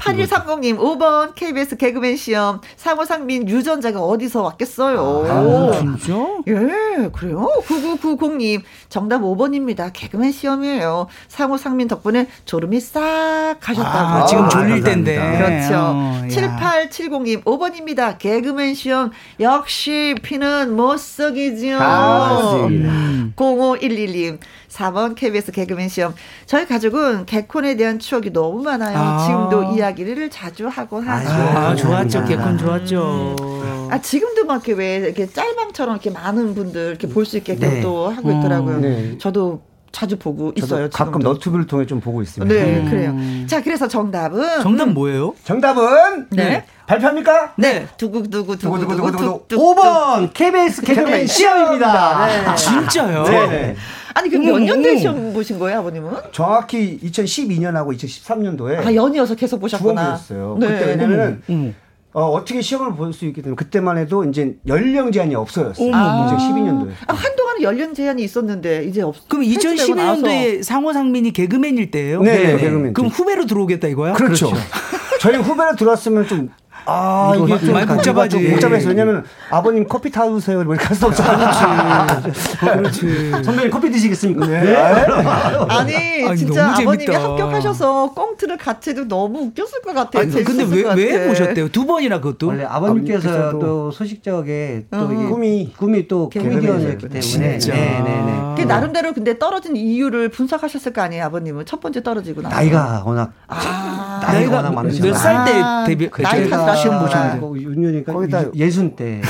8130님, 0.04 0.78
5번 0.78 1.34
KBS 1.34 1.78
개그맨 1.78 2.18
시험, 2.18 2.60
상호상민 2.76 3.47
유전자가 3.47 4.01
어디서 4.01 4.41
왔겠어요? 4.43 5.26
아, 5.28 5.72
진짜? 5.78 6.14
예, 6.47 7.10
그래요? 7.14 7.47
9990님, 7.66 8.62
정답 8.89 9.22
5번입니다. 9.22 9.91
개그맨 9.93 10.32
시험이에요. 10.34 11.08
상호상민 11.30 11.88
덕분에 11.88 12.28
졸음이 12.45 12.80
싹 12.82 13.56
가셨다고. 13.62 13.97
아, 13.97 14.26
지금 14.26 14.49
졸릴. 14.49 14.84
텐데. 14.84 15.16
그렇죠. 15.16 15.74
어, 15.76 16.22
야. 16.24 16.28
7870님, 16.28 17.43
5번입니다. 17.45 18.18
개그맨 18.18 18.74
시험. 18.74 19.12
역시 19.39 20.16
피는 20.22 20.76
못 20.76 20.99
썩이지요. 20.99 21.78
아, 21.80 22.34
맞습니다. 22.60 22.89
음. 22.91 23.34
0511님, 23.38 24.39
4번 24.78 25.16
KBS 25.16 25.52
개그맨 25.52 25.88
시험. 25.90 26.14
저희 26.46 26.66
가족은 26.66 27.26
개콘에 27.26 27.76
대한 27.76 28.00
추억이 28.00 28.32
너무 28.34 28.64
많아요. 28.64 28.98
아. 28.98 29.26
지금도 29.26 29.76
이야기를 29.76 30.30
자주 30.32 30.68
하곤 30.68 31.08
하죠. 31.08 31.30
아, 31.30 31.76
좋았죠. 31.76 32.20
음. 32.20 32.26
개콘 32.26 32.58
좋았죠. 32.58 33.36
아, 33.92 34.02
지금도 34.02 34.46
막 34.46 34.56
이렇게 34.68 34.74
왜 34.74 34.96
이렇게 34.98 35.28
짤방처럼 35.30 35.96
이렇게 35.96 36.10
많은 36.10 36.56
분들 36.56 36.90
이렇게 36.90 37.08
볼 37.08 37.24
수 37.24 37.38
있게끔 37.38 37.70
네. 37.70 37.82
또 37.82 38.10
하고 38.10 38.32
있더라고요. 38.32 38.80
네. 38.80 39.18
저도 39.18 39.62
자주 39.94 40.18
보고 40.18 40.52
있어요. 40.56 40.90
가끔 40.90 41.14
지금도. 41.22 41.34
너튜브를 41.34 41.68
통해 41.68 41.86
좀 41.86 42.00
보고 42.02 42.22
있습니다. 42.24 42.54
네, 42.54 42.80
음. 42.80 42.90
그래요. 42.90 43.48
자, 43.48 43.62
그래서 43.62 43.88
정답은 43.88 44.62
정답 44.62 44.90
뭐예요? 44.90 45.36
정답은 45.46 46.28
네. 46.32 46.66
발표합니까? 46.88 47.54
네. 47.58 47.88
두구두구 47.98 48.58
두구두구 48.58 48.98
두구두구두구. 48.98 49.46
뚝뚝. 49.48 49.78
5번 49.78 50.34
KBS 50.34 50.82
개그맨 50.82 51.28
시험입니다. 51.28 52.26
네. 52.26 52.56
진짜요? 52.56 53.24
네. 53.24 53.76
아니 54.14 54.30
그럼 54.30 54.45
몇 54.45 54.59
년도에 54.59 54.97
시험 54.97 55.34
보신 55.34 55.57
거예요, 55.59 55.80
아버님은? 55.80 56.11
정확히 56.32 56.99
2012년하고 57.03 57.95
2013년도에 57.97 58.86
아 58.86 58.93
연이어서 58.93 59.36
계속 59.36 59.59
보셨구나. 59.59 60.18
주원부였어요. 60.18 60.57
네. 60.59 60.68
그때 60.68 60.86
왜냐면은 60.91 61.41
음. 61.49 61.76
어, 62.16 62.26
어떻게 62.30 62.61
시험을 62.61 62.95
볼 62.95 63.11
수 63.11 63.26
있기 63.26 63.41
때문에 63.41 63.55
그때만 63.55 63.97
해도 63.97 64.24
이제 64.24 64.55
연령 64.68 65.11
제한이 65.11 65.34
없어졌어요. 65.34 65.88
어머. 65.88 66.38
2012년도에. 66.38 66.91
아, 67.07 67.14
한동안은 67.14 67.64
연령 67.64 67.93
제한이 67.95 68.24
있었는데 68.24 68.84
이제 68.86 69.01
없. 69.01 69.16
그럼 69.28 69.43
폐지되고 69.45 69.95
나서. 69.95 70.22
2012년도에 70.22 70.61
상호상민이 70.64 71.34
개그맨일 71.34 71.89
때예요? 71.89 72.22
네, 72.22 72.53
네, 72.53 72.57
개그맨. 72.59 72.93
그럼 72.93 73.09
후배로 73.09 73.47
들어오겠다 73.47 73.88
이거야? 73.88 74.14
그렇죠. 74.14 74.51
저희 75.22 75.38
후배로 75.38 75.76
들어왔으면 75.76 76.28
좀 76.28 76.49
아, 76.86 77.34
이게 77.38 77.60
좀 77.60 77.74
많이 77.74 77.86
복잡하지. 77.88 78.30
좀 78.30 78.52
복잡해서 78.52 78.90
왜냐면 78.90 79.24
아버님 79.50 79.88
커피 79.88 80.12
타주세요. 80.12 80.62
이렇게 80.62 80.84
할수 80.86 81.06
없잖아요. 81.08 82.22
그렇지. 82.60 83.32
선배님 83.44 83.72
커피 83.72 83.90
드시겠습니까? 83.92 84.46
네. 84.48 84.76
아니, 85.70 86.26
아니, 86.28 86.38
진짜 86.38 86.72
아버님이. 86.74 87.16
합격하셔서 87.16 88.12
꽁트를 88.14 88.58
같이 88.58 88.92
해도 88.92 89.08
너무 89.08 89.40
웃겼을 89.48 89.82
것 89.82 89.94
같아요. 89.94 90.24
아니, 90.24 90.44
근데 90.44 90.64
왜, 90.64 90.84
것왜 90.84 91.12
같아. 91.14 91.28
보셨대요? 91.28 91.70
두 91.70 91.86
번이나 91.86 92.20
그것도? 92.20 92.48
원래 92.48 92.66
아버님께서 92.66 93.52
또 93.60 93.92
소식적에 93.92 94.86
또 94.92 94.98
어. 94.98 95.08
꿈이 95.08 95.74
꿈이 95.78 96.08
또. 96.08 96.30
코미디언이었기 96.30 97.10
때문에 97.10 97.20
진짜. 97.22 97.74
네 97.74 98.02
네네. 98.04 98.54
그 98.56 98.64
이게 98.64 98.66
나름대로 98.66 99.14
근데 99.14 99.38
떨어진 99.40 99.76
이유를 99.76 100.30
분석하셨을 100.30 100.94
거 100.94 101.02
아니에요, 101.02 101.26
아버님은 101.26 101.66
첫 101.66 101.80
번째 101.82 102.02
떨어지고 102.04 102.42
나서. 102.44 102.56
나이가 102.56 103.04
워낙 103.06 103.32
아, 103.48 104.22
나이가 104.24 104.58
워낙 104.58 104.74
많으시죠. 104.74 105.06
몇살 105.08 105.46
때 105.46 105.54
데뷔 105.88 106.10
나이 106.22 106.48
탓 106.74 106.82
시험 106.82 107.00
보셨는데? 107.00 107.62
윤년이니까 107.62 108.14
거기다 108.14 108.46
예순 108.56 108.96
때 108.96 109.22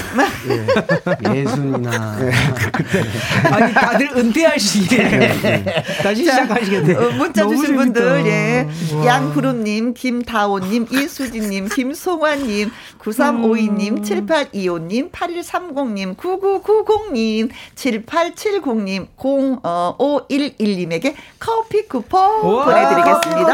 예. 0.49 1.35
예순이나 1.35 2.17
네. 2.17 2.31
그때 2.71 3.03
아니 3.51 3.73
다들 3.73 4.09
은퇴할 4.17 4.59
시기에 4.59 5.63
다시 6.01 6.23
시작하시겠네. 6.25 6.95
어, 6.95 7.11
문자 7.11 7.47
주신 7.47 7.75
분들 7.75 8.25
예 8.25 8.67
양구름님, 9.05 9.93
김다온님, 9.93 10.87
이수진님, 10.89 11.69
김송환님, 11.69 12.69
9352님, 12.99 13.97
음. 13.97 14.01
7825님, 14.01 15.11
8130님, 15.11 16.15
9990님, 16.15 17.49
7870님, 17.75 19.07
0511님에게 19.17 21.15
커피 21.39 21.87
쿠폰 21.87 22.41
보내드리겠습니다. 22.41 23.53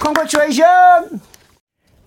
Congratulations! 0.00 1.37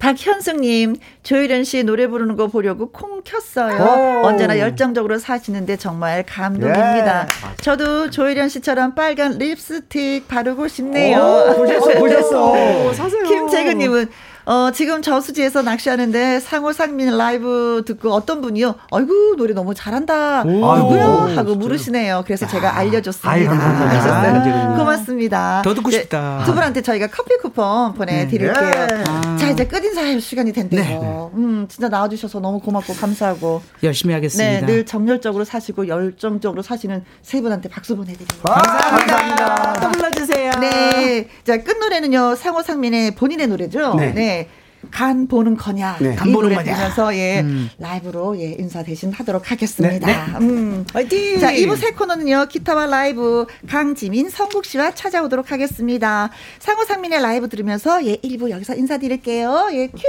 박현숙님, 0.01 0.95
조혜련 1.21 1.63
씨 1.63 1.83
노래 1.83 2.07
부르는 2.07 2.35
거 2.35 2.47
보려고 2.47 2.89
콩 2.91 3.21
켰어요. 3.23 4.23
오. 4.23 4.25
언제나 4.25 4.57
열정적으로 4.57 5.19
사시는데 5.19 5.77
정말 5.77 6.23
감동입니다. 6.25 7.21
예. 7.23 7.55
저도 7.61 8.09
조혜련 8.09 8.49
씨처럼 8.49 8.95
빨간 8.95 9.37
립스틱 9.37 10.27
바르고 10.27 10.67
싶네요. 10.67 11.19
오, 11.19 11.55
보셨어, 11.55 11.99
보셨어. 11.99 12.93
사세요. 12.93 13.23
김재근님은 13.29 14.09
어, 14.45 14.71
지금 14.73 15.01
저수지에서 15.01 15.61
낚시하는데 15.61 16.39
상호 16.39 16.73
상민 16.73 17.15
라이브 17.15 17.83
듣고 17.85 18.11
어떤 18.11 18.41
분이요? 18.41 18.75
아이고, 18.91 19.35
노래 19.37 19.53
너무 19.53 19.73
잘한다. 19.73 20.43
누구요? 20.43 21.33
하고 21.35 21.55
물으시네요. 21.55 22.23
그래서 22.25 22.47
제가 22.47 22.75
알려줬습니다. 22.77 23.29
아이, 23.29 23.45
감사합니다. 23.45 24.75
고맙습니다. 24.77 25.61
더 25.63 25.73
듣고 25.73 25.89
네, 25.89 25.99
싶다. 25.99 26.39
네, 26.39 26.45
두 26.45 26.53
분한테 26.53 26.81
저희가 26.81 27.07
커피 27.07 27.37
쿠폰 27.37 27.93
보내드릴게요. 27.93 28.87
네. 28.87 29.03
자, 29.37 29.49
이제 29.49 29.65
끝인사할 29.65 30.19
시간이 30.19 30.53
된대요. 30.53 30.81
네. 30.81 31.39
음, 31.39 31.65
진짜 31.69 31.87
나와주셔서 31.89 32.39
너무 32.39 32.59
고맙고 32.59 32.93
감사하고. 32.93 33.61
열심히 33.83 34.13
하겠습니다. 34.13 34.65
네, 34.65 34.65
늘 34.65 34.85
정열적으로 34.85 35.43
사시고 35.45 35.87
열정적으로 35.87 36.61
사시는 36.61 37.03
세 37.21 37.41
분한테 37.41 37.69
박수 37.69 37.95
보내드립니다. 37.95 38.35
아, 38.43 38.61
감사합니다. 38.61 39.73
또 39.73 39.91
불러주세요. 39.91 40.51
네. 40.59 41.27
자, 41.45 41.57
끝 41.63 41.77
노래는요, 41.77 42.35
상호 42.35 42.61
상민의 42.61 43.15
본인의 43.15 43.47
노래죠. 43.47 43.95
네. 43.95 44.40
네. 44.81 44.89
간 44.91 45.27
보는 45.27 45.57
거냐 45.57 45.97
네. 45.99 46.15
간 46.15 46.31
보는 46.31 46.55
거냐 46.55 46.75
들면서 46.75 47.15
예 47.15 47.41
음. 47.41 47.69
라이브로 47.77 48.39
예 48.39 48.55
인사 48.57 48.83
대신 48.83 49.11
하도록 49.11 49.51
하겠습니다. 49.51 50.07
네, 50.07 50.13
네. 50.13 50.45
음. 50.45 50.85
화이팅! 50.93 51.39
자 51.39 51.51
2부 51.53 51.77
새 51.77 51.91
코너는요 51.91 52.47
기타와 52.47 52.87
라이브 52.87 53.45
강지민 53.67 54.29
성국 54.29 54.65
씨와 54.65 54.93
찾아오도록 54.95 55.51
하겠습니다. 55.51 56.29
상호 56.59 56.83
상민의 56.85 57.21
라이브 57.21 57.49
들으면서 57.49 58.05
예 58.05 58.15
1부 58.17 58.49
여기서 58.49 58.75
인사드릴게요. 58.75 59.69
예 59.73 59.87
큐. 59.87 60.01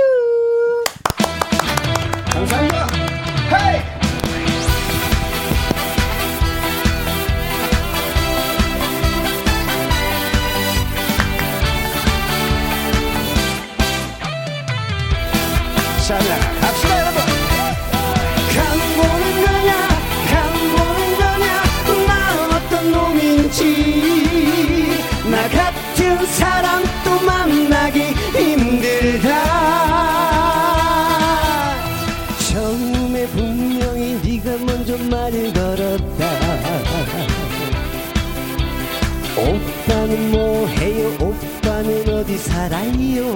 감사합니다. 2.33 3.02
살아요. 42.43 43.35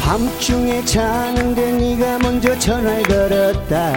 밤중에 0.00 0.84
자는데 0.84 1.72
네가 1.72 2.18
먼저 2.20 2.56
전화를 2.58 3.02
걸었다. 3.02 3.92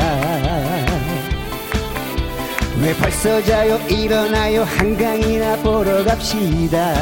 왜 2.82 2.94
벌써 2.96 3.44
자요? 3.44 3.78
일어나요. 3.90 4.64
한강이나 4.64 5.58
보러 5.58 6.04
갑시다. 6.04 6.94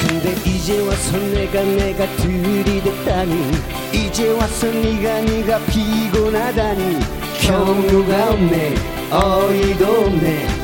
근데 0.00 0.34
이제 0.44 0.80
와서 0.80 1.16
내가 1.16 1.62
내가 1.62 2.06
들이댔다니. 2.16 3.52
이제 3.92 4.30
와서 4.30 4.66
네가 4.66 5.20
네가 5.20 5.58
피곤하다니. 5.66 6.98
경우가 7.40 8.30
없네. 8.32 8.74
어이도 9.10 9.86
없네 9.86 10.57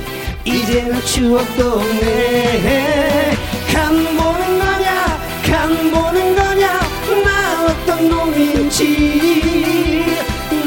이제는 0.45 1.03
추억도 1.05 1.73
없네. 1.79 3.33
간 3.73 3.95
보는 4.05 4.59
거냐 4.59 5.19
간 5.47 5.91
보는 5.91 6.35
거냐 6.37 6.81
나 7.25 7.65
어떤 7.67 8.09
놈인지. 8.09 8.85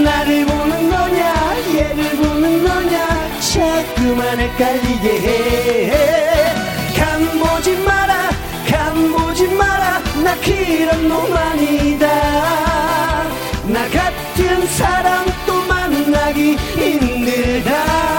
나를 0.03 0.45
보는 0.45 0.89
거냐 0.89 1.55
얘를 1.75 2.09
보는 2.17 2.63
거냐 2.63 3.39
자꾸만 3.39 4.39
헷갈리게 4.39 5.07
해간 5.91 7.39
보지 7.39 7.75
마라 7.77 8.29
간 8.69 9.11
보지 9.11 9.47
마라 9.47 9.99
나 10.23 10.35
그런 10.41 11.07
놈 11.07 11.35
아니다. 11.35 12.07
나 13.65 13.87
같은 13.89 14.65
사람 14.67 15.25
또 15.45 15.53
만나기 15.67 16.55
힘들다 16.55 18.16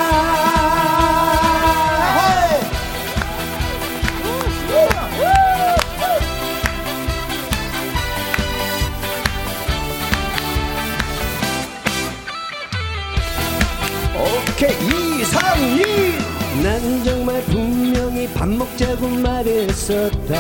난 16.89 17.05
정말 17.05 17.43
분명히 17.43 18.27
밥 18.33 18.49
먹자고 18.49 19.09
말했었다. 19.11 20.35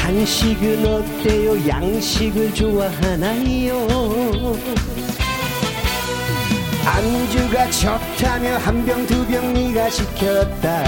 한식은 0.00 0.86
어때요? 0.86 1.68
양식을 1.68 2.54
좋아하나요? 2.54 3.88
안주가 6.84 7.68
좋다며 7.68 8.58
한 8.58 8.86
병두병 8.86 9.54
네가 9.54 9.90
시켰다. 9.90 10.84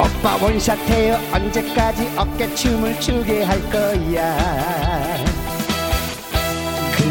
오빠 0.00 0.42
원샷해요. 0.42 1.20
언제까지 1.30 2.08
어깨춤을 2.16 2.98
추게 3.00 3.42
할 3.42 3.60
거야 3.70 5.13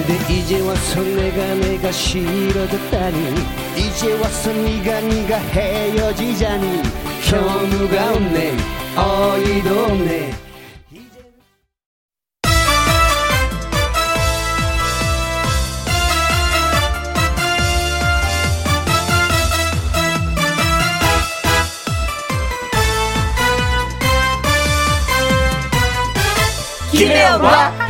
근데 0.05 0.33
이제 0.33 0.59
와서 0.59 1.01
내가 1.01 1.55
내가 1.55 1.89
싫어졌다니. 1.89 3.35
이제 3.77 4.13
와서 4.19 4.51
네가 4.51 4.99
네가 4.99 5.37
헤어지자니. 5.37 6.83
경우가 7.29 8.11
없네. 8.11 8.57
어이도 8.97 9.85
없네. 9.85 10.33
김혜영과 26.91 27.82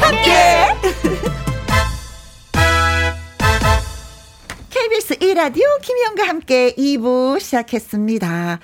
1라디오 5.34 5.64
김희영과 5.82 6.28
함께 6.28 6.76
2부 6.76 7.40
시작했습니다. 7.40 8.60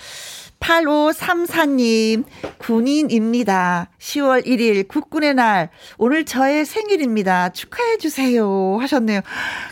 8534님, 0.60 2.26
군인입니다. 2.60 3.90
10월 3.98 4.46
1일 4.46 4.88
국군의 4.88 5.34
날. 5.34 5.70
오늘 5.98 6.26
저의 6.26 6.66
생일입니다. 6.66 7.50
축하해주세요. 7.50 8.78
하셨네요. 8.82 9.22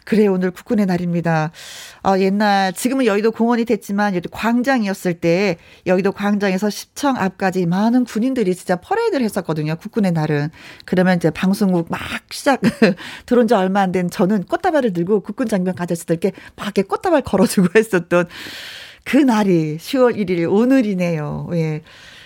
그래, 0.06 0.28
오늘 0.28 0.52
국군의 0.52 0.86
날입니다. 0.86 1.52
어, 2.04 2.18
옛날, 2.20 2.74
지금은 2.74 3.06
여의도 3.06 3.32
공원이 3.32 3.66
됐지만, 3.66 4.16
여기 4.16 4.30
광장이었을 4.32 5.16
때, 5.16 5.58
여의도 5.86 6.14
광장에서 6.14 6.70
시청 6.70 7.18
앞까지 7.18 7.66
많은 7.66 8.06
군인들이 8.06 8.56
진짜 8.56 8.78
퍼레이드를 8.78 9.24
했었거든요. 9.26 9.76
국군의 9.76 10.14
날은. 10.14 10.50
그러면 10.86 11.18
이제 11.18 11.30
방송국 11.30 11.88
막 11.90 12.00
시작, 12.32 12.62
들어온 13.26 13.48
지 13.48 13.54
얼마 13.54 13.82
안 13.82 13.92
된 13.92 14.10
저는 14.10 14.44
꽃다발을 14.44 14.92
들고 14.92 15.22
국군 15.22 15.48
장병 15.48 15.76
가졌을 15.76 16.18
때 16.18 16.32
밖에 16.58 16.82
꽃다발 16.82 17.22
걸어주고 17.22 17.70
했었던 17.78 18.28
그 19.08 19.16
날이 19.16 19.78
10월 19.78 20.18
1일 20.18 20.52
오늘이네요. 20.52 21.48
예. 21.54 21.82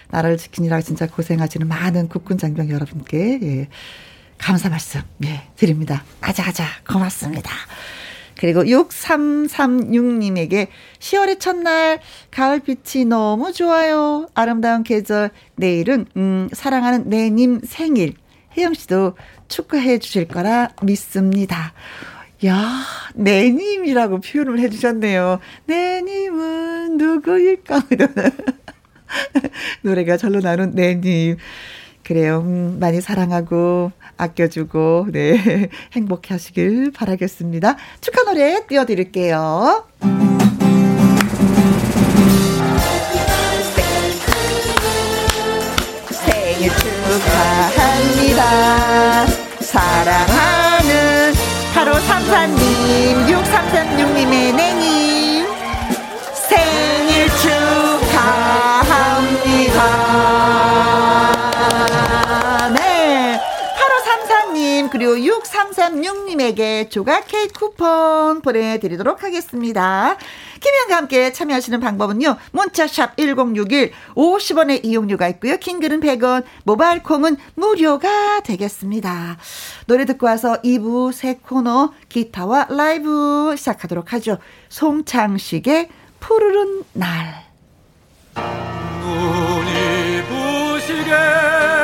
나라를 0.10 0.38
지키느라 0.38 0.82
진짜 0.82 1.06
고생하시는 1.06 1.68
많은 1.68 2.08
국군 2.08 2.40
장병 2.40 2.72
여러분께 2.72 3.40
예. 3.44 3.68
감사 4.40 4.68
말씀 4.68 5.02
예, 5.24 5.44
드립니다. 5.56 6.04
아자아자 6.22 6.66
고맙습니다. 6.90 7.52
그리고 8.36 8.64
6336님에게 8.64 10.70
10월의 10.98 11.40
첫날 11.40 12.00
가을빛이 12.32 13.06
너무 13.06 13.54
좋아요. 13.54 14.28
아름다운 14.34 14.82
계절 14.82 15.30
내일은 15.58 16.08
음, 16.18 16.50
사랑하는 16.52 17.10
내님 17.10 17.62
생일 17.64 18.16
혜영 18.58 18.74
씨도 18.74 19.16
축하해 19.50 20.00
주실 20.00 20.28
거라 20.28 20.70
믿습니다. 20.82 21.74
야, 22.46 22.82
내님이라고 23.14 24.20
표현을 24.22 24.60
해주셨네요. 24.60 25.39
내님은 25.66 26.98
누구일까? 26.98 27.84
노래가 29.84 30.18
절로 30.18 30.39
나눈 30.39 30.72
내님. 30.74 31.38
그래요. 32.04 32.39
음, 32.39 32.78
많이 32.80 33.00
사랑하고, 33.00 33.92
아껴주고, 34.18 35.08
네. 35.12 35.70
행복해 35.94 36.34
하시길 36.34 36.92
바라겠습니다. 36.94 37.78
축하 38.02 38.24
노래 38.24 38.66
띄워드릴게요. 38.66 39.86
생일 46.10 46.70
축하합니다. 48.10 48.62
8336님에게 65.52 66.89
조각 66.89 67.28
케이크 67.28 67.54
쿠폰 67.54 68.41
보내드리도록 68.41 69.24
하겠습니다. 69.24 70.18
김현과 70.60 70.95
함께 70.95 71.34
참여하시는 71.34 71.80
방법은요. 71.80 72.38
문자샵 72.52 73.18
1061 73.18 73.91
50원의 74.16 74.86
이용료가 74.86 75.28
있고요. 75.30 75.58
킹글은 75.58 75.99
100원, 75.99 76.43
모바일 76.64 77.04
콩은 77.04 77.38
무료가 77.56 78.41
되겠습니다. 78.41 79.38
노래 79.88 80.06
듣고 80.06 80.28
와서 80.28 80.62
2부 80.64 81.12
새 81.12 81.36
코너 81.36 81.93
기타와 82.10 82.68
라이브 82.70 83.56
시작하도록 83.58 84.14
하죠. 84.14 84.38
송창식의 84.70 85.89
푸르른 86.20 86.84
날. 86.93 87.45
눈이 89.04 90.22
부시게 90.28 91.81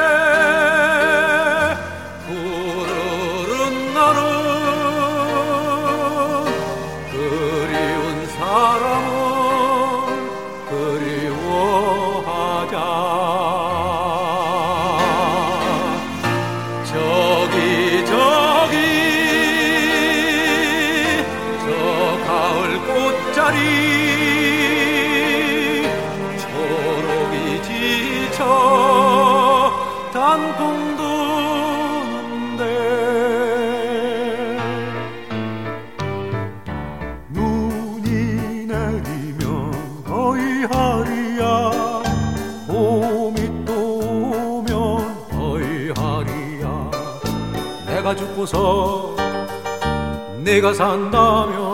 내가 50.43 50.74
산다면 50.74 51.66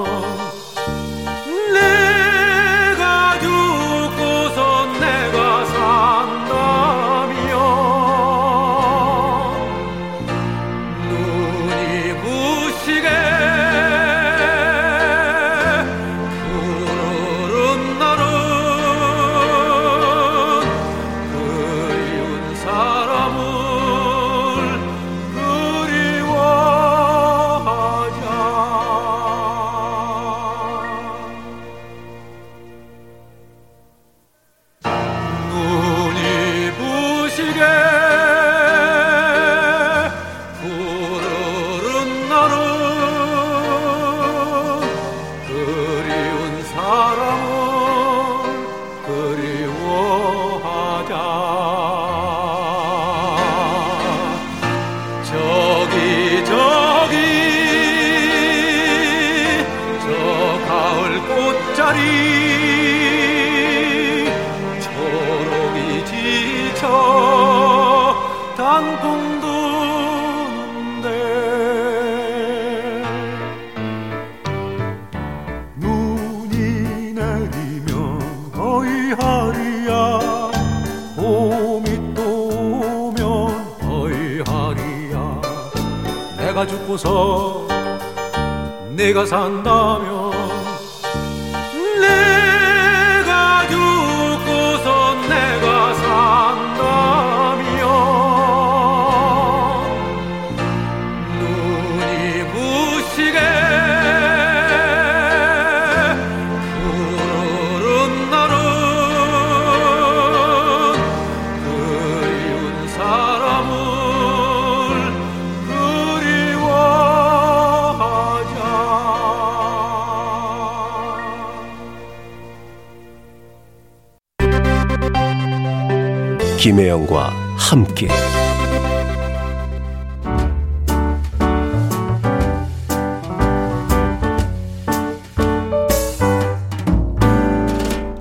김혜영과 126.74 127.30
함께. 127.56 128.08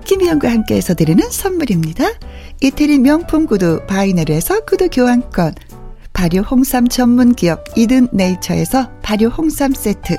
김혜영과 0.04 0.50
함께해서 0.50 0.92
드리는 0.92 1.24
선물입니다. 1.30 2.04
이태리 2.60 2.98
명품 2.98 3.46
구두 3.46 3.80
바이네르에서 3.86 4.66
구두 4.66 4.90
교환권. 4.90 5.54
발효 6.12 6.40
홍삼 6.40 6.88
전문 6.88 7.34
기업 7.34 7.64
이든 7.74 8.08
네이처에서 8.12 8.90
발효 9.00 9.28
홍삼 9.28 9.72
세트. 9.72 10.18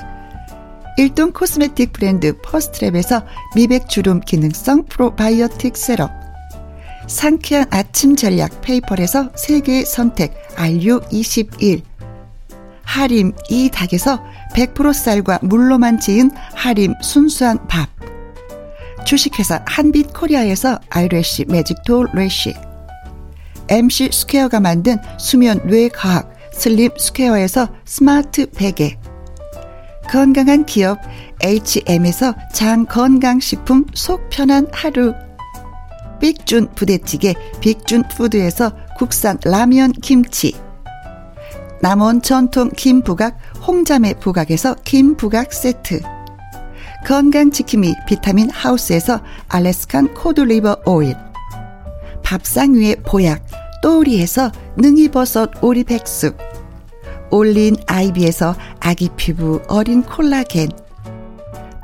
일동 0.97 1.33
코스메틱 1.33 1.93
브랜드 1.93 2.35
퍼스트랩에서 2.41 3.25
미백 3.55 3.87
주름 3.89 4.21
기능성 4.21 4.85
probiotic 4.85 5.77
serum 5.77 6.22
상쾌한 7.13 7.67
아침 7.69 8.15
전략 8.15 8.61
페이퍼에서 8.61 9.29
세계 9.35 9.85
선택 9.85 10.33
RU21 10.55 11.83
하림 12.81 13.33
이 13.49 13.69
닭에서 13.69 14.19
100% 14.55 14.93
쌀과 14.93 15.39
물로만 15.43 15.99
지은 15.99 16.31
하림 16.55 16.95
순수한 17.01 17.67
밥. 17.67 17.87
주식회사 19.05 19.63
한빛 19.67 20.13
코리아에서 20.13 20.79
아이래쉬 20.89 21.45
매직톨 21.45 22.07
래쉬. 22.15 22.55
MC 23.69 24.09
스퀘어가 24.11 24.59
만든 24.59 24.97
수면 25.19 25.59
뇌과학 25.67 26.33
슬립 26.51 26.99
스퀘어에서 26.99 27.69
스마트 27.85 28.49
베개. 28.49 28.97
건강한 30.09 30.65
기업 30.65 30.97
HM에서 31.43 32.33
장 32.51 32.85
건강식품 32.85 33.85
속 33.93 34.29
편한 34.29 34.67
하루 34.71 35.13
빅준 36.23 36.69
부대찌개 36.73 37.33
빅준 37.59 38.03
푸드에서 38.07 38.71
국산 38.97 39.37
라면 39.43 39.91
김치. 39.91 40.55
남원 41.81 42.21
전통 42.21 42.69
김부각 42.69 43.37
홍자매 43.67 44.13
부각에서 44.13 44.73
김부각 44.85 45.51
세트. 45.51 45.99
건강지킴이 47.05 47.93
비타민 48.07 48.49
하우스에서 48.49 49.19
Alaskan 49.49 50.13
cod 50.13 50.39
liver 50.40 50.83
oil. 50.85 51.17
밥상 52.23 52.73
위의 52.73 52.95
보약 53.03 53.45
또리에서 53.81 54.49
능이버섯 54.77 55.61
오리백숙. 55.61 56.37
올린 57.31 57.75
아이비에서 57.85 58.55
아기 58.79 59.09
피부 59.17 59.61
어린 59.67 60.01
콜라겐 60.03 60.69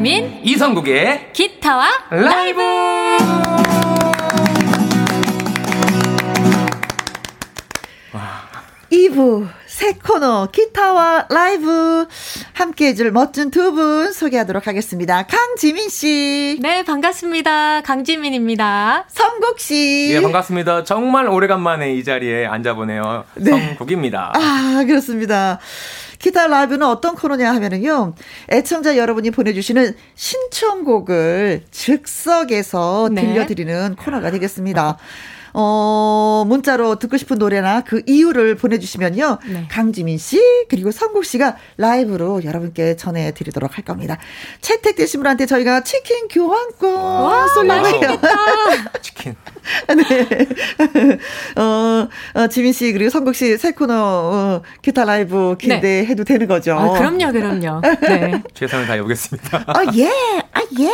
강지민 0.00 0.40
이성국의 0.44 1.32
기타와 1.32 1.88
라이브 2.10 2.60
2부 8.92 9.48
새 9.66 9.92
코너 9.92 10.48
기타와 10.52 11.26
라이브 11.28 12.06
함께 12.54 12.88
해줄 12.88 13.10
멋진 13.10 13.50
두 13.50 13.72
분 13.72 14.12
소개하도록 14.12 14.66
하겠습니다. 14.66 15.24
강지민 15.26 15.88
씨. 15.90 16.58
네, 16.62 16.82
반갑습니다. 16.84 17.82
강지민입니다. 17.82 19.04
성국 19.08 19.60
씨. 19.60 20.08
예, 20.12 20.20
반갑습니다. 20.22 20.84
정말 20.84 21.28
오래간만에 21.28 21.94
이 21.94 22.04
자리에 22.04 22.46
앉아보네요. 22.46 23.24
네. 23.34 23.50
성국입니다. 23.50 24.32
아, 24.34 24.84
그렇습니다. 24.86 25.58
기타 26.18 26.46
라이브는 26.46 26.86
어떤 26.86 27.14
코너냐 27.14 27.54
하면은요, 27.54 28.14
애청자 28.50 28.96
여러분이 28.96 29.30
보내주시는 29.30 29.94
신청곡을 30.14 31.64
즉석에서 31.70 33.10
네. 33.12 33.22
들려드리는 33.22 33.96
코너가 33.96 34.30
되겠습니다. 34.30 34.98
어, 35.58 36.44
문자로 36.46 36.98
듣고 36.98 37.16
싶은 37.16 37.38
노래나 37.38 37.80
그 37.80 38.02
이유를 38.04 38.56
보내주시면요. 38.56 39.38
네. 39.48 39.66
강지민 39.70 40.18
씨, 40.18 40.38
그리고 40.68 40.90
성국 40.90 41.24
씨가 41.24 41.56
라이브로 41.78 42.44
여러분께 42.44 42.96
전해드리도록 42.96 43.78
할 43.78 43.84
겁니다. 43.84 44.18
채택되신 44.60 45.20
분한테 45.20 45.46
저희가 45.46 45.82
치킨 45.82 46.28
교환권 46.28 47.48
쏠려고요. 47.48 48.20
치킨. 49.00 49.34
네. 49.88 50.46
어, 51.60 52.08
어, 52.34 52.46
지민 52.48 52.72
씨, 52.74 52.92
그리고 52.92 53.08
성국 53.10 53.34
씨 53.34 53.56
새 53.56 53.72
코너, 53.72 53.94
어, 53.96 54.62
기타 54.82 55.04
라이브 55.04 55.56
기대해도 55.58 56.24
네. 56.24 56.34
되는 56.34 56.46
거죠? 56.46 56.74
아, 56.74 56.90
그럼요, 56.98 57.32
그럼요. 57.32 57.80
네. 58.02 58.42
최선을 58.52 58.86
다해보겠습니다. 58.86 59.64
아, 59.68 59.74
예, 59.96 60.08
아, 60.52 60.60
예. 60.78 60.90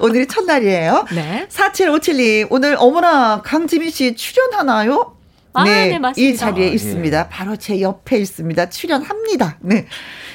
오늘이 0.00 0.26
첫날이에요. 0.26 1.06
네. 1.14 1.46
4757님, 1.48 2.48
오늘 2.50 2.76
어머나, 2.78 3.40
강지민 3.42 3.90
씨 3.94 4.14
출연하나요? 4.16 5.14
아, 5.56 5.62
네, 5.64 5.86
네, 5.88 5.98
맞습니다. 6.00 6.34
이 6.34 6.36
자리에 6.36 6.68
아, 6.68 6.72
있습니다. 6.72 7.18
예. 7.20 7.26
바로 7.30 7.54
제 7.56 7.80
옆에 7.80 8.18
있습니다. 8.18 8.68
출연합니다. 8.70 9.58
네. 9.60 9.86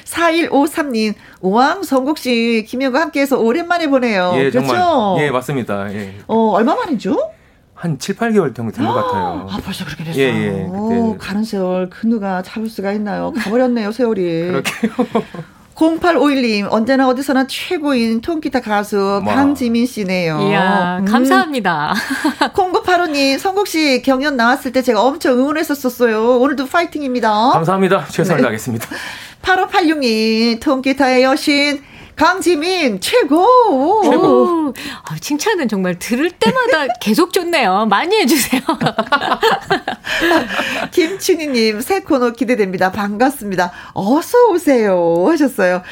4153님, 0.06 1.14
우왕 1.42 1.82
성국 1.82 2.16
씨, 2.18 2.64
김효과 2.66 3.00
함께해서 3.02 3.38
오랜만에 3.38 3.88
보네요. 3.88 4.32
예, 4.36 4.50
그렇죠? 4.50 4.66
정말. 4.66 5.24
예, 5.24 5.30
맞습니다. 5.30 5.92
예. 5.92 6.14
어, 6.26 6.52
얼마 6.52 6.74
만이죠? 6.74 7.16
한 7.74 7.98
7, 7.98 8.16
8개월 8.16 8.54
정도 8.54 8.72
된 8.72 8.86
것 8.86 8.92
같아요. 8.94 9.46
아, 9.50 9.58
벌써 9.62 9.84
그렇게 9.84 10.04
됐어요. 10.04 10.22
예, 10.22 10.28
예. 10.62 10.66
오, 10.68 11.16
가는 11.18 11.44
세월 11.44 11.88
그 11.90 12.06
누가 12.06 12.42
잡을 12.42 12.68
수가 12.68 12.92
있나요? 12.92 13.32
가버렸네요, 13.36 13.92
세월이. 13.92 14.22
그렇게요. 14.64 14.92
0851님, 15.74 16.68
언제나 16.70 17.08
어디서나 17.08 17.46
최고인 17.46 18.20
통기타 18.20 18.60
가수 18.60 19.22
와. 19.24 19.34
강지민 19.34 19.86
씨네요. 19.86 20.38
이야, 20.50 20.98
음. 21.00 21.04
감사합니다. 21.06 21.94
0985님, 22.90 23.38
성국 23.38 23.68
씨 23.68 24.02
경연 24.02 24.36
나왔을 24.36 24.72
때 24.72 24.82
제가 24.82 25.00
엄청 25.02 25.38
응원했었어요. 25.38 26.38
오늘도 26.40 26.66
파이팅입니다. 26.66 27.30
감사합니다. 27.52 28.06
최선을 28.08 28.38
네. 28.38 28.42
다하겠습니다. 28.42 28.86
8586님, 29.42 30.60
통기타의 30.60 31.22
여신, 31.22 31.82
강지민 32.16 33.00
최고. 33.00 34.02
최고. 34.04 34.74
아, 35.04 35.16
칭찬은 35.20 35.68
정말 35.68 35.98
들을 35.98 36.30
때마다 36.30 36.92
계속 37.00 37.32
좋네요. 37.32 37.86
많이 37.86 38.16
해주세요. 38.16 38.60
김춘희님 40.92 41.80
새 41.80 42.00
코너 42.00 42.32
기대됩니다. 42.32 42.92
반갑습니다. 42.92 43.72
어서 43.94 44.38
오세요 44.50 45.24
하셨어요. 45.28 45.82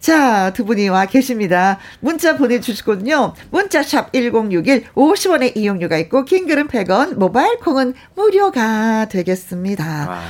자, 0.00 0.52
두 0.52 0.64
분이 0.64 0.88
와 0.88 1.06
계십니다. 1.06 1.78
문자 2.00 2.36
보내주시거든요. 2.36 3.34
문자샵 3.50 4.12
1061 4.12 4.86
50원의 4.94 5.56
이용료가 5.56 5.96
있고 5.98 6.24
킹글은 6.24 6.68
100원 6.68 7.14
모바일 7.14 7.58
콩은 7.58 7.94
무료가 8.16 9.06
되겠습니다. 9.08 10.06
와. 10.08 10.20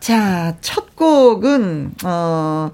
자, 0.00 0.54
첫 0.60 0.94
곡은 0.96 1.94
어 2.04 2.70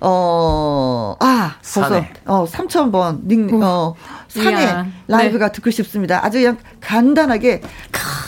어, 0.00 1.14
아, 1.20 1.56
벌써, 1.74 2.04
어, 2.24 2.46
3,000번, 2.46 3.20
닉, 3.26 3.52
어, 3.62 3.94
산에 4.28 4.62
이야. 4.62 4.86
라이브가 5.08 5.48
네. 5.48 5.52
듣고 5.52 5.70
싶습니다. 5.70 6.24
아주 6.24 6.38
그냥 6.38 6.56
간단하게 6.80 7.60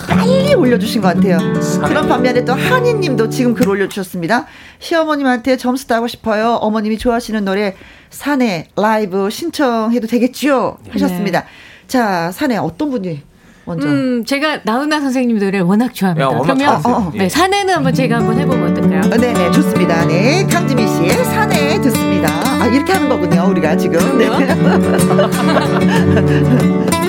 빨리 0.06 0.52
올려주신 0.54 1.00
것 1.00 1.14
같아요. 1.14 1.38
산에. 1.62 1.88
그런 1.88 2.08
반면에 2.08 2.44
또 2.44 2.52
한희 2.52 2.94
님도 2.94 3.30
지금 3.30 3.54
글 3.54 3.68
올려주셨습니다. 3.68 4.46
시어머님한테 4.80 5.56
점수 5.56 5.86
따고 5.86 6.08
싶어요. 6.08 6.54
어머님이 6.54 6.98
좋아하시는 6.98 7.42
노래, 7.44 7.74
산에 8.10 8.68
라이브 8.76 9.30
신청해도 9.30 10.06
되겠지요? 10.08 10.76
하셨습니다. 10.90 11.40
네. 11.40 11.46
자, 11.86 12.30
산에 12.32 12.58
어떤 12.58 12.90
분이 12.90 13.22
먼저. 13.64 13.86
음, 13.86 14.24
제가 14.24 14.60
나훈아 14.64 15.00
선생님 15.00 15.38
노래 15.38 15.60
워낙 15.60 15.94
좋아합니다. 15.94 16.32
야, 16.32 16.38
그러면 16.42 16.68
어, 16.68 16.80
어, 16.84 17.12
네, 17.14 17.28
사내는 17.28 17.74
한번 17.74 17.94
제가 17.94 18.16
한번 18.16 18.38
해보면 18.38 18.72
어떨까요? 18.72 19.00
어, 19.00 19.16
네네, 19.16 19.32
네, 19.32 19.50
좋습니다. 19.52 20.04
네, 20.06 20.46
강지미 20.46 20.86
씨의 20.86 21.24
사내 21.26 21.80
듣습니다. 21.80 22.28
아, 22.60 22.66
이렇게 22.66 22.92
하는 22.92 23.08
거군요, 23.08 23.46
우리가 23.50 23.76
지금. 23.76 24.18
네. 24.18 24.28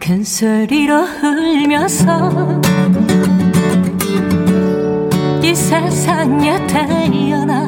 큰 0.00 0.22
소리로 0.22 1.06
울면서 1.84 2.60
이 5.42 5.54
세상에 5.54 6.66
태어나 6.66 7.66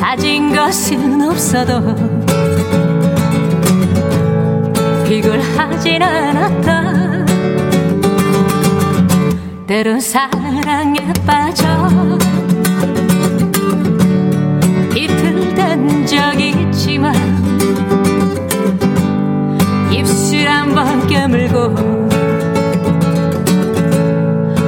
가진 0.00 0.54
것은 0.54 1.22
없어도 1.22 1.94
비굴하진 5.06 6.02
않았다 6.02 7.24
때론 9.66 10.00
사랑에 10.00 11.12
빠져 11.24 12.18
비틀댄 14.92 16.04
적이 16.06 16.50
있지만 16.50 17.27
한번 20.68 21.06
깨물고 21.06 21.74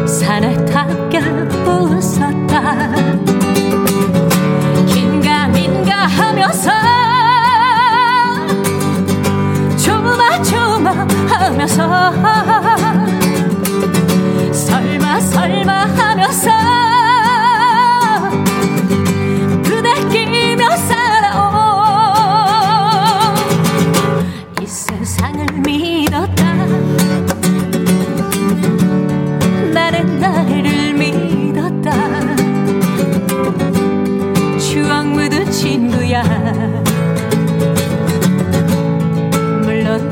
산에 0.07 0.57
닿게 0.64 1.18
웃었다. 1.66 2.90
긴가민가 4.86 6.07
하면서 6.07 6.70
조마조마 9.76 11.07
하면서 11.28 12.11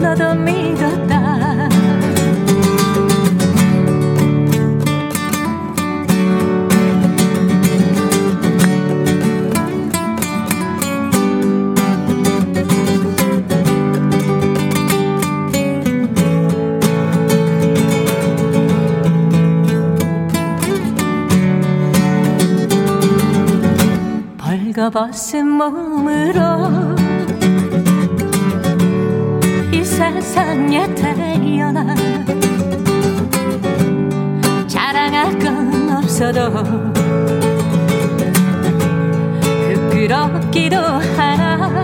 너도 0.01 0.35
믿었다. 0.35 1.69
벌거벗은 24.39 25.47
몸으로 25.47 26.98
세상에 30.11 30.95
태어나. 30.95 31.95
자랑할 34.67 35.39
건 35.39 35.91
없어도 35.91 36.51
부끄럽기도 39.69 40.77
하나 40.79 41.78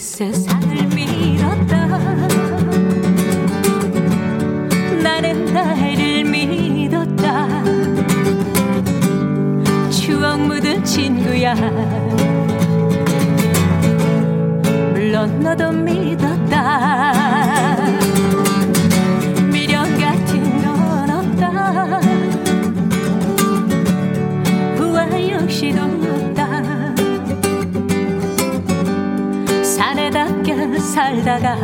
세상을 0.00 0.86
믿었다. 0.94 1.86
나는 5.02 5.44
나를 5.52 6.24
믿었다. 6.24 7.46
추억 9.90 10.40
묻은 10.40 10.82
친구야. 10.84 11.54
물론 14.94 15.40
너도 15.40 15.70
믿었다 15.70 17.12
살다가 31.10 31.56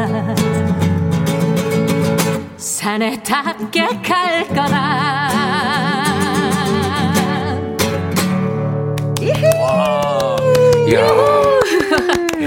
산에답게 2.56 3.86
갈 4.02 4.48
거다 4.48 5.28
이야. 10.88 11.00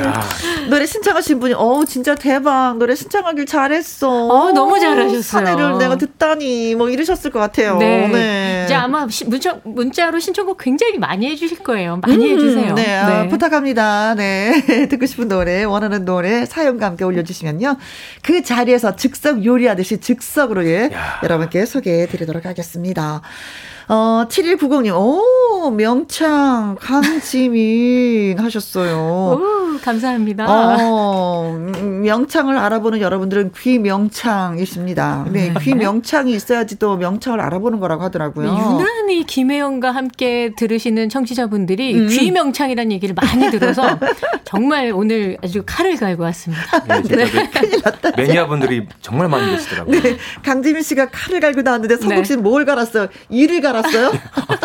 야. 0.04 0.49
노래 0.70 0.86
신청하신 0.86 1.40
분이 1.40 1.54
어 1.58 1.84
진짜 1.88 2.16
대박 2.16 2.78
노래 2.78 2.96
신청하길 2.96 3.46
잘했어. 3.46 4.10
어, 4.28 4.52
너무 4.52 4.80
잘하셨어요. 4.80 5.22
사내를 5.22 5.78
내가 5.78 5.98
듣다니 5.98 6.76
뭐 6.76 6.90
이러셨을 6.90 7.32
것 7.32 7.40
같아요. 7.40 7.78
네. 7.78 8.08
네. 8.08 8.62
이제 8.66 8.76
아마 8.76 9.08
시- 9.10 9.26
문자, 9.26 9.60
문자로 9.64 10.20
신청곡 10.20 10.58
굉장히 10.60 10.98
많이 10.98 11.28
해주실 11.30 11.60
거예요. 11.60 11.98
많이 12.06 12.30
해주세요. 12.32 12.76
네, 12.76 12.96
아, 12.98 13.28
부탁합니다. 13.28 14.16
네. 14.16 14.88
듣고 14.90 15.06
싶은 15.06 15.28
노래, 15.28 15.64
원하는 15.64 16.06
노래, 16.06 16.46
사연과 16.46 16.86
함께 16.86 17.04
올려주시면요. 17.04 17.78
그 18.22 18.44
자리에서 18.44 18.96
즉석 18.96 19.46
요리하듯이 19.46 20.00
즉석으로 20.00 20.66
예, 20.68 20.90
여러분께 21.24 21.66
소개해 21.66 22.08
드리도록 22.08 22.46
하겠습니다. 22.46 23.22
어, 23.92 24.26
7190님, 24.30 24.94
오, 24.96 25.72
명창, 25.72 26.76
강지민 26.80 28.38
하셨어요. 28.40 28.96
오, 29.42 29.80
감사합니다. 29.84 30.46
어, 30.48 31.50
음, 31.56 32.02
명창을 32.04 32.56
알아보는 32.56 33.02
여러분들은 33.02 33.52
귀명창이십니다. 33.58 35.26
네, 35.32 35.54
귀명창이 35.60 36.34
있어야지 36.34 36.78
또 36.78 36.98
명창을 36.98 37.40
알아보는 37.42 37.80
거라고 37.80 38.04
하더라고요. 38.04 38.52
네, 38.54 38.60
유난히 38.60 39.26
김혜영과 39.26 39.90
함께 39.92 40.52
들으시는 40.56 41.10
청취자분들이 41.10 41.96
음. 41.96 42.08
귀명창이라는 42.10 42.92
얘기를 42.92 43.16
많이 43.16 43.50
들어서 43.50 43.98
정말 44.44 44.92
오늘 44.94 45.38
아주 45.44 45.64
칼을 45.66 45.96
갈고 45.96 46.24
왔습니다. 46.24 46.84
네, 46.86 47.02
진짜 47.02 47.26
매- 47.26 48.12
매니아분들이 48.28 48.88
정말 49.02 49.28
많이 49.30 49.50
계시더라고요. 49.50 50.00
네, 50.00 50.18
강지민 50.44 50.84
씨가 50.84 51.08
칼을 51.10 51.40
갈고 51.40 51.64
나왔는데 51.64 51.96
네. 51.96 52.02
성국 52.02 52.26
씨는 52.26 52.44
뭘 52.44 52.66
갈았어요? 52.66 53.08
이를 53.30 53.62
갈았어요? 53.62 53.79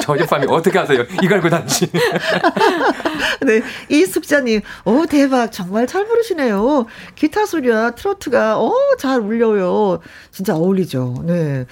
저 0.02 0.12
어젯밤에 0.12 0.46
어떻게 0.48 0.78
하세요? 0.78 1.04
이 1.22 1.28
갈고 1.28 1.48
다니시. 1.48 1.90
네, 3.42 3.62
이숙자님, 3.88 4.60
오 4.84 5.06
대박, 5.06 5.50
정말 5.52 5.86
잘 5.86 6.06
부르시네요. 6.06 6.86
기타 7.14 7.46
소리와 7.46 7.92
트로트가 7.92 8.58
오잘 8.58 9.20
울려요. 9.20 10.00
진짜 10.30 10.54
어울리죠. 10.54 11.22
네, 11.24 11.66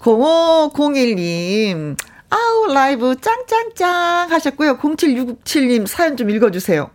0501님, 0.00 1.96
아우 2.30 2.72
라이브 2.72 3.16
짱짱짱 3.20 4.30
하셨고요. 4.30 4.78
0767님 4.78 5.86
사연 5.86 6.16
좀 6.16 6.30
읽어주세요. 6.30 6.90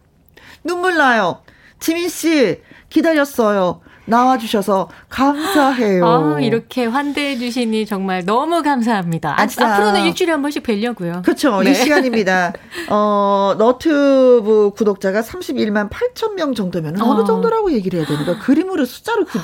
눈물 0.64 0.98
나요. 0.98 1.42
지민 1.80 2.10
씨 2.10 2.62
기다렸어요. 2.90 3.82
나와주셔서 4.10 4.89
감사해요. 5.10 6.05
아, 6.05 6.39
이렇게 6.41 6.86
환대해 6.86 7.38
주시니 7.38 7.86
정말 7.86 8.26
너무 8.26 8.62
감사합니다. 8.62 9.39
아, 9.39 9.47
진짜. 9.47 9.74
앞으로는 9.74 10.05
일주일에 10.05 10.32
한 10.32 10.41
번씩 10.41 10.64
뵈려고요. 10.64 11.22
그렇죠. 11.24 11.62
네. 11.62 11.72
이 11.72 11.76
시간입니다. 11.76 12.53
어, 12.89 13.55
너튜브 13.57 14.72
구독자가 14.76 15.22
31만 15.22 15.89
8천 15.89 16.34
명 16.34 16.53
정도면 16.53 17.01
어. 17.01 17.05
어느 17.05 17.26
정도라고 17.26 17.72
얘기를 17.72 17.99
해야 17.99 18.07
되는가? 18.07 18.39
그림으로 18.39 18.86
숫자로 18.86 19.26
그, 19.26 19.39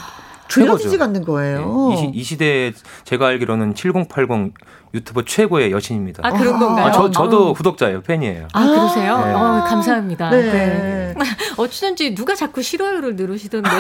들려지지 0.48 1.02
않는 1.02 1.24
거예요. 1.24 1.90
네. 1.90 1.96
이, 1.96 1.98
시, 1.98 2.12
이 2.14 2.24
시대에 2.24 2.74
제가 3.04 3.28
알기로는 3.28 3.76
7080 3.76 4.54
유튜브 4.96 5.24
최고의 5.26 5.72
여신입니다. 5.72 6.26
아, 6.26 6.32
그런 6.32 6.58
건가요? 6.58 6.88
아, 6.88 6.92
저, 6.92 7.12
저도 7.12 7.50
아. 7.50 7.54
구독자예요, 7.54 8.02
팬이에요. 8.02 8.48
아, 8.54 8.66
그러세요? 8.66 9.18
네. 9.26 9.34
어, 9.34 9.64
감사합니다. 9.68 10.30
네. 10.30 10.42
네. 10.42 11.14
어쩌든지 11.58 12.16
누가 12.16 12.34
자꾸 12.34 12.62
싫어요를 12.62 13.16
누르시던데. 13.16 13.70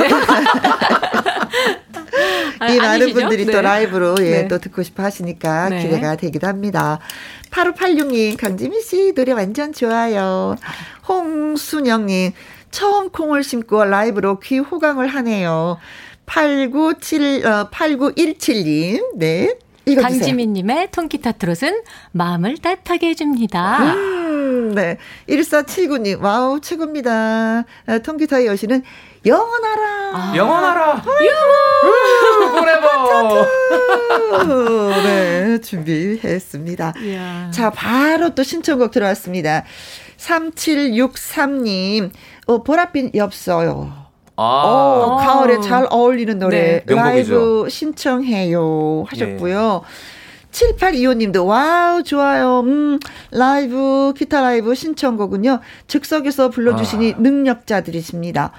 아, 2.59 2.67
이 2.67 2.77
많은 2.77 3.13
분들이 3.13 3.45
네. 3.45 3.51
또 3.51 3.61
라이브로 3.61 4.15
예, 4.19 4.43
네. 4.43 4.47
또 4.47 4.57
듣고 4.59 4.83
싶어 4.83 5.03
하시니까 5.03 5.69
네. 5.69 5.83
기대가 5.83 6.15
되기도 6.15 6.47
합니다. 6.47 6.99
8586님, 7.51 8.37
강지민 8.37 8.81
씨 8.81 9.13
노래 9.13 9.31
완전 9.31 9.71
좋아요. 9.73 10.55
홍순영님, 11.07 12.33
처음 12.71 13.09
콩을 13.09 13.43
심고 13.43 13.85
라이브로 13.85 14.39
귀 14.39 14.59
호강을 14.59 15.07
하네요. 15.07 15.77
897, 16.25 17.45
어, 17.45 17.69
8917님, 17.69 19.17
네. 19.17 19.55
강지민님의 19.93 20.89
통기타 20.91 21.33
트롯은 21.33 21.83
마음을 22.11 22.57
따뜻하게 22.57 23.09
해줍니다. 23.09 23.93
음, 23.93 24.73
네. 24.73 24.97
1479님, 25.29 26.21
와우, 26.21 26.59
최고입니다. 26.59 27.65
아, 27.85 27.97
통기타의 27.99 28.47
여신은 28.47 28.83
영원하라. 29.25 29.83
아. 30.13 30.33
영원하라. 30.35 31.01
forever. 32.51 33.45
네, 35.03 35.59
준비했습니다. 35.61 36.93
이야. 37.03 37.51
자, 37.51 37.69
바로 37.69 38.33
또 38.35 38.43
신청곡 38.43 38.91
들어왔습니다. 38.91 39.63
3763님, 40.17 42.11
어, 42.47 42.63
보랏빛 42.63 43.15
엽서요. 43.15 44.04
아. 44.37 44.43
어, 44.43 45.15
가을에 45.17 45.61
잘 45.61 45.87
어울리는 45.89 46.37
노래 46.39 46.83
네. 46.85 46.95
라이브 46.95 47.67
신청해요 47.69 49.05
하셨고요. 49.07 49.81
네. 49.83 50.15
7825님도 50.51 51.45
와우 51.45 52.03
좋아요. 52.03 52.61
음 52.61 52.99
라이브 53.31 54.13
기타 54.15 54.41
라이브 54.41 54.73
신청곡은요. 54.73 55.59
즉석에서 55.87 56.49
불러주시니 56.49 57.13
아. 57.17 57.21
능력자들이십니다. 57.21 58.51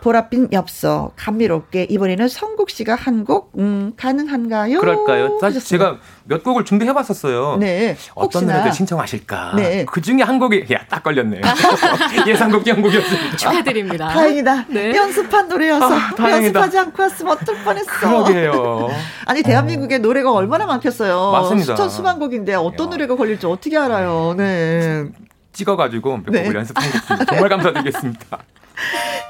보랏빛 0.00 0.52
엽서 0.52 1.12
감미롭게 1.16 1.84
이번에는 1.90 2.28
성국 2.28 2.70
씨가 2.70 2.94
한 2.94 3.24
곡 3.24 3.52
음, 3.58 3.92
가능한가요? 3.96 4.80
그럴까요? 4.80 5.38
사실 5.40 5.58
하셨습니다. 5.58 5.68
제가 5.86 5.98
몇 6.24 6.42
곡을 6.42 6.64
준비해 6.64 6.92
봤었어요. 6.94 7.56
네. 7.58 7.96
어떤 8.14 8.46
노래들 8.46 8.72
신청하실까? 8.72 9.52
네. 9.56 9.84
그 9.84 10.00
중에 10.00 10.22
한 10.22 10.38
곡이 10.38 10.66
야 10.72 10.80
딱 10.88 11.02
걸렸네요. 11.02 11.42
예상곡 12.26 12.66
연곡이었습니다. 12.66 13.36
축하드립니다. 13.36 14.08
다행이다. 14.08 14.64
네. 14.68 14.94
연습한 14.96 15.48
노래여서 15.48 15.92
아, 15.94 16.30
연습하지 16.30 16.78
않고 16.78 17.02
왔으면 17.02 17.32
어떨 17.32 17.56
뻔했어. 17.62 17.90
그러게요. 18.00 18.88
아니 19.26 19.42
대한민국에 19.42 19.98
노래가 19.98 20.32
얼마나 20.32 20.66
많겠어요. 20.66 21.30
맞습니다. 21.32 21.76
수천 21.76 21.90
수만 21.90 22.18
곡인데 22.18 22.54
어떤 22.54 22.86
야. 22.86 22.90
노래가 22.90 23.16
걸릴지 23.16 23.46
어떻게 23.46 23.76
알아요? 23.76 24.34
네. 24.36 25.04
찍어가지고 25.52 26.18
몇 26.18 26.30
네. 26.30 26.42
곡을 26.42 26.56
연습한 26.56 26.84
곡 26.90 27.26
정말 27.28 27.48
감사드리겠습니다. 27.50 28.38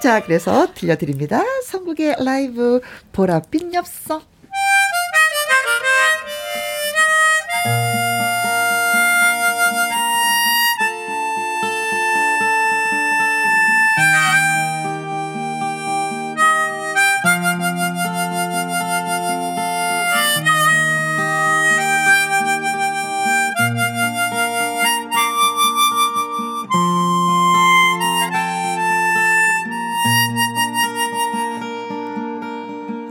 자, 0.03 0.22
그래서 0.22 0.72
들려드립니다. 0.74 1.42
성국의 1.64 2.16
라이브 2.24 2.80
보랏빛 3.12 3.74
엽서. 3.74 4.30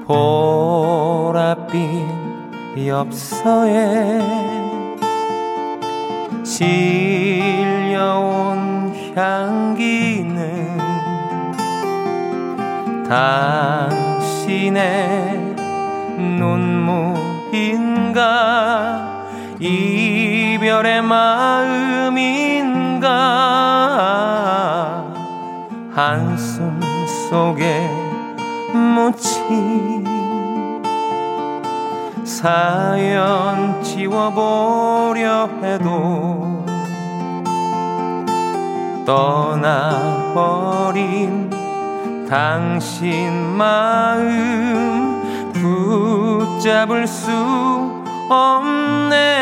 보랏빛 0.10 1.70
엽서에 2.88 4.20
실려온 6.44 7.70
향기는 9.16 10.80
당신의 13.08 14.80
눈물인가? 16.40 17.60
이별의 19.60 21.04
마음인가? 21.04 22.30
한숨 25.94 26.80
속에 27.30 27.99
묻힌 28.80 30.06
사연 32.24 33.84
지워보려 33.84 35.50
해도 35.62 36.66
떠나버린 39.06 40.70
당신 42.30 43.58
마음 43.58 45.22
붙잡을 45.54 47.08
수 47.08 47.32
없네 48.30 49.40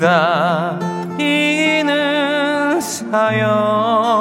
기다리는 0.00 1.90
사연 2.80 4.19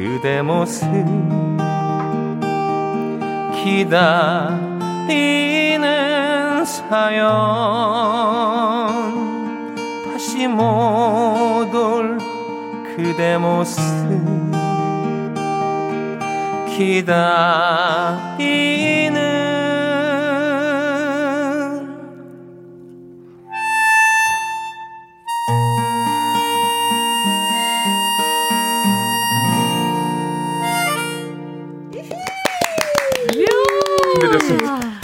그대 0.00 0.40
모습. 0.42 0.86
기다리는 3.52 4.64
사연. 6.64 7.28
다시 10.12 10.46
못 10.48 11.74
올 11.74 12.18
그대 12.96 13.36
모습. 13.36 13.82
기다리는 16.76 18.20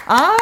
아, 0.06 0.36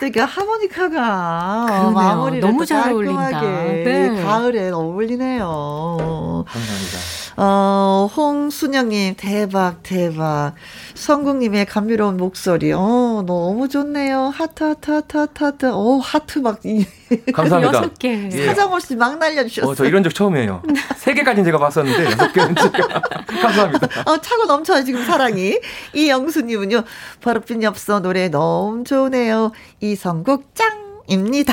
되게 0.00 0.20
하모니카가 0.20 1.66
그러네요. 1.68 1.90
마무리를 1.90 2.40
너무 2.40 2.64
잘 2.64 2.90
어울린다. 2.92 3.40
네. 3.42 4.22
가을에 4.22 4.70
어울리네요. 4.70 6.44
감사합니다. 6.46 7.19
어, 7.36 8.08
홍순영님, 8.14 9.14
대박, 9.16 9.82
대박. 9.82 10.54
성국님의 10.94 11.66
감미로운 11.66 12.16
목소리, 12.16 12.72
어, 12.72 13.22
너무 13.26 13.68
좋네요. 13.68 14.32
하트, 14.34 14.64
하트, 14.64 14.90
하트, 14.90 15.16
하트, 15.16 15.44
하트. 15.44 15.66
어, 15.72 15.98
하트 15.98 16.38
막. 16.40 16.60
감사합니다. 17.32 17.78
여섯 17.78 17.98
개. 17.98 18.28
예. 18.32 18.46
사정없이 18.46 18.96
막 18.96 19.18
날려주셨어요. 19.18 19.70
어, 19.70 19.74
저 19.74 19.84
이런 19.84 20.02
적 20.02 20.14
처음이에요. 20.14 20.62
세 20.96 21.14
개까지는 21.14 21.44
제가 21.44 21.58
봤었는데, 21.58 22.04
여섯 22.06 22.32
개는 22.32 22.54
제가. 22.54 23.02
감사합니다. 23.42 23.88
어, 24.06 24.20
차고 24.20 24.44
넘쳐요, 24.46 24.84
지금 24.84 25.04
사랑이. 25.04 25.58
이영수님은요, 25.94 26.82
버릇빈 27.20 27.62
엽서 27.62 28.00
노래 28.00 28.28
너무 28.28 28.84
좋네요. 28.84 29.52
이성국 29.80 30.54
짱! 30.54 30.89
입니다 31.10 31.52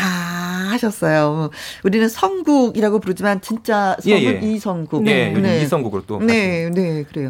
하셨어요. 0.72 1.50
우리는 1.84 2.08
성국이라고 2.08 3.00
부르지만 3.00 3.42
진짜 3.42 3.96
성은 4.00 4.18
예, 4.18 4.24
예. 4.26 4.40
이성국. 4.42 5.04
네, 5.04 5.32
네. 5.32 5.62
이성국으로 5.62 6.04
또. 6.06 6.20
네, 6.20 6.70
네, 6.70 7.04
그래요. 7.04 7.30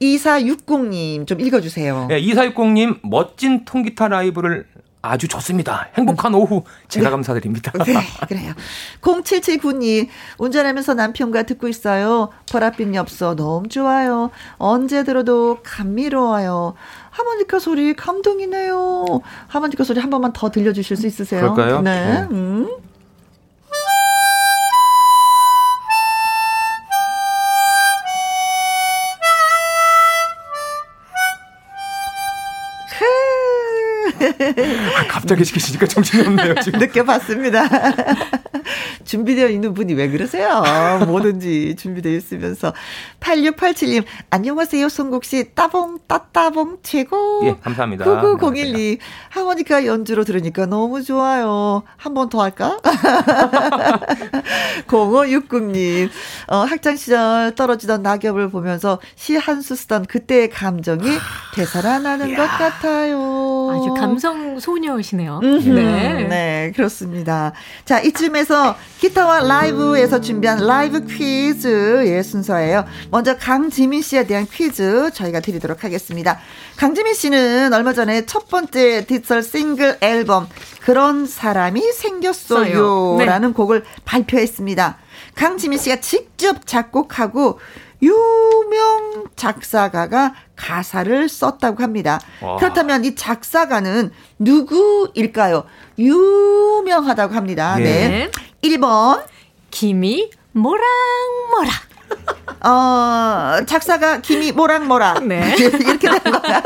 2460님 0.00 1.26
좀 1.26 1.40
읽어주세요. 1.40 2.06
네, 2.08 2.20
2460님 2.22 3.00
멋진 3.02 3.64
통기타 3.64 4.08
라이브를 4.08 4.66
아주 5.00 5.28
좋습니다. 5.28 5.88
행복한 5.94 6.34
오후 6.34 6.64
제가 6.88 7.04
네. 7.04 7.10
감사드립니다. 7.10 7.72
네, 7.84 7.94
그래요. 8.26 8.52
0779님 9.00 10.08
운전하면서 10.38 10.94
남편과 10.94 11.44
듣고 11.44 11.68
있어요. 11.68 12.30
보랏빛 12.46 12.94
엽서 12.94 13.36
너무 13.36 13.68
좋아요. 13.68 14.30
언제 14.56 15.04
들어도 15.04 15.58
감미로워요. 15.62 16.74
하모니카 17.18 17.58
소리 17.58 17.94
감동이네요. 17.94 19.20
하모니카 19.48 19.82
소리 19.82 19.98
한 19.98 20.08
번만 20.08 20.32
더 20.32 20.50
들려주실 20.50 20.96
수 20.96 21.06
있으세요? 21.08 21.52
그럴까요? 21.52 21.82
네. 21.82 22.04
네. 22.04 22.28
음. 22.30 22.68
아, 34.96 35.06
갑자기 35.08 35.44
시키시니까 35.44 35.86
정신이 35.86 36.26
없네요, 36.26 36.54
지금. 36.62 36.78
느껴봤습니다. 36.80 37.64
준비되어 39.04 39.48
있는 39.48 39.74
분이 39.74 39.94
왜 39.94 40.08
그러세요? 40.10 40.62
뭐든지 41.06 41.76
준비되어 41.78 42.12
있으면서. 42.12 42.72
8687님, 43.20 44.04
안녕하세요, 44.30 44.88
송국 44.88 45.24
씨. 45.24 45.52
따봉, 45.54 45.98
따따봉, 46.06 46.78
최고. 46.82 47.40
예, 47.44 47.56
감사합니다. 47.62 48.04
99012, 48.04 48.98
하모니카 49.30 49.86
연주로 49.86 50.24
들으니까 50.24 50.66
너무 50.66 51.02
좋아요. 51.02 51.82
한 51.96 52.14
번 52.14 52.28
더 52.28 52.42
할까? 52.42 52.78
0560님, 54.86 56.10
어, 56.48 56.56
학창시절 56.58 57.54
떨어지던 57.54 58.02
낙엽을 58.02 58.50
보면서 58.50 58.98
시 59.14 59.36
한 59.38 59.62
수 59.62 59.74
쓰던 59.76 60.06
그때의 60.06 60.50
감정이 60.50 61.02
되살아나는 61.54 62.34
것 62.36 62.46
같아요. 62.46 63.70
아주 63.72 63.94
감성 63.94 64.58
소녀시네요. 64.60 65.40
네. 65.40 66.26
네, 66.28 66.72
그렇습니다. 66.76 67.52
자, 67.84 68.00
이쯤에서 68.00 68.67
기타와 68.98 69.40
라이브에서 69.40 70.20
준비한 70.20 70.66
라이브 70.66 71.06
퀴즈의 71.06 72.22
순서예요. 72.24 72.84
먼저 73.10 73.36
강지민 73.36 74.02
씨에 74.02 74.26
대한 74.26 74.46
퀴즈 74.50 75.10
저희가 75.12 75.40
드리도록 75.40 75.84
하겠습니다. 75.84 76.38
강지민 76.76 77.14
씨는 77.14 77.72
얼마 77.72 77.92
전에 77.92 78.26
첫 78.26 78.48
번째 78.48 79.04
디지털 79.06 79.42
싱글 79.42 79.96
앨범 80.00 80.48
그런 80.82 81.26
사람이 81.26 81.80
생겼어요 81.92 83.18
라는 83.18 83.48
네. 83.48 83.54
곡을 83.54 83.84
발표했습니다. 84.04 84.98
강지민 85.34 85.78
씨가 85.78 86.00
직접 86.00 86.66
작곡하고 86.66 87.60
유명 88.02 89.24
작사가가 89.34 90.34
가사를 90.56 91.28
썼다고 91.28 91.82
합니다. 91.82 92.20
와. 92.40 92.56
그렇다면 92.56 93.04
이 93.04 93.14
작사가는 93.14 94.10
누구일까요? 94.38 95.64
유명하다고 95.98 97.34
합니다. 97.34 97.76
예. 97.80 97.82
네. 97.82 98.30
1번 98.62 99.24
김이 99.70 100.30
모락모락. 100.52 101.88
어, 102.64 103.64
작사가 103.66 104.20
김이 104.20 104.52
모락모락. 104.52 105.26
네. 105.26 105.54
이렇게 105.58 106.08
되는 106.08 106.40
거야. 106.40 106.62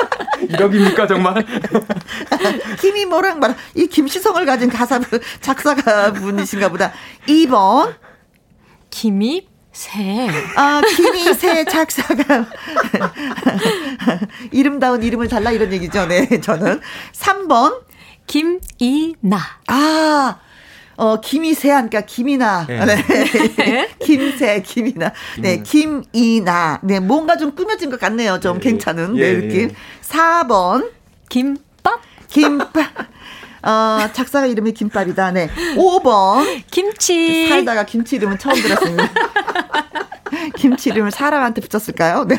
1억입니까, 0.49 1.07
정말? 1.09 1.45
김이 2.81 3.05
모락모락. 3.07 3.57
이 3.75 3.87
김시성을 3.87 4.47
가진 4.47 4.71
가사, 4.71 5.01
작사가 5.41 6.13
분이신가 6.13 6.69
보다. 6.71 6.93
2번. 7.29 7.95
김이 8.91 9.49
새. 9.73 10.29
아, 10.57 10.83
김이 10.97 11.35
새 11.35 11.65
작사가. 11.65 12.47
이름다운 14.53 15.03
이름을 15.03 15.29
달라 15.29 15.51
이런 15.51 15.73
얘기죠. 15.73 16.07
네, 16.07 16.41
저는. 16.41 16.81
3번. 17.13 17.83
김이나. 18.27 19.39
아, 19.67 20.37
어, 21.03 21.21
김이세 21.21 21.69
하니까 21.69 22.03
김이나. 22.03 22.65
네. 22.69 22.85
네. 22.87 23.89
김새, 23.99 24.63
김이나. 24.63 25.13
네, 25.41 25.61
김이나. 25.61 26.79
네, 26.85 27.01
뭔가 27.01 27.37
좀 27.37 27.57
꾸며진 27.57 27.91
것 27.91 27.99
같네요. 27.99 28.39
좀 28.39 28.59
예, 28.59 28.61
괜찮은. 28.61 29.15
네, 29.15 29.21
예, 29.21 29.33
느낌. 29.35 29.61
예. 29.63 29.75
4번. 30.03 30.93
김밥. 31.29 32.01
김밥. 32.29 32.87
어, 33.65 34.09
작사가 34.13 34.47
이름이 34.47 34.75
김밥이다. 34.75 35.33
네. 35.33 35.51
5번. 35.75 36.63
김치. 36.71 37.49
살다가 37.49 37.85
김치 37.85 38.15
이름은 38.15 38.39
처음 38.39 38.55
들었습니다. 38.55 39.11
김치 40.57 40.91
이름을 40.91 41.11
사람한테 41.11 41.63
붙였을까요? 41.63 42.27
네. 42.29 42.37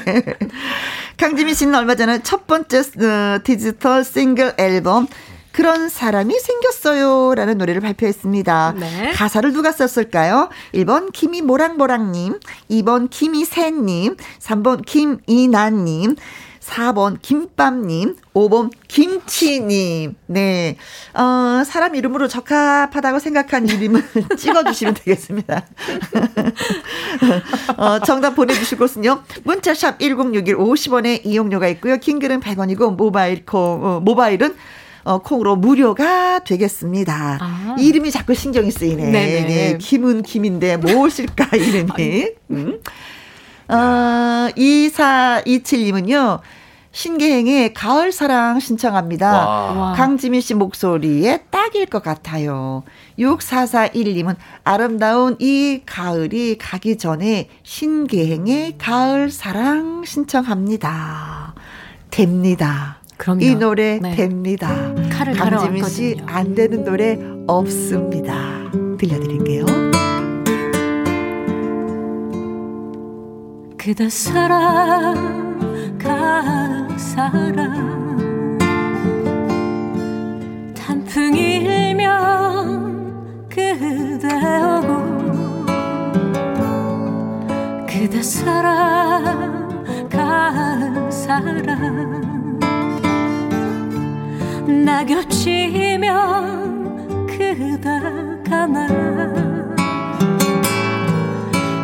강지민 1.17 1.53
씨는 1.53 1.75
얼마 1.75 1.95
전에 1.95 2.23
첫 2.23 2.47
번째 2.47 2.79
어, 2.79 3.39
디지털 3.43 4.05
싱글 4.05 4.53
앨범 4.57 5.07
그런 5.53 5.87
사람이 5.87 6.37
생겼어요. 6.39 7.35
라는 7.35 7.59
노래를 7.59 7.79
발표했습니다. 7.79 8.73
네. 8.79 9.11
가사를 9.13 9.53
누가 9.53 9.71
썼을까요? 9.71 10.49
1번 10.73 11.13
김이 11.13 11.41
모랑모랑님, 11.43 12.39
2번 12.71 13.07
김이새님, 13.11 14.17
3번 14.39 14.83
김이나님, 14.83 16.15
4번 16.59 17.17
김밥님, 17.21 18.15
5번 18.33 18.71
김치님. 18.87 20.15
네. 20.25 20.77
어, 21.13 21.63
사람 21.63 21.93
이름으로 21.95 22.27
적합하다고 22.27 23.19
생각한 23.19 23.67
이름을 23.67 24.03
찍어주시면 24.37 24.95
되겠습니다. 24.95 25.67
어, 27.77 27.99
정답 27.99 28.35
보내주실 28.35 28.79
곳은요. 28.79 29.21
문자샵 29.43 29.99
1061 29.99 30.57
50원의 30.57 31.25
이용료가 31.25 31.67
있고요. 31.69 31.97
킹글은 31.97 32.39
100원이고 32.39 32.95
모바일 32.95 33.45
콩, 33.45 33.85
어, 33.85 33.99
모바일은 33.99 34.55
어, 35.03 35.19
콩으로 35.19 35.55
무료가 35.55 36.39
되겠습니다. 36.39 37.37
아. 37.41 37.75
이름이 37.79 38.11
자꾸 38.11 38.33
신경이 38.33 38.71
쓰이네. 38.71 39.11
네네. 39.11 39.45
네. 39.45 39.77
김은 39.77 40.23
김인데 40.23 40.77
무엇일까, 40.77 41.49
이름이. 41.57 42.29
음. 42.51 42.79
어, 43.67 44.49
2427님은요. 44.55 46.39
신계행의 46.93 47.73
가을 47.73 48.11
사랑 48.11 48.59
신청합니다. 48.59 49.31
와. 49.31 49.93
강지민 49.93 50.41
씨 50.41 50.53
목소리에 50.53 51.45
딱일 51.49 51.87
것 51.87 52.03
같아요. 52.03 52.83
6441님은 53.17 54.35
아름다운 54.63 55.35
이 55.39 55.81
가을이 55.87 56.59
가기 56.59 56.99
전에 56.99 57.49
신계행의 57.63 58.77
가을 58.77 59.31
사랑 59.31 60.03
신청합니다. 60.05 61.55
됩니다. 62.11 62.99
그럼요. 63.23 63.41
이 63.41 63.55
노래 63.55 63.99
네. 64.01 64.15
됩니다. 64.17 64.67
칼을 65.09 65.33
강지민 65.33 65.85
씨 65.85 66.17
안 66.25 66.53
되는 66.55 66.83
노래 66.83 67.17
없습니다. 67.47 68.35
들려드릴게요. 68.97 69.65
그대 73.77 74.09
사랑 74.09 75.57
가사랑 75.97 77.63
단풍이 80.75 81.55
일면 81.63 83.47
그대 83.47 84.27
오고 84.27 85.65
그대 87.87 88.21
사랑 88.21 90.09
가사랑 90.09 91.63
낙엽치면 94.67 96.07
그다가 97.27 98.65
나. 98.67 98.87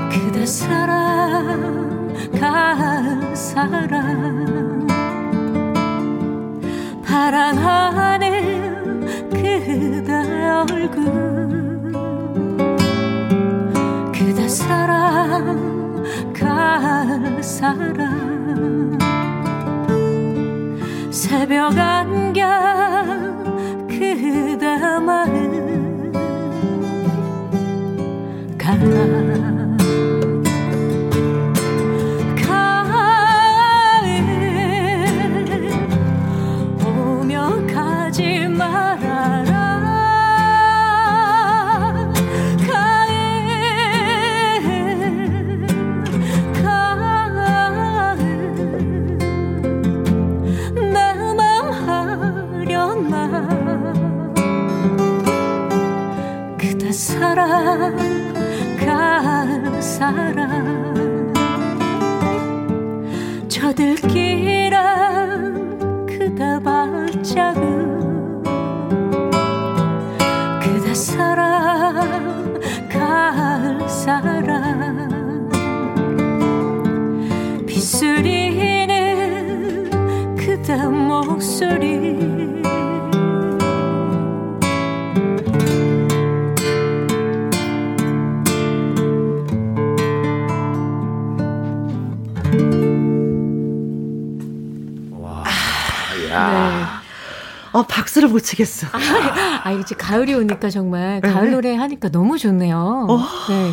그대 0.09 0.45
사랑 0.45 2.13
가을 2.39 3.35
사랑. 3.35 4.87
파란 7.03 7.57
하늘 7.57 9.05
그대 9.29 10.13
얼굴. 10.69 11.91
그대 14.13 14.47
사랑 14.47 16.03
가을 16.33 17.43
사랑 17.43 18.97
새벽 21.11 21.75
안경 21.77 22.47
그대 23.87 24.77
마음 24.99 26.11
가라 28.57 29.68
사랑. 59.99 61.33
저들끼랑 63.49 64.77
그대 66.07 66.57
발자국 66.63 67.61
그대 70.63 70.93
사랑 70.93 72.57
가을 72.89 73.89
사랑. 73.89 75.09
빗소리는 77.67 78.87
그대 80.37 80.77
목소리 80.87 82.38
어, 97.79 97.83
박수를 97.87 98.27
못 98.27 98.39
치겠어. 98.41 98.87
아, 98.91 98.99
아 99.63 99.71
이제 99.71 99.95
가을이 99.97 100.33
오니까 100.33 100.69
정말 100.69 101.21
가을 101.21 101.45
네. 101.47 101.51
노래 101.55 101.75
하니까 101.75 102.09
너무 102.09 102.37
좋네요. 102.37 103.07
어. 103.09 103.17
네. 103.49 103.71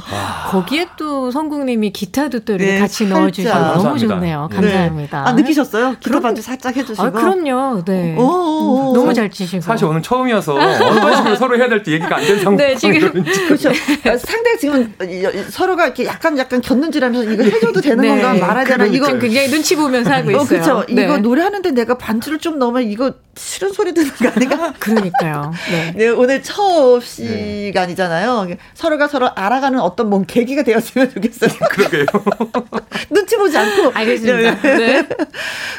거기에 0.51 0.87
또 0.97 1.31
성국님이 1.33 1.91
기타도 1.91 2.41
또 2.41 2.53
이렇게 2.55 2.75
네, 2.75 2.79
같이 2.79 3.07
넣어주셔서 3.07 3.83
너무 3.83 3.99
좋네요. 3.99 4.49
네. 4.51 4.57
감사합니다. 4.57 5.29
아, 5.29 5.33
느끼셨어요? 5.33 5.97
기타 5.99 6.21
반주 6.21 6.41
살짝 6.43 6.77
해주시고. 6.77 7.03
아, 7.03 7.11
그럼요. 7.11 7.85
네. 7.85 8.15
오, 8.17 8.23
오, 8.23 8.91
오. 8.91 8.93
너무 8.95 9.13
잘 9.13 9.29
치시고. 9.31 9.63
사실 9.63 9.87
오늘 9.87 10.03
처음이어서 10.03 10.55
어떤 10.55 11.17
식으로 11.17 11.35
서로 11.37 11.57
해야 11.59 11.69
될지 11.69 11.93
얘기가 11.93 12.17
안 12.17 12.27
된 12.27 12.39
상황. 12.39 12.57
네, 12.57 12.75
지금. 12.77 13.25
그렇죠. 13.49 13.71
상대 14.19 14.57
지금 14.59 14.95
서로가 15.51 15.87
이렇게 15.87 16.07
약간 16.07 16.37
약간 16.39 16.61
곁눈질하면서 16.61 17.33
이거 17.33 17.43
해줘도 17.43 17.81
되는 17.81 18.03
네. 18.03 18.09
건가 18.09 18.47
말아야 18.47 18.65
되나 18.65 18.85
이거 18.87 19.07
굉장히 19.19 19.49
눈치 19.49 19.75
보면서 19.77 20.11
하고 20.13 20.31
있어요. 20.31 20.43
어, 20.43 20.45
그렇죠. 20.47 20.85
이거 20.89 21.19
노래하는데 21.19 21.71
내가 21.73 21.99
반주를 21.99 22.39
좀 22.39 22.59
넣으면 22.59 22.83
이거 22.85 23.13
싫은 23.37 23.73
소리 23.73 23.93
듣는 23.93 24.11
거 24.15 24.29
아닌가? 24.29 24.73
그러니까요. 24.81 25.53
네. 25.71 25.93
네 25.95 26.09
오늘 26.09 26.43
처음 26.43 27.01
시간이잖아요. 27.01 28.49
서로가 28.75 29.09
서로 29.09 29.31
알아가는 29.35 29.79
어떤 29.81 30.09
뭔 30.11 30.25
계기가 30.27 30.63
되었으면 30.63 31.11
좋겠어요. 31.11 31.51
그러게요. 31.71 32.07
눈치 33.11 33.37
보지 33.37 33.57
않고. 33.57 33.93
알겠습니다. 33.95 34.61
네. 34.63 34.99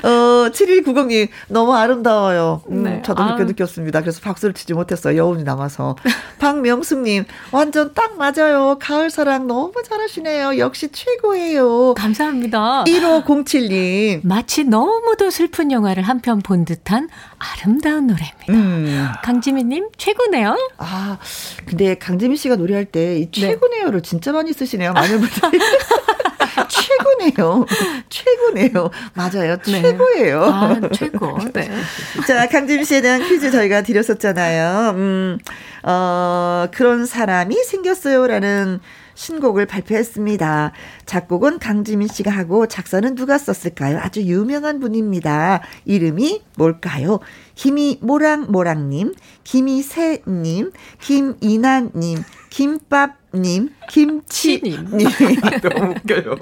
어, 0.03 0.49
7190님, 0.51 1.29
너무 1.47 1.73
아름다워요. 1.75 2.61
음, 2.69 2.83
네. 2.83 3.01
저도 3.03 3.23
그렇게 3.23 3.43
아. 3.43 3.45
느꼈습니다. 3.45 4.01
그래서 4.01 4.21
박수를 4.21 4.53
치지 4.53 4.73
못했어요. 4.73 5.17
여운이 5.17 5.43
남아서. 5.43 5.95
박명숙님, 6.39 7.25
완전 7.51 7.93
딱 7.93 8.17
맞아요. 8.17 8.77
가을 8.79 9.09
사랑 9.09 9.47
너무 9.47 9.73
잘하시네요. 9.87 10.57
역시 10.59 10.89
최고예요. 10.91 11.95
감사합니다. 11.95 12.83
1507님. 12.85 14.21
마치 14.23 14.63
너무도 14.63 15.29
슬픈 15.31 15.71
영화를 15.71 16.03
한 16.03 16.17
편 16.21 16.37
본 16.41 16.65
듯한 16.65 17.09
아름다운 17.39 18.07
노래입니다. 18.07 18.45
음. 18.49 19.07
강지민님 19.23 19.89
최고네요. 19.97 20.57
아 20.77 21.17
근데 21.65 21.95
강지민 21.95 22.37
씨가 22.37 22.55
노래할 22.55 22.85
때이 22.85 23.31
네. 23.31 23.31
최고네요를 23.31 24.01
네. 24.01 24.09
진짜 24.09 24.31
많이 24.31 24.53
쓰시네요. 24.53 24.93
많은 24.93 25.19
분들이. 25.19 25.63
최고네요. 26.69 27.65
최고네요. 28.09 28.89
맞아요. 29.13 29.57
네. 29.57 29.81
최고예요. 29.81 30.43
아, 30.43 30.79
최고. 30.93 31.37
네. 31.53 31.69
자, 32.27 32.47
강지민 32.47 32.83
씨에 32.83 33.01
대한 33.01 33.21
퀴즈 33.21 33.51
저희가 33.51 33.83
드렸었잖아요. 33.83 34.91
음, 34.95 35.37
어, 35.83 36.67
그런 36.73 37.05
사람이 37.05 37.55
생겼어요라는 37.63 38.79
신곡을 39.17 39.65
발표했습니다. 39.65 40.71
작곡은 41.05 41.57
강지민 41.59 42.07
씨가 42.07 42.31
하고 42.31 42.67
작사는 42.67 43.15
누가 43.15 43.37
썼을까요? 43.37 43.97
아주 43.99 44.21
유명한 44.21 44.79
분입니다. 44.79 45.61
이름이 45.85 46.43
뭘까요? 46.55 47.19
김이 47.55 47.97
모랑모랑님, 48.01 49.15
김이세님, 49.43 50.71
김이나님, 51.01 52.23
김밥 52.51 53.16
님, 53.37 53.69
김치 53.89 54.61
님. 54.61 54.87
너무 55.61 55.91
웃겨요. 55.91 56.35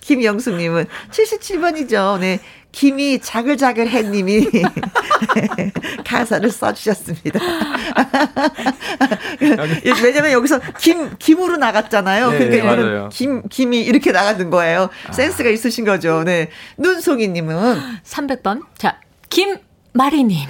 김영숙 0.00 0.56
님은 0.56 0.86
77번이죠. 1.10 2.18
네. 2.20 2.40
김이 2.72 3.20
자글자글해 3.20 4.02
님이 4.02 4.46
가사를 6.04 6.50
써주셨습니다. 6.50 7.40
왜냐면 10.04 10.32
여기서 10.32 10.60
김 10.78 11.16
김으로 11.18 11.56
나갔잖아요. 11.56 12.32
네, 12.32 12.38
그러니까 12.38 12.76
네, 12.76 13.08
김 13.10 13.48
김이 13.48 13.80
이렇게 13.80 14.12
나가는 14.12 14.50
거예요. 14.50 14.90
아. 15.08 15.12
센스가 15.12 15.48
있으신 15.48 15.86
거죠. 15.86 16.22
네. 16.24 16.50
눈송이 16.76 17.28
님은 17.28 17.80
300번. 18.04 18.66
자, 18.76 19.00
김마리 19.30 20.24
님. 20.24 20.46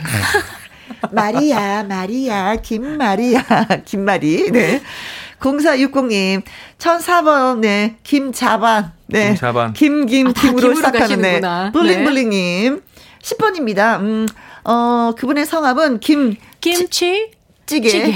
마리아, 1.13 1.85
마리아, 1.85 2.57
김마리아, 2.57 3.43
김마리. 3.85 4.51
네. 4.51 4.83
0460님, 5.41 6.43
1004번, 6.79 7.59
네, 7.61 7.97
김자반. 8.03 8.93
네. 9.07 9.29
김자반. 9.29 9.73
김김, 9.73 10.29
아, 10.29 10.33
김으로 10.33 10.75
시작하는, 10.75 11.21
네. 11.21 11.41
블링블링님. 11.73 12.75
네. 12.77 12.97
10번입니다. 13.23 14.01
음, 14.01 14.27
어, 14.65 15.13
그분의 15.17 15.47
성함은 15.47 16.01
김. 16.01 16.37
김치. 16.61 17.31
찌개. 17.67 17.89
찌개. 17.89 18.15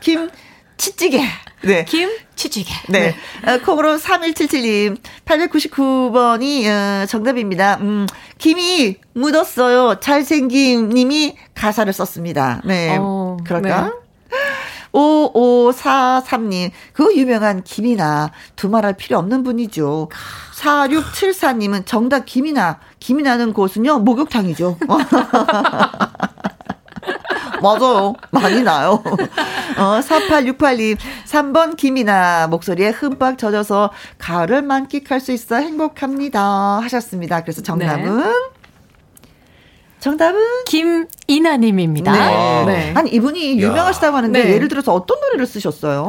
김. 0.00 0.30
치찌개. 0.76 1.20
네. 1.62 1.84
김 1.84 2.10
치찌개. 2.36 2.72
네. 2.88 3.14
네. 3.44 3.52
어, 3.52 3.58
콩으로 3.58 3.96
3177님, 3.96 4.96
899번이 5.24 6.66
어, 6.66 7.06
정답입니다. 7.06 7.78
음, 7.80 8.06
김이 8.38 8.96
묻었어요. 9.14 10.00
잘생김 10.00 10.90
님이 10.90 11.36
가사를 11.54 11.92
썼습니다. 11.92 12.60
네. 12.64 12.96
어, 13.00 13.36
그럴까? 13.44 13.82
네. 13.82 14.03
5543님, 14.94 16.70
그 16.92 17.14
유명한 17.16 17.62
김이나 17.62 18.30
두말할 18.56 18.94
필요 18.94 19.18
없는 19.18 19.42
분이죠. 19.42 20.08
4674님은 20.56 21.84
정답 21.84 22.24
김이나, 22.26 22.78
김이나는 23.00 23.52
곳은요, 23.52 23.98
목욕탕이죠. 23.98 24.78
맞아요. 27.62 28.14
많이 28.30 28.62
나요. 28.62 29.02
어, 29.78 30.00
4868님, 30.00 30.96
3번 31.26 31.76
김이나 31.76 32.46
목소리에 32.48 32.90
흠뻑 32.90 33.38
젖어서 33.38 33.90
가을을 34.18 34.62
만끽할 34.62 35.18
수 35.20 35.32
있어 35.32 35.56
행복합니다. 35.56 36.80
하셨습니다. 36.82 37.42
그래서 37.42 37.62
정답은? 37.62 38.18
네. 38.18 38.24
정답은 40.04 40.38
김이나님입니다. 40.66 42.12
네. 42.12 42.64
네. 42.66 42.94
아니 42.94 43.10
이분이 43.10 43.58
유명하시다고 43.58 44.14
하는데 44.14 44.44
네. 44.44 44.52
예를 44.52 44.68
들어서 44.68 44.92
어떤 44.92 45.18
노래를 45.18 45.46
쓰셨어요? 45.46 46.02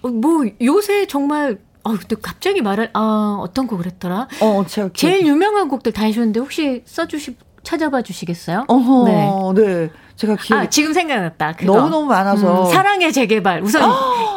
어, 0.00 0.08
뭐 0.08 0.44
요새 0.60 1.06
정말 1.08 1.58
아 1.82 1.90
근데 1.98 2.14
갑자기 2.22 2.62
말을 2.62 2.90
아 2.92 3.38
어떤 3.40 3.66
곡을 3.66 3.86
했더라? 3.86 4.28
어 4.40 4.64
제가 4.64 4.90
제일 4.94 5.26
유명한 5.26 5.66
곡들 5.66 5.90
다 5.90 6.04
해주셨는데 6.04 6.38
혹시 6.38 6.82
써주실 6.84 7.34
찾아봐 7.62 8.02
주시겠어요? 8.02 8.64
어허, 8.68 9.04
네. 9.06 9.62
네. 9.62 9.90
제가 10.16 10.36
기억 10.36 10.58
아, 10.58 10.68
지금 10.68 10.92
생각났다. 10.92 11.54
그거. 11.56 11.74
너무너무 11.74 12.06
많아서. 12.06 12.66
음, 12.66 12.72
사랑의 12.72 13.12
재개발. 13.12 13.62
우선 13.62 13.82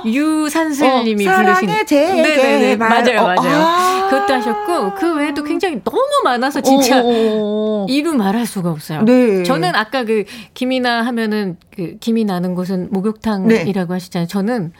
유산슬님이 0.06 1.28
어, 1.28 1.32
사랑의 1.32 1.86
재개발. 1.86 2.24
네네네. 2.24 2.76
맞아요, 2.78 3.22
어, 3.22 3.36
맞아요. 3.36 3.66
아~ 3.66 4.08
그것도 4.10 4.34
하셨고 4.34 4.94
그 4.96 5.16
외에도 5.16 5.44
굉장히 5.44 5.82
너무 5.84 6.02
많아서 6.24 6.62
진짜 6.62 7.02
어, 7.04 7.86
이루 7.90 8.14
말할 8.14 8.46
수가 8.46 8.72
없어요. 8.72 9.04
네. 9.04 9.44
저는 9.44 9.76
아까 9.76 10.04
그 10.04 10.24
김이나 10.54 11.02
하면은 11.06 11.58
그 11.76 11.98
김이 12.00 12.24
나는 12.24 12.56
곳은 12.56 12.90
목욕탕이라고 12.92 13.88
네. 13.88 13.94
하시잖아요. 13.94 14.28
저는 14.28 14.72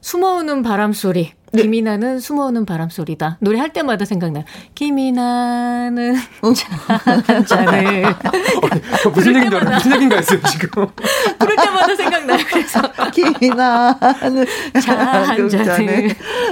숨어오는 0.00 0.62
바람 0.62 0.92
소리. 0.92 1.32
네. 1.54 1.62
김이 1.62 1.82
나는 1.82 2.18
숨어오는 2.18 2.66
바람 2.66 2.90
소리다. 2.90 3.38
노래 3.40 3.60
할 3.60 3.72
때마다 3.72 4.04
생각나요. 4.04 4.44
김이 4.74 5.12
나는 5.12 6.16
한 6.16 7.46
잔을. 7.46 8.04
어, 8.06 9.08
무슨 9.14 9.36
얘기인가 9.36 9.60
무슨 9.60 9.92
얘기인가 9.92 10.16
했어요 10.16 10.40
지금. 10.50 10.86
그럴 11.38 11.56
때마다 11.56 11.94
생각나요. 11.94 12.38
그래서 12.50 12.80
김이 13.12 13.50
나는 13.54 14.46
한 14.74 15.48
잔을. 15.48 16.10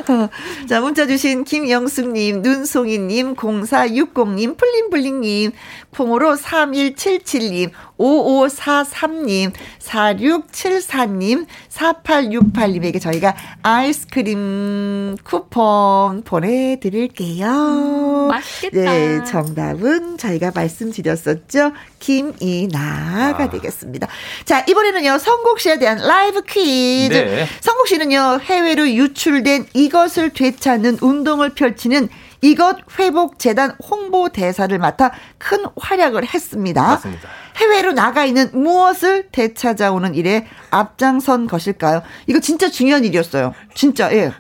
어. 0.09 0.29
자 0.69 0.81
문자 0.81 1.07
주신 1.07 1.45
김영숙님, 1.45 2.43
눈송이님, 2.43 3.35
0460님, 3.35 4.57
플링플링님, 4.57 5.53
콩으로 5.91 6.37
3177님, 6.37 7.71
5543님, 7.99 9.53
4674님, 9.79 11.47
4868님에게 11.69 13.01
저희가 13.01 13.35
아이스크림 13.63 15.17
쿠폰 15.23 16.23
보내드릴게요. 16.23 17.47
음, 17.47 18.29
맛있겠다. 18.29 18.93
네, 18.93 19.25
정답은 19.25 20.19
저희가 20.19 20.53
말씀드렸었죠. 20.55 21.73
김이나가 21.99 23.45
아. 23.45 23.51
되겠습니다. 23.51 24.09
자, 24.45 24.65
이번에는요, 24.69 25.19
성국 25.19 25.61
씨에 25.61 25.79
대한 25.79 25.99
라이브 25.99 26.43
퀴즈. 26.43 27.13
네. 27.13 27.47
성국 27.61 27.89
씨는요, 27.89 28.41
해외로 28.43 28.89
유출된 28.89 29.67
이것을 29.75 30.31
되찾는 30.31 30.99
운동을 31.01 31.51
펼치는 31.51 32.09
이것 32.43 32.77
회복 32.99 33.39
재단 33.39 33.73
홍보 33.89 34.29
대사를 34.29 34.77
맡아 34.79 35.13
큰 35.39 35.65
활약을 35.77 36.27
했습니다. 36.35 36.83
맞습니다. 36.83 37.29
해외로 37.57 37.93
나가 37.93 38.25
있는 38.25 38.51
무엇을 38.53 39.29
되찾아오는 39.31 40.15
일에 40.17 40.47
앞장선 40.71 41.47
것일까요? 41.47 42.03
이거 42.27 42.41
진짜 42.41 42.69
중요한 42.69 43.05
일이었어요. 43.05 43.55
진짜 43.75 44.13
예. 44.13 44.33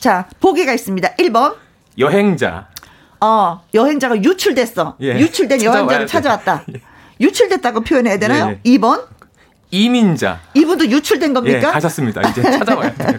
자, 0.00 0.28
보기가 0.40 0.72
있습니다. 0.74 1.14
1번 1.14 1.56
여행자. 1.96 2.68
어, 3.20 3.62
여행자가 3.72 4.22
유출됐어. 4.22 4.96
예. 5.00 5.18
유출된 5.20 5.62
여행자를 5.62 6.06
찾아왔다. 6.08 6.64
예. 6.74 6.80
유출됐다고 7.20 7.82
표현해야 7.82 8.18
되나요? 8.18 8.56
예. 8.64 8.70
2번 8.78 9.06
이민자. 9.70 10.40
이분도 10.54 10.86
유출된 10.86 11.34
겁니까? 11.34 11.58
예, 11.68 11.72
가셨습니다. 11.72 12.28
이제 12.30 12.42
찾아와야 12.58 12.92
돼요. 12.94 13.18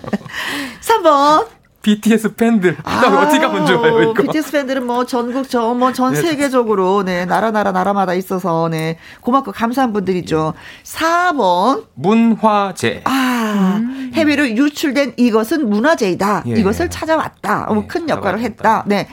3번 0.81 1.47
BTS 1.81 2.35
팬들 2.35 2.77
아, 2.83 3.23
어떻게 3.23 3.45
하면 3.45 3.65
좋아요 3.65 4.03
이거? 4.03 4.13
BTS 4.13 4.51
팬들은 4.51 4.85
뭐 4.85 5.05
전국 5.05 5.49
저 5.49 5.73
뭐전 5.73 6.13
네. 6.13 6.21
세계적으로 6.21 7.03
네 7.03 7.25
나라 7.25 7.51
나라 7.51 7.71
나라마다 7.71 8.13
있어서 8.13 8.67
네 8.69 8.97
고맙고 9.21 9.51
감사한 9.51 9.93
분들이죠. 9.93 10.53
4번 10.83 11.85
문화재. 11.95 13.01
아 13.05 13.77
음. 13.79 14.11
해외로 14.13 14.47
유출된 14.47 15.13
이것은 15.17 15.69
문화재이다. 15.69 16.43
예. 16.47 16.51
이것을 16.51 16.89
찾아왔다. 16.89 17.69
예. 17.71 17.87
큰 17.87 18.09
역할을 18.09 18.39
했다. 18.41 18.83
네. 18.85 19.07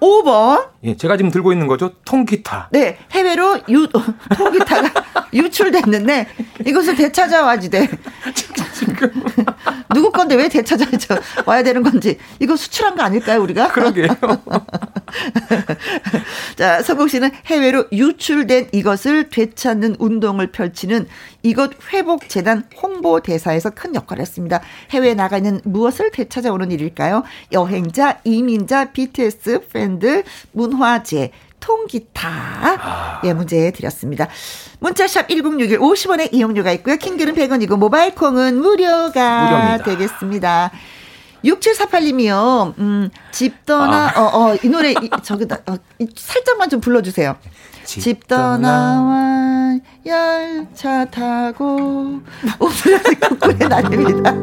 5번. 0.00 0.71
예, 0.84 0.96
제가 0.96 1.16
지금 1.16 1.30
들고 1.30 1.52
있는 1.52 1.68
거죠. 1.68 1.92
통기타. 2.04 2.70
네, 2.72 2.98
해외로 3.12 3.58
유, 3.68 3.86
통기타가 4.36 4.90
유출됐는데 5.32 6.26
이것을 6.66 6.96
되찾아와지 6.96 7.70
돼. 7.70 7.88
지금. 8.74 9.10
누구 9.94 10.10
건데 10.10 10.34
왜 10.34 10.48
되찾아 10.48 10.84
와야 11.46 11.62
되는 11.62 11.82
건지. 11.82 12.18
이거 12.40 12.56
수출한 12.56 12.96
거 12.96 13.02
아닐까요, 13.02 13.40
우리가? 13.42 13.72
그러게요. 13.72 14.08
자, 16.56 16.82
성국 16.82 17.10
씨는 17.10 17.30
해외로 17.46 17.84
유출된 17.92 18.70
이것을 18.72 19.28
되찾는 19.28 19.96
운동을 19.98 20.50
펼치는 20.50 21.06
이것 21.42 21.72
회복 21.92 22.28
재단 22.28 22.64
홍보 22.80 23.20
대사에서 23.20 23.70
큰 23.70 23.94
역할을 23.94 24.22
했습니다. 24.22 24.60
해외에 24.90 25.14
나가 25.14 25.38
있는 25.38 25.60
무엇을 25.64 26.10
되찾아오는 26.10 26.70
일일까요? 26.70 27.24
여행자, 27.52 28.20
이민자, 28.24 28.92
BTS 28.92 29.68
팬들, 29.72 30.24
문 30.52 30.71
화재, 30.74 31.30
통기타. 31.60 32.28
아. 32.28 33.20
예, 33.24 33.32
문제 33.32 33.70
드렸습니다. 33.70 34.26
문자샵 34.80 35.28
1061 35.28 35.78
50원의 35.78 36.32
이용료가 36.32 36.72
있고요. 36.72 36.96
킹글은 36.96 37.34
100원이고 37.34 37.76
모바일 37.76 38.14
콩은 38.14 38.60
무료가 38.60 39.44
무료입니다. 39.44 39.84
되겠습니다. 39.84 40.70
6748님이요. 41.44 42.74
음, 42.78 43.10
집 43.32 43.64
떠나 43.66 44.12
아. 44.14 44.20
어 44.20 44.50
어 44.52 44.56
이 44.62 44.68
노래 44.68 44.92
이, 44.92 45.10
저기다 45.22 45.58
어, 45.66 45.76
이, 45.98 46.06
살짝만 46.16 46.68
좀 46.70 46.80
불러 46.80 47.02
주세요. 47.02 47.36
집 47.84 48.28
떠나와 48.28 49.41
열차 50.04 51.04
타고 51.06 52.20
오늘은 52.58 53.00
국군의 53.20 53.68
날입니다. 53.68 54.34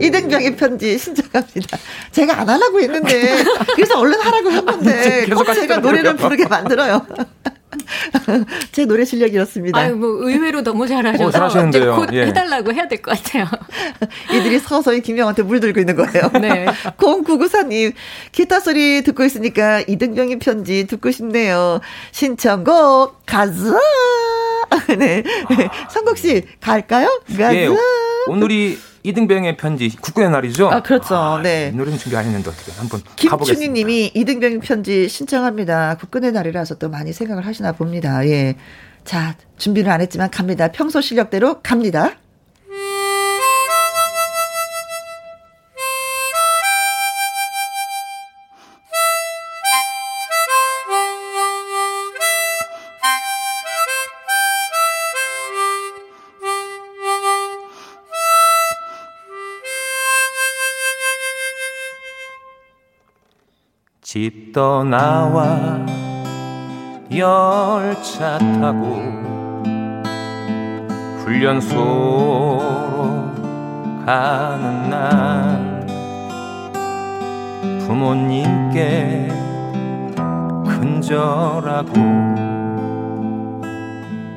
이등병의 0.00 0.56
편지 0.56 0.98
신청합니다. 0.98 1.78
제가 2.12 2.40
안 2.40 2.48
하려고 2.48 2.80
했는데 2.80 3.36
그래서 3.74 3.98
얼른 3.98 4.20
하라고 4.20 4.50
했는데 4.50 5.26
꼭 5.34 5.44
제가 5.52 5.78
노래를 5.78 6.16
부르게 6.16 6.46
만들어요. 6.46 7.06
제 8.72 8.86
노래 8.86 9.04
실력 9.04 9.32
이 9.32 9.36
렇습니다 9.36 9.78
아유, 9.78 9.94
뭐 9.94 10.08
의외로 10.28 10.62
너무 10.62 10.86
잘하셔서 10.88 11.24
어. 11.24 11.96
곧 11.96 12.08
예. 12.12 12.26
해달라고 12.26 12.72
해야 12.72 12.88
될 12.88 13.00
것 13.02 13.16
같아요. 13.16 13.46
이들이 14.32 14.58
서서히 14.58 15.00
김영한테 15.02 15.42
물들고 15.42 15.78
있는 15.80 15.94
거예요. 15.96 16.30
네. 16.40 16.66
0994님 16.96 17.92
기타 18.32 18.60
소리 18.60 19.02
듣고 19.02 19.24
있으니까 19.24 19.80
이등병의 19.86 20.38
편지 20.38 20.86
듣고 20.86 21.10
싶네요. 21.10 21.80
신청곡 22.12 23.24
가자. 23.26 23.78
네. 24.98 25.22
아. 25.48 25.88
성국 25.90 26.18
씨 26.18 26.44
갈까요? 26.60 27.08
가자. 27.28 27.54
예, 27.54 27.68
오늘이 28.26 28.78
이등병의 29.02 29.56
편지 29.56 29.88
국군의 30.00 30.30
날이죠. 30.30 30.68
아 30.70 30.82
그렇죠. 30.82 31.16
아, 31.16 31.40
네. 31.42 31.70
노래는 31.70 31.98
준비 31.98 32.16
안 32.16 32.24
했는데 32.24 32.50
어떻게 32.50 32.72
한번 32.72 33.00
김춘희님이 33.16 34.12
이등병의 34.14 34.60
편지 34.60 35.08
신청합니다. 35.08 35.96
국군의 35.98 36.32
날이라서 36.32 36.76
또 36.76 36.88
많이 36.88 37.12
생각을 37.12 37.46
하시나 37.46 37.72
봅니다. 37.72 38.26
예. 38.26 38.56
자 39.04 39.36
준비를 39.56 39.90
안 39.90 40.00
했지만 40.00 40.30
갑니다. 40.30 40.68
평소 40.68 41.00
실력대로 41.00 41.60
갑니다. 41.62 42.12
집 64.20 64.52
떠나와 64.52 65.86
열차 67.12 68.36
타고 68.60 68.96
훈련소로 71.18 72.58
가는 74.04 74.90
날 74.90 75.86
부모님께 77.86 79.28
근절하고 80.66 81.92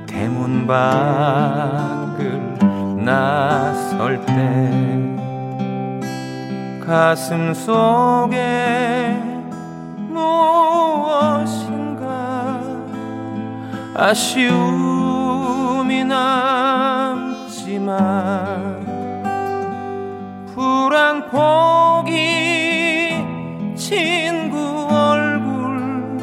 대문 0.06 0.68
밖을 0.68 2.40
나설 3.04 4.24
때 4.28 4.72
가슴 6.86 7.52
속에 7.56 9.01
아쉬움이 13.94 14.86
남지만 16.06 17.92
불안 20.54 21.30
포기 21.30 22.12
친구 23.76 24.88
얼굴 24.90 26.20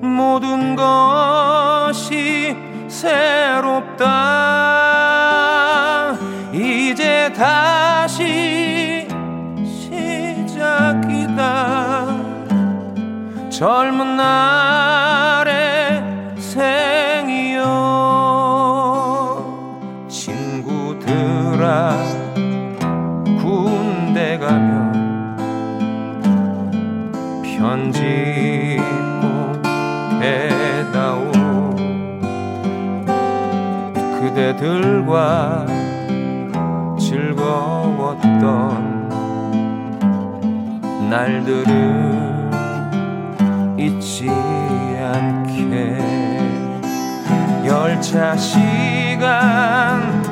모든 0.00 0.74
것이 0.74 2.56
새롭다. 2.88 4.04
이제 6.52 7.32
다시 7.32 9.06
시작이다. 10.44 11.38
젊은 13.50 14.16
날 14.16 15.07
그대들과 34.38 35.66
즐거웠던 36.96 38.38
날들을 41.10 41.66
잊지 43.76 44.30
않게 45.02 45.98
열차 47.66 48.36
시간 48.36 50.22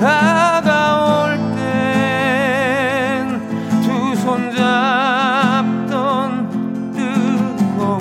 다가올 0.00 1.36
땐 1.54 3.28
두 3.84 4.14
손 4.16 4.50
잡던 4.56 5.68
뜨거운 6.94 8.00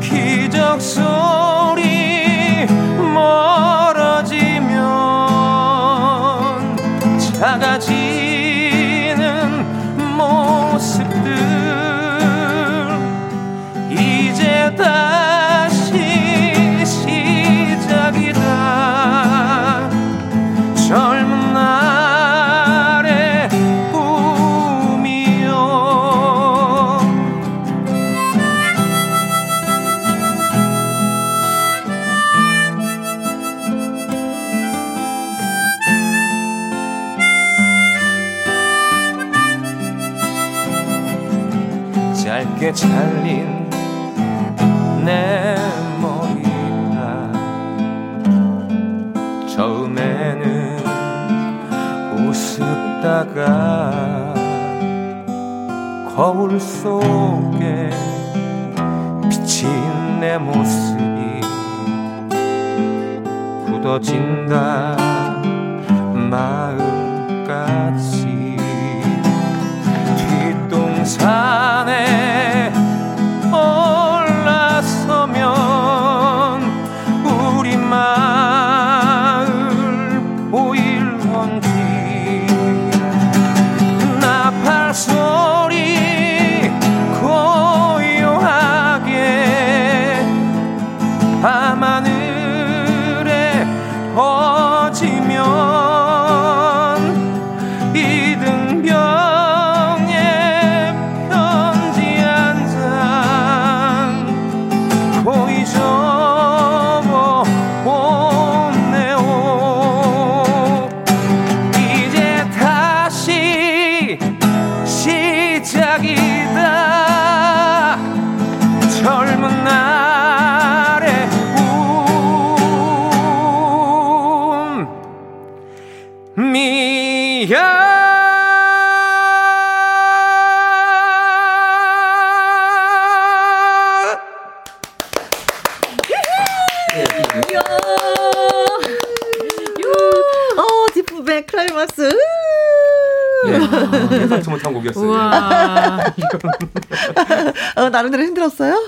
기적 0.00 0.80
소리 0.80 1.87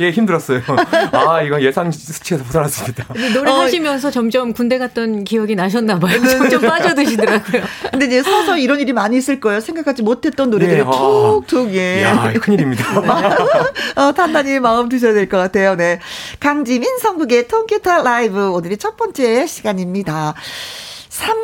예, 0.00 0.10
힘들었어요. 0.10 0.62
아, 1.12 1.42
이건 1.42 1.62
예상 1.62 1.90
수치에서 1.90 2.44
벗어났습니다. 2.44 3.06
노래 3.34 3.50
하시면서 3.50 4.10
점점 4.10 4.52
군대 4.52 4.78
갔던 4.78 5.24
기억이 5.24 5.54
나셨나 5.54 5.98
봐요. 5.98 6.20
점점 6.26 6.62
빠져드시더라고요. 6.62 7.62
근데 7.90 8.06
이제 8.06 8.22
서서 8.22 8.56
이런 8.58 8.80
일이 8.80 8.92
많이 8.92 9.16
있을 9.16 9.40
거예요. 9.40 9.60
생각하지 9.60 10.02
못했던 10.02 10.50
노래들이 10.50 10.78
네, 10.78 10.84
아. 10.86 10.90
툭툭 10.90 11.74
예. 11.74 12.02
야, 12.02 12.32
큰일입니다. 12.40 12.84
어, 13.96 14.12
단단히 14.12 14.58
마음 14.60 14.88
두셔야 14.88 15.12
될 15.14 15.30
것 15.30 15.36
같아요. 15.36 15.76
네. 15.76 16.00
강지민 16.40 16.98
성국의 16.98 17.46
통기타 17.46 18.02
라이브 18.02 18.50
오늘이 18.50 18.76
첫 18.78 18.96
번째 18.96 19.46
시간입니다. 19.46 20.34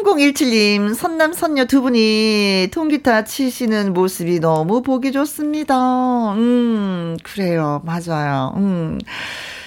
3017님, 0.07 0.95
선남, 0.95 1.33
선녀 1.33 1.65
두 1.65 1.83
분이 1.83 2.69
통기타 2.73 3.25
치시는 3.25 3.93
모습이 3.93 4.39
너무 4.39 4.81
보기 4.83 5.11
좋습니다. 5.11 6.33
음, 6.35 7.17
그래요. 7.25 7.83
맞아요. 7.85 8.53
음. 8.57 9.01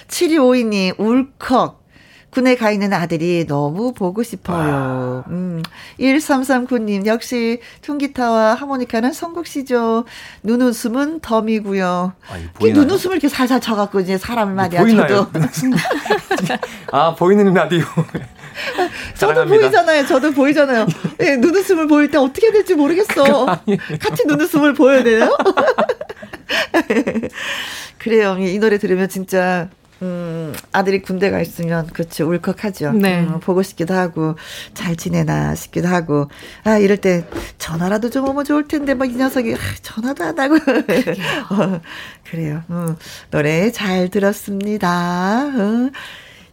7252님, 0.08 0.98
울컥. 0.98 1.79
군에 2.30 2.54
가 2.54 2.70
있는 2.70 2.92
아들이 2.92 3.44
너무 3.46 3.92
보고 3.92 4.22
싶어요. 4.22 5.24
음. 5.28 5.62
1339님, 5.98 7.06
역시 7.06 7.60
통기타와 7.82 8.54
하모니카는 8.54 9.12
성국 9.12 9.46
씨죠. 9.46 10.04
눈웃음은 10.44 11.20
덤이고요. 11.20 12.12
이 12.60 12.72
눈웃음을 12.72 13.16
이렇게 13.16 13.28
살살 13.28 13.60
쳐갖고 13.60 14.00
이제 14.00 14.16
사람을 14.16 14.54
말이야. 14.54 14.82
보이나요? 14.82 15.08
저도. 15.08 15.30
아, 16.92 17.14
보이는 17.14 17.52
라디오. 17.52 17.84
저도. 19.16 19.46
보이잖아요. 19.46 20.06
저도 20.06 20.30
보이잖아요. 20.32 20.86
예, 21.22 21.36
눈웃음을 21.36 21.86
보일 21.88 22.10
때 22.10 22.18
어떻게 22.18 22.52
될지 22.52 22.74
모르겠어. 22.74 23.46
같이 24.00 24.24
눈웃음을 24.26 24.74
보여야 24.74 25.02
돼요? 25.02 25.36
그래요. 27.98 28.36
이 28.38 28.58
노래 28.58 28.78
들으면 28.78 29.08
진짜 29.08 29.68
음, 29.72 29.79
아들이 30.72 31.02
군대 31.02 31.30
가 31.30 31.40
있으면, 31.40 31.86
그렇죠. 31.88 32.28
울컥하죠. 32.28 32.92
네. 32.92 33.20
음, 33.20 33.40
보고 33.40 33.62
싶기도 33.62 33.94
하고, 33.94 34.36
잘 34.74 34.96
지내나 34.96 35.54
싶기도 35.54 35.88
하고, 35.88 36.28
아, 36.64 36.78
이럴 36.78 36.96
때, 36.96 37.24
전화라도 37.58 38.10
좀 38.10 38.28
오면 38.28 38.44
좋을 38.44 38.68
텐데, 38.68 38.94
막이 38.94 39.16
녀석이, 39.16 39.54
아, 39.54 39.58
전화도 39.82 40.24
안 40.24 40.38
하고. 40.38 40.54
어, 41.50 41.80
그래요. 42.30 42.62
음, 42.70 42.96
노래 43.30 43.70
잘 43.72 44.08
들었습니다. 44.08 45.46
어. 45.46 45.90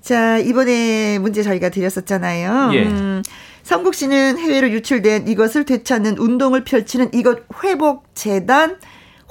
자, 0.01 0.37
이번에 0.37 1.19
문제 1.19 1.43
저희가 1.43 1.69
드렸었잖아요. 1.69 2.71
예. 2.73 2.83
음, 2.83 3.21
성국 3.63 3.93
씨는 3.93 4.37
해외로 4.37 4.69
유출된 4.69 5.27
이것을 5.27 5.65
되찾는 5.65 6.17
운동을 6.17 6.63
펼치는 6.63 7.09
이것 7.13 7.39
회복 7.61 8.05
재단 8.15 8.77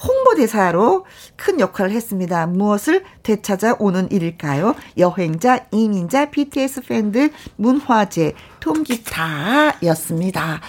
홍보대사로 0.03 1.07
큰 1.37 1.61
역할을 1.61 1.93
했습니다. 1.93 2.47
무엇을 2.47 3.05
되찾아 3.23 3.77
오는 3.79 4.11
일일까요? 4.11 4.75
여행자, 4.99 5.67
이민자, 5.71 6.31
BTS 6.31 6.83
팬들, 6.83 7.31
문화재, 7.57 8.35
통기타였습니다. 8.61 10.61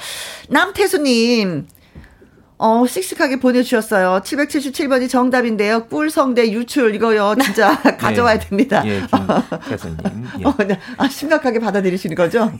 남태수님, 0.50 1.68
어, 2.60 2.86
씩씩하게 2.88 3.40
보내주셨어요. 3.40 4.22
777번이 4.24 5.08
정답인데요. 5.10 5.86
꿀성대 5.86 6.52
유출, 6.52 6.96
이거요. 6.96 7.36
진짜 7.40 7.80
가져와야 7.98 8.36
예. 8.36 8.40
됩니다. 8.40 8.82
예, 8.86 9.02
김태선님. 9.50 10.28
예. 10.40 10.44
어, 10.44 10.56
네. 10.68 10.80
아, 10.98 11.08
심각하게 11.08 11.60
받아들이시는 11.60 12.16
거죠? 12.16 12.52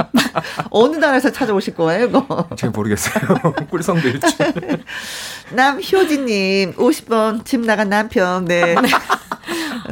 어느 0.70 0.96
나라에서 0.96 1.30
찾아오실 1.30 1.74
거예요, 1.74 2.06
이거? 2.06 2.48
잘 2.56 2.70
모르겠어요. 2.70 3.38
꿀성도 3.70 4.08
일주. 4.08 4.26
남효진님, 5.52 6.72
50번 6.74 7.44
집 7.44 7.60
나간 7.60 7.90
남편, 7.90 8.46
네. 8.46 8.74
네. 8.74 8.88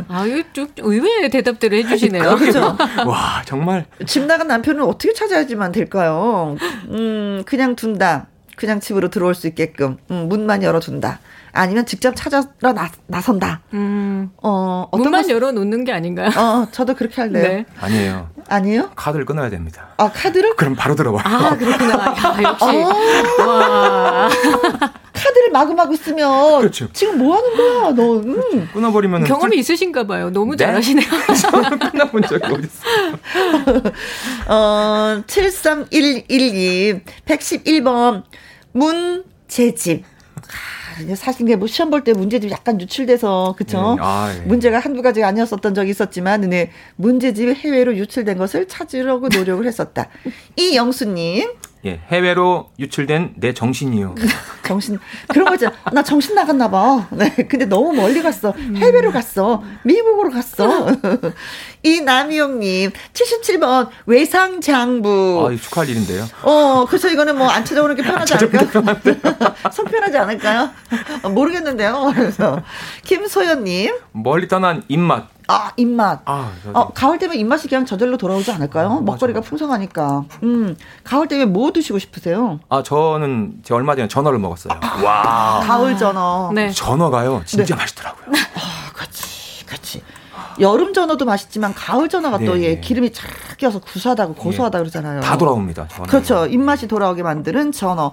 아유, 0.08 0.42
좀 0.54 0.68
의외의 0.78 1.28
대답들을 1.28 1.84
해주시네요. 1.84 2.36
그렇죠. 2.36 2.78
와, 3.06 3.42
정말. 3.44 3.84
집 4.06 4.24
나간 4.24 4.46
남편은 4.48 4.82
어떻게 4.84 5.12
찾아야지만 5.12 5.70
될까요? 5.72 6.56
음, 6.88 7.42
그냥 7.44 7.76
둔다. 7.76 8.28
그냥 8.56 8.80
집으로 8.80 9.08
들어올 9.08 9.34
수 9.34 9.46
있게끔 9.46 9.96
음, 10.10 10.28
문만 10.28 10.62
열어둔다. 10.62 11.20
아니면 11.52 11.86
직접 11.86 12.14
찾아러 12.16 12.44
나, 12.60 12.90
나선다. 13.06 13.60
음. 13.74 14.30
어, 14.42 14.88
어떤 14.90 15.04
문만 15.04 15.22
것... 15.22 15.30
열어놓는 15.30 15.84
게 15.84 15.92
아닌가요? 15.92 16.28
어, 16.36 16.66
저도 16.72 16.94
그렇게 16.94 17.20
할래요. 17.20 17.42
네. 17.48 17.66
아니에요. 17.80 18.28
아니에요? 18.48 18.90
카드를 18.96 19.24
끊어야 19.24 19.50
됩니다. 19.50 19.88
아, 19.96 20.10
카드를? 20.10 20.56
그럼 20.56 20.74
바로 20.74 20.96
들어와요. 20.96 21.22
아, 21.24 21.56
그렇구나. 21.56 21.94
야, 21.94 22.42
역시. 22.42 22.64
어. 22.64 23.46
와. 23.46 24.28
카드를 25.14 25.50
마구마구 25.52 25.96
쓰면 25.96 26.58
그렇죠. 26.60 26.88
지금 26.92 27.18
뭐 27.18 27.36
하는 27.36 27.56
거야? 27.56 27.92
너 27.92 28.16
음. 28.18 28.68
끊어버리면 28.72 29.24
경험이 29.24 29.58
있으신가 29.58 30.06
봐요. 30.06 30.30
너무 30.30 30.56
네? 30.56 30.66
잘하시네요. 30.66 31.06
끊어본 31.92 32.22
적이 32.22 32.44
어딨어요. 32.44 33.92
어, 34.48 35.22
73112 35.26 37.00
111번 37.26 38.24
문제집. 38.74 40.04
사실 41.16 41.56
뭐 41.56 41.66
시험 41.66 41.90
볼 41.90 42.04
때 42.04 42.12
문제집 42.12 42.50
약간 42.50 42.80
유출돼서 42.80 43.54
그쵸? 43.58 43.96
네. 43.96 44.02
아, 44.02 44.32
네. 44.32 44.44
문제가 44.46 44.78
한두 44.78 45.02
가지가 45.02 45.26
아니었었던 45.26 45.74
적이 45.74 45.90
있었지만 45.90 46.42
네, 46.42 46.70
문제집 46.96 47.48
해외로 47.48 47.96
유출된 47.96 48.38
것을 48.38 48.68
찾으려고 48.68 49.28
노력을 49.28 49.66
했었다. 49.66 50.08
이영수님. 50.56 51.50
예, 51.86 52.00
해외로 52.08 52.70
유출된 52.78 53.34
내 53.36 53.52
정신이요. 53.52 54.14
정신 54.64 54.98
그런 55.28 55.48
거죠. 55.50 55.70
나 55.92 56.02
정신 56.02 56.34
나갔나 56.34 56.70
봐. 56.70 57.06
네, 57.10 57.30
근데 57.48 57.66
너무 57.66 57.92
멀리 57.92 58.22
갔어. 58.22 58.54
해외로 58.76 59.12
갔어. 59.12 59.62
미국으로 59.82 60.30
갔어. 60.30 60.86
이 61.82 62.00
남희용님 62.00 62.90
77번 63.12 63.88
외상 64.06 64.62
장부. 64.62 65.46
아, 65.50 65.54
축하할 65.56 65.90
일인데요. 65.90 66.26
어, 66.42 66.86
그래서 66.88 67.08
이거는 67.10 67.36
뭐 67.36 67.54
안 67.54 67.64
찾아오는 67.64 67.94
게 67.94 68.02
편하지 68.02 68.34
않을까요? 68.34 68.68
속 69.70 69.84
편하지 69.90 70.16
않을까요? 70.16 70.70
어, 71.22 71.28
모르겠는데요. 71.28 72.12
그래서 72.16 72.62
김소연님 73.04 73.94
멀리 74.12 74.48
떠난 74.48 74.82
입맛. 74.88 75.28
아, 75.48 75.72
입맛. 75.76 76.22
아, 76.24 76.52
어, 76.72 76.88
가을 76.94 77.18
되면 77.18 77.36
입맛이 77.36 77.68
그냥 77.68 77.84
저절로 77.84 78.16
돌아오지 78.16 78.50
않을까요? 78.52 78.88
아, 78.90 79.00
먹거리가 79.00 79.40
맞아. 79.40 79.48
풍성하니까. 79.48 80.24
음, 80.42 80.76
가을 81.02 81.28
되면 81.28 81.52
뭐 81.52 81.72
드시고 81.72 81.98
싶으세요? 81.98 82.60
아, 82.68 82.82
저는 82.82 83.56
제 83.62 83.74
얼마 83.74 83.94
전에 83.94 84.08
전어를 84.08 84.38
먹었어요. 84.38 84.78
아, 84.80 85.02
와. 85.02 85.60
가을 85.60 85.96
전어. 85.96 86.50
네. 86.54 86.70
전어가요. 86.70 87.42
진짜 87.44 87.74
네. 87.74 87.80
맛있더라고요. 87.82 88.26
아, 88.56 88.92
그렇지. 88.94 89.66
그렇지. 89.66 90.02
여름 90.60 90.92
전어도 90.94 91.24
맛있지만 91.24 91.74
가을 91.74 92.08
전어가 92.08 92.38
네. 92.38 92.46
또 92.46 92.62
예, 92.62 92.78
기름이 92.80 93.12
쫙 93.12 93.24
껴서 93.58 93.80
구수하다고 93.80 94.34
고소하다 94.34 94.78
네. 94.78 94.82
그러잖아요. 94.82 95.20
다 95.20 95.36
돌아옵니다. 95.36 95.88
전어. 95.88 96.06
그렇죠. 96.06 96.46
입맛이 96.46 96.86
돌아오게 96.88 97.22
만드는 97.22 97.72
전어. 97.72 98.12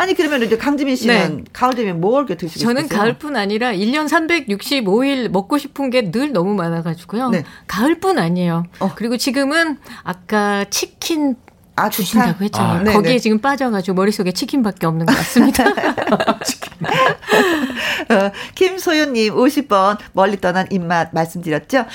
아니 0.00 0.14
그러면 0.14 0.42
이제 0.42 0.56
강지민 0.56 0.96
씨는 0.96 1.36
네. 1.38 1.44
가을 1.52 1.74
되면 1.74 2.00
뭘 2.00 2.20
이렇게 2.24 2.36
드시고 2.36 2.60
저는 2.60 2.82
싶으세요? 2.82 2.98
가을뿐 2.98 3.36
아니라 3.36 3.72
1년 3.72 4.08
365일 4.08 5.28
먹고 5.28 5.58
싶은 5.58 5.90
게 5.90 6.10
늘 6.10 6.32
너무 6.32 6.54
많아 6.54 6.82
가지고요. 6.82 7.28
네. 7.28 7.44
가을뿐 7.66 8.18
아니에요. 8.18 8.64
어. 8.80 8.92
그리고 8.96 9.16
지금은 9.16 9.76
아까 10.02 10.64
치킨 10.70 11.36
아, 11.76 11.88
주신다고 11.88 12.44
했잖아요. 12.44 12.90
아, 12.90 12.92
거기에 12.92 13.18
지금 13.18 13.38
빠져가지고 13.38 13.94
머릿속에 13.94 14.32
치킨밖에 14.32 14.86
없는 14.86 15.06
것 15.06 15.16
같습니다. 15.16 15.64
어, 18.10 18.30
김소연님 18.54 19.34
50번 19.34 19.98
멀리 20.12 20.40
떠난 20.40 20.66
입맛 20.70 21.10
말씀드렸죠. 21.12 21.86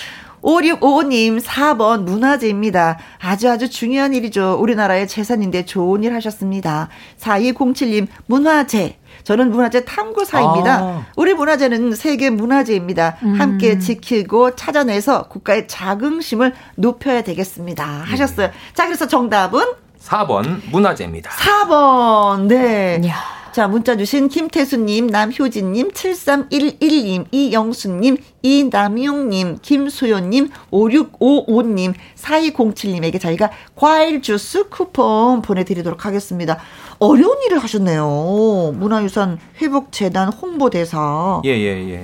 5655님 0.45 1.41
4번 1.41 2.03
문화재입니다. 2.03 2.99
아주 3.19 3.49
아주 3.49 3.69
중요한 3.69 4.13
일이죠. 4.13 4.57
우리나라의 4.59 5.07
재산인데 5.07 5.65
좋은 5.65 6.03
일 6.03 6.13
하셨습니다. 6.13 6.89
4207님 7.19 8.07
문화재. 8.27 8.97
저는 9.23 9.49
문화재 9.49 9.83
탐구사입니다. 9.85 10.75
아. 10.75 11.05
우리 11.15 11.33
문화재는 11.33 11.95
세계 11.95 12.29
문화재입니다. 12.29 13.17
음. 13.23 13.39
함께 13.39 13.79
지키고 13.79 14.55
찾아내서 14.55 15.29
국가의 15.29 15.67
자긍심을 15.67 16.53
높여야 16.75 17.23
되겠습니다. 17.23 17.83
하셨어요. 17.83 18.51
자, 18.75 18.85
그래서 18.85 19.07
정답은 19.07 19.61
4번 19.99 20.61
문화재입니다. 20.69 21.31
4번. 21.31 22.45
네. 22.45 23.01
야. 23.07 23.34
자, 23.55 23.69
문자 23.69 23.95
주신 23.95 24.27
김태수님, 24.27 25.07
남효진님, 25.07 25.91
7311님, 25.91 27.27
이영수님, 27.31 28.17
이남용님, 28.41 29.59
김수연님, 29.61 30.49
5655님, 30.71 31.93
4207님에게 32.17 33.17
저희가 33.17 33.51
과일 33.77 34.21
주스 34.21 34.67
쿠폰 34.67 35.41
보내드리도록 35.41 36.05
하겠습니다. 36.05 36.59
어려운 36.99 37.37
일을 37.45 37.59
하셨네요. 37.59 38.73
문화유산 38.75 39.39
회복재단 39.61 40.33
홍보대사. 40.33 41.41
예, 41.45 41.51
예, 41.51 41.91
예. 41.91 42.03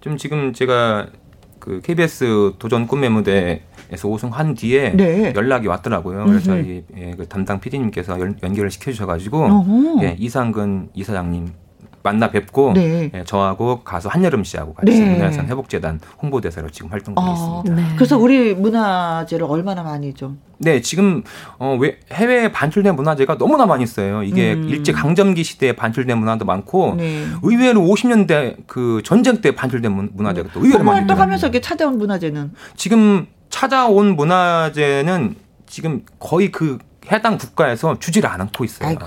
좀 0.00 0.16
지금 0.16 0.52
제가 0.52 1.08
그 1.58 1.80
KBS 1.82 2.52
도전 2.60 2.86
꿈의 2.86 3.10
무대 3.10 3.64
에서 3.94 4.08
우승한 4.08 4.54
뒤에 4.54 4.90
네. 4.96 5.32
연락이 5.34 5.66
왔더라고요. 5.68 6.24
그래서 6.26 6.46
저희 6.46 6.84
예, 6.96 7.12
그 7.16 7.26
담당 7.26 7.60
PD님께서 7.60 8.18
연 8.20 8.36
결을 8.36 8.70
시켜주셔가지고 8.70 10.00
예, 10.02 10.16
이상근 10.18 10.90
이사장님 10.94 11.52
만나 12.04 12.30
뵙고 12.30 12.74
네. 12.74 13.10
예, 13.14 13.24
저하고 13.24 13.80
가수 13.82 14.08
한여름 14.08 14.44
씨하고 14.44 14.74
같이 14.74 15.00
네. 15.00 15.12
문화유산 15.14 15.46
회복재단 15.46 15.98
홍보대사로 16.22 16.68
지금 16.68 16.92
활동 16.92 17.14
중에 17.14 17.24
아, 17.26 17.32
있습니다. 17.32 17.74
네. 17.74 17.96
그래서 17.96 18.18
우리 18.18 18.54
문화재를 18.54 19.46
얼마나 19.48 19.82
많이 19.82 20.12
좀? 20.12 20.38
네, 20.58 20.82
지금 20.82 21.22
어, 21.58 21.76
왜 21.80 21.98
해외에 22.12 22.52
반출된 22.52 22.94
문화재가 22.94 23.38
너무나 23.38 23.64
많이 23.64 23.82
있어요. 23.84 24.22
이게 24.22 24.52
음. 24.52 24.68
일제 24.68 24.92
강점기 24.92 25.42
시대에 25.42 25.72
반출된 25.72 26.18
문화도 26.18 26.44
많고 26.44 26.96
네. 26.98 27.24
의외로 27.42 27.80
50년대 27.80 28.66
그 28.66 29.00
전쟁 29.02 29.40
때 29.40 29.54
반출된 29.54 30.10
문화재가 30.12 30.50
또 30.52 30.60
의외로 30.62 30.84
많이 30.84 30.98
활동하면서 30.98 31.46
이렇게 31.46 31.62
찾아온 31.62 31.96
문화재는 31.96 32.52
지금 32.76 33.26
찾아온 33.54 34.16
문화재는 34.16 35.36
지금 35.66 36.04
거의 36.18 36.50
그 36.50 36.78
해당 37.12 37.38
국가에서 37.38 37.96
주지를 38.00 38.28
않고 38.28 38.64
있어요. 38.64 38.88
아이고. 38.88 39.04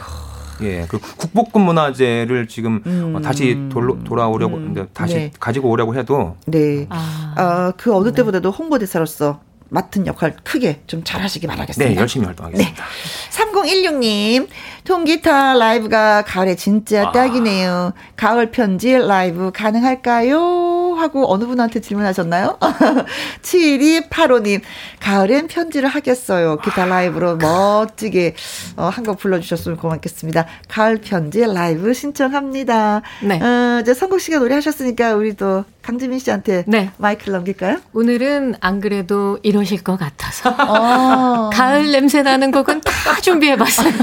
예, 0.62 0.86
그 0.88 1.00
국보급 1.00 1.62
문화재를 1.62 2.48
지금 2.48 2.82
음. 2.86 3.14
어, 3.14 3.22
다시 3.22 3.68
돌, 3.70 4.02
돌아오려고 4.06 4.56
음. 4.56 4.88
다시 4.94 5.16
네. 5.16 5.32
가지고 5.38 5.70
오려고 5.70 5.96
해도 5.96 6.38
네, 6.46 6.88
아, 6.90 7.34
아그 7.76 7.94
어느 7.94 8.14
때보다도 8.14 8.52
홍보대사로서 8.52 9.42
맡은 9.68 10.08
역할 10.08 10.34
크게 10.46 10.82
좀 10.88 11.04
잘하시기 11.04 11.46
바라겠습니다. 11.46 11.94
네, 11.94 12.00
열심히 12.00 12.26
활동하겠습니다. 12.26 12.84
네. 12.84 13.32
3016님, 13.32 14.48
통기타 14.86 15.56
라이브가 15.56 16.24
가을에 16.24 16.56
진짜 16.56 17.10
아. 17.10 17.12
딱이네요. 17.12 17.92
가을 18.16 18.50
편지 18.52 18.94
라이브 18.94 19.52
가능할까요? 19.54 20.77
하고 20.98 21.32
어느 21.32 21.46
분한테 21.46 21.82
질문하셨나요? 21.82 22.58
7285님, 23.42 24.62
가을엔 25.00 25.48
편지를 25.48 25.90
하겠어요. 25.90 26.58
기타 26.58 26.86
라이브로 26.86 27.38
멋지게 27.38 28.36
어, 28.76 28.86
한곡 28.86 29.18
불러주셨으면 29.20 29.78
고맙겠습니다. 29.78 30.46
가을 30.68 30.98
편지 30.98 31.42
라이브 31.42 31.94
신청합니다. 31.94 33.02
네. 33.24 33.42
어, 33.42 33.80
이제 33.82 33.94
선곡 33.94 34.22
시간 34.22 34.40
노래 34.40 34.56
하셨으니까 34.56 35.16
우리 35.16 35.36
도 35.36 35.66
강지민 35.88 36.20
씨한테 36.20 36.66
네. 36.68 36.92
마이크를 36.98 37.32
넘길까요? 37.36 37.78
오늘은 37.94 38.56
안 38.60 38.82
그래도 38.82 39.40
이러실 39.42 39.86
것 39.86 39.96
같아서 39.96 40.50
어. 40.50 41.50
가을 41.56 41.94
냄새 41.94 42.24
나는 42.24 42.52
곡은 42.52 42.82
다 42.82 43.16
준비해봤어요. 43.22 43.94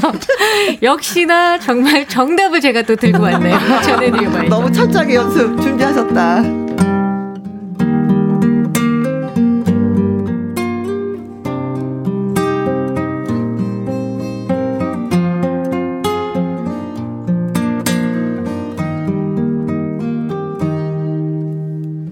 역시나 0.80 1.58
정말 1.58 2.08
정답을 2.08 2.62
제가 2.62 2.82
또 2.82 2.96
들고 2.96 3.24
왔네요. 3.24 3.58
전해드려봐야죠. 3.84 4.48
너무 4.48 4.72
철저하게 4.72 5.14
연습 5.14 5.60
준비하셨다. 5.60 6.93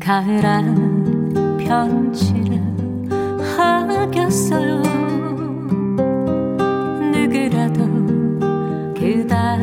가을한 0.03 1.33
편지를 1.59 2.61
하겠어요. 3.57 4.83
누구라도 7.13 7.85
그다 8.95 9.57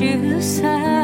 you 0.00 0.40
said 0.40 0.97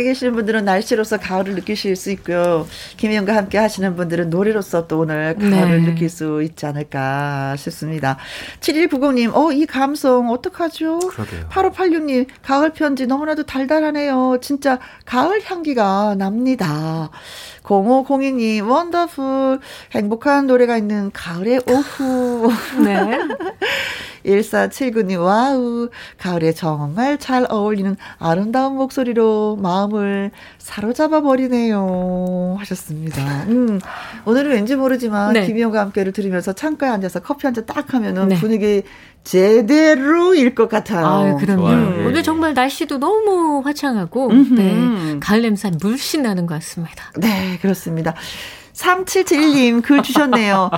밖에 0.00 0.04
계시는 0.04 0.34
분들은 0.34 0.64
날씨로서 0.64 1.18
가을을 1.18 1.54
느끼실 1.54 1.94
수 1.96 2.10
있고요. 2.12 2.66
김희영과 2.96 3.36
함께 3.36 3.58
하시는 3.58 3.94
분들은 3.96 4.30
노래로서 4.30 4.86
또 4.86 5.00
오늘 5.00 5.34
가을을 5.36 5.82
네. 5.82 5.86
느낄 5.86 6.08
수 6.08 6.42
있지 6.42 6.66
않을까 6.66 7.54
싶습니다. 7.56 8.16
7190님, 8.60 9.34
어, 9.34 9.52
이 9.52 9.66
감성 9.66 10.30
어떡하죠? 10.30 10.98
그러게요. 10.98 11.48
8586님, 11.50 12.26
가을 12.42 12.72
편지 12.72 13.06
너무나도 13.06 13.44
달달하네요. 13.44 14.38
진짜 14.40 14.78
가을 15.04 15.40
향기가 15.44 16.14
납니다. 16.16 17.10
0502님, 17.62 18.68
원더풀. 18.68 19.60
행복한 19.92 20.46
노래가 20.46 20.76
있는 20.78 21.10
가을의 21.12 21.60
오후. 21.68 22.50
네. 22.84 23.18
1479님, 24.24 25.22
와우. 25.24 25.88
가을에 26.18 26.52
정말 26.52 27.18
잘 27.18 27.46
어울리는 27.48 27.96
아름다운 28.18 28.76
목소리로 28.76 29.56
마음을 29.60 30.30
사로잡아 30.58 31.20
버리네요. 31.22 32.56
하셨습니다. 32.58 33.44
음, 33.48 33.80
오늘은 34.24 34.50
왠지 34.52 34.76
모르지만 34.76 35.32
네. 35.32 35.46
김희영과 35.46 35.80
함께를 35.80 36.12
들으면서 36.12 36.52
창가에 36.52 36.90
앉아서 36.90 37.20
커피 37.20 37.46
한 37.46 37.54
잔 37.54 37.64
딱 37.66 37.92
하면은 37.94 38.28
네. 38.28 38.36
분위기 38.38 38.82
제대로일 39.24 40.54
것 40.54 40.68
같아요. 40.68 41.06
아, 41.06 41.36
그럼요. 41.36 41.66
음. 41.68 42.04
오늘 42.06 42.22
정말 42.22 42.54
날씨도 42.54 42.98
너무 42.98 43.60
화창하고 43.64 44.32
네, 44.56 45.18
가을 45.20 45.42
냄새 45.42 45.70
물씬 45.80 46.22
나는 46.22 46.46
것 46.46 46.54
같습니다. 46.54 47.10
네, 47.18 47.58
그렇습니다. 47.60 48.14
3771님 48.80 49.82
글 49.82 50.02
주셨네요. 50.02 50.70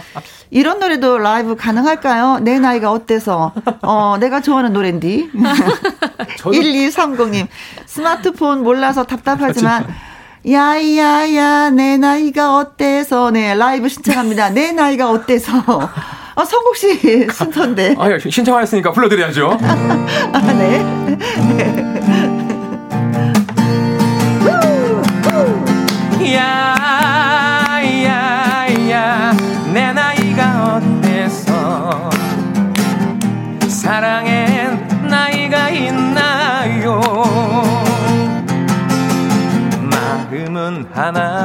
이런 0.50 0.78
노래도 0.80 1.18
라이브 1.18 1.54
가능할까요? 1.56 2.40
내 2.42 2.58
나이가 2.58 2.90
어때서? 2.90 3.52
어, 3.82 4.16
내가 4.18 4.40
좋아하는 4.40 4.72
노랜디. 4.72 5.30
1230님 6.38 7.46
스마트폰 7.86 8.62
몰라서 8.62 9.04
답답하지만 9.04 9.86
야야야 10.50 11.70
내 11.70 11.96
나이가 11.98 12.56
어때서 12.56 13.30
네 13.30 13.54
라이브 13.54 13.88
신청합니다. 13.88 14.50
내 14.50 14.72
나이가 14.72 15.10
어때서 15.10 15.52
아, 16.34 16.44
성국 16.44 16.76
씨 16.76 17.28
순서인데. 17.30 17.94
아, 17.98 18.08
신청하셨으니까 18.18 18.90
불러드려야죠. 18.92 19.56
아, 20.32 20.40
네. 20.52 20.78
네. 21.56 21.92
야, 24.48 26.32
야, 26.34 26.74
하나 40.94 41.41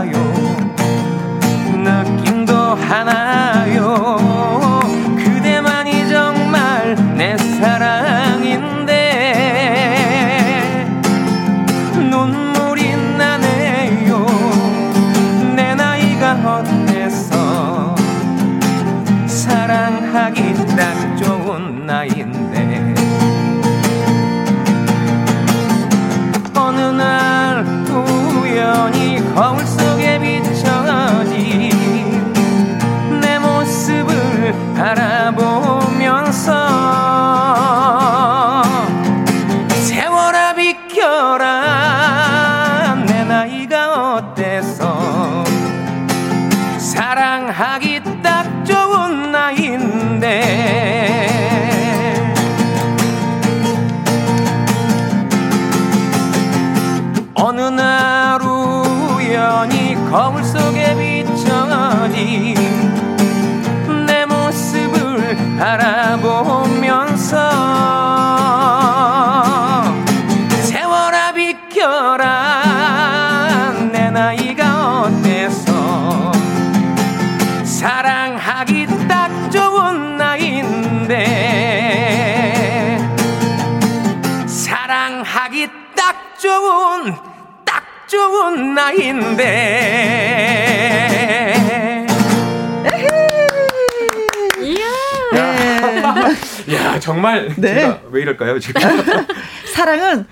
정말 97.08 97.48
네. 97.56 97.76
제가 97.76 98.02
왜 98.12 98.22
이럴까요 98.22 98.60
지금? 98.60 98.82
사랑은 99.74 100.26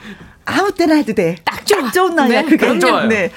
아무 0.44 0.74
때나 0.74 0.96
해도 0.96 1.14
돼. 1.14 1.38
딱, 1.46 1.66
좋아. 1.66 1.82
딱 1.84 1.94
좋은 1.94 2.16
나이야. 2.16 2.42
네. 2.42 2.48
그게. 2.50 2.80
좋아요. 2.80 3.08
네. 3.08 3.32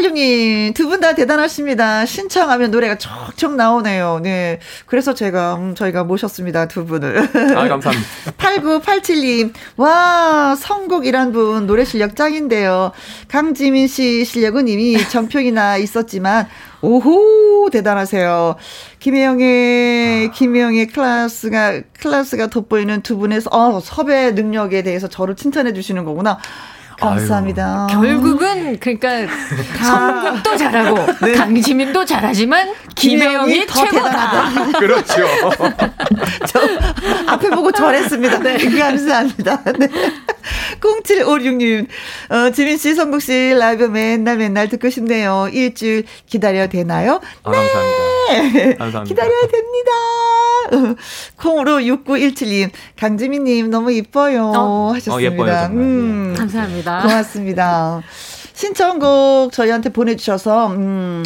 8586님, 0.00 0.74
두 0.74 0.88
분 0.88 1.00
다 1.00 1.14
대단하십니다. 1.14 2.06
신청하면 2.06 2.70
노래가 2.70 2.96
척척 2.98 3.54
나오네요. 3.54 4.20
네. 4.22 4.58
그래서 4.86 5.14
제가, 5.14 5.56
음, 5.56 5.74
저희가 5.74 6.04
모셨습니다. 6.04 6.68
두 6.68 6.84
분을. 6.86 7.18
아, 7.56 7.68
감사합니다. 7.68 8.08
8987님, 8.38 9.52
와, 9.76 10.54
성곡이란 10.58 11.32
분, 11.32 11.66
노래 11.66 11.84
실력 11.84 12.16
짱인데요. 12.16 12.92
강지민 13.28 13.88
씨 13.88 14.24
실력은 14.24 14.68
이미 14.68 14.96
정평이나 15.08 15.76
있었지만, 15.78 16.48
오호, 16.82 17.70
대단하세요. 17.70 18.56
김혜영의, 19.00 20.28
아. 20.28 20.30
김혜영의 20.30 20.86
클래스가, 20.88 21.80
클래스가 22.00 22.46
돋보이는 22.48 23.02
두 23.02 23.16
분의, 23.16 23.40
어, 23.50 23.80
섭외 23.82 24.30
능력에 24.32 24.82
대해서 24.82 25.08
저를 25.08 25.36
칭찬해 25.36 25.72
주시는 25.72 26.04
거구나. 26.04 26.38
감사합니다. 27.00 27.86
아유. 27.90 28.00
결국은 28.00 28.78
그러니까 28.80 29.32
성국도 29.84 30.56
잘하고 30.56 31.06
네. 31.26 31.32
강지민도 31.34 32.04
잘하지만 32.04 32.72
김혜영이 32.94 33.66
최고다. 33.66 34.72
그렇죠. 34.78 35.26
저 36.46 36.60
앞에 37.26 37.50
보고 37.50 37.70
절했습니다. 37.72 38.38
네, 38.38 38.56
감사합니다. 38.78 39.62
네. 39.78 39.88
0756님, 40.80 41.86
어, 42.30 42.50
지민 42.50 42.76
씨, 42.76 42.94
성국 42.94 43.20
씨 43.20 43.54
라이브 43.58 43.84
맨날 43.84 44.36
맨날 44.36 44.68
듣고 44.68 44.90
싶네요. 44.90 45.48
일주일 45.52 46.04
기다려야 46.26 46.68
되나요? 46.68 47.20
아, 47.42 47.50
네. 47.50 47.56
감사합니다. 47.58 48.15
감사합니다. 48.78 49.04
기다려야 49.04 49.40
됩니다. 49.48 50.96
콩으로 51.40 51.78
6917님, 51.78 52.70
강지민님 52.98 53.70
너무 53.70 53.92
이뻐요. 53.92 54.52
어. 54.54 54.90
하셨습니다. 54.94 55.14
어, 55.14 55.20
예뻐요, 55.20 55.52
정말. 55.52 55.70
음. 55.72 56.34
감사합니다. 56.36 57.02
고맙습니다. 57.02 57.02
고맙습니다. 57.02 58.02
신청곡 58.54 59.52
저희한테 59.52 59.90
보내주셔서, 59.92 60.68
음, 60.68 61.22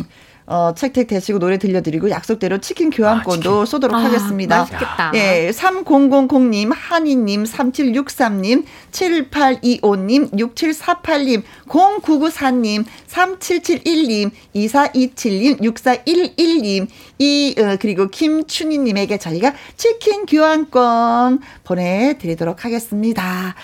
어, 0.51 0.75
책택 0.75 1.07
대시고 1.07 1.39
노래 1.39 1.59
들려드리고 1.59 2.11
약속대로 2.11 2.59
치킨 2.59 2.91
교환권도 2.91 3.61
아, 3.61 3.65
쏘도록 3.65 3.97
아, 3.97 4.05
하겠습니다. 4.05 4.59
맛있겠다. 4.59 5.13
예, 5.15 5.53
3000님, 5.55 6.73
한이님, 6.75 7.45
3763님, 7.45 8.65
7825님, 8.91 10.33
6748님, 10.33 11.45
0994님, 11.69 12.85
3771님, 13.07 14.33
2427님, 14.57 15.61
6411님, 15.61 16.89
이, 17.21 17.55
어, 17.57 17.77
그리고 17.81 18.09
김춘희님에게 18.09 19.19
저희가 19.19 19.55
치킨 19.77 20.27
교환권 20.27 21.43
보내드리도록 21.63 22.65
하겠습니다. 22.65 23.55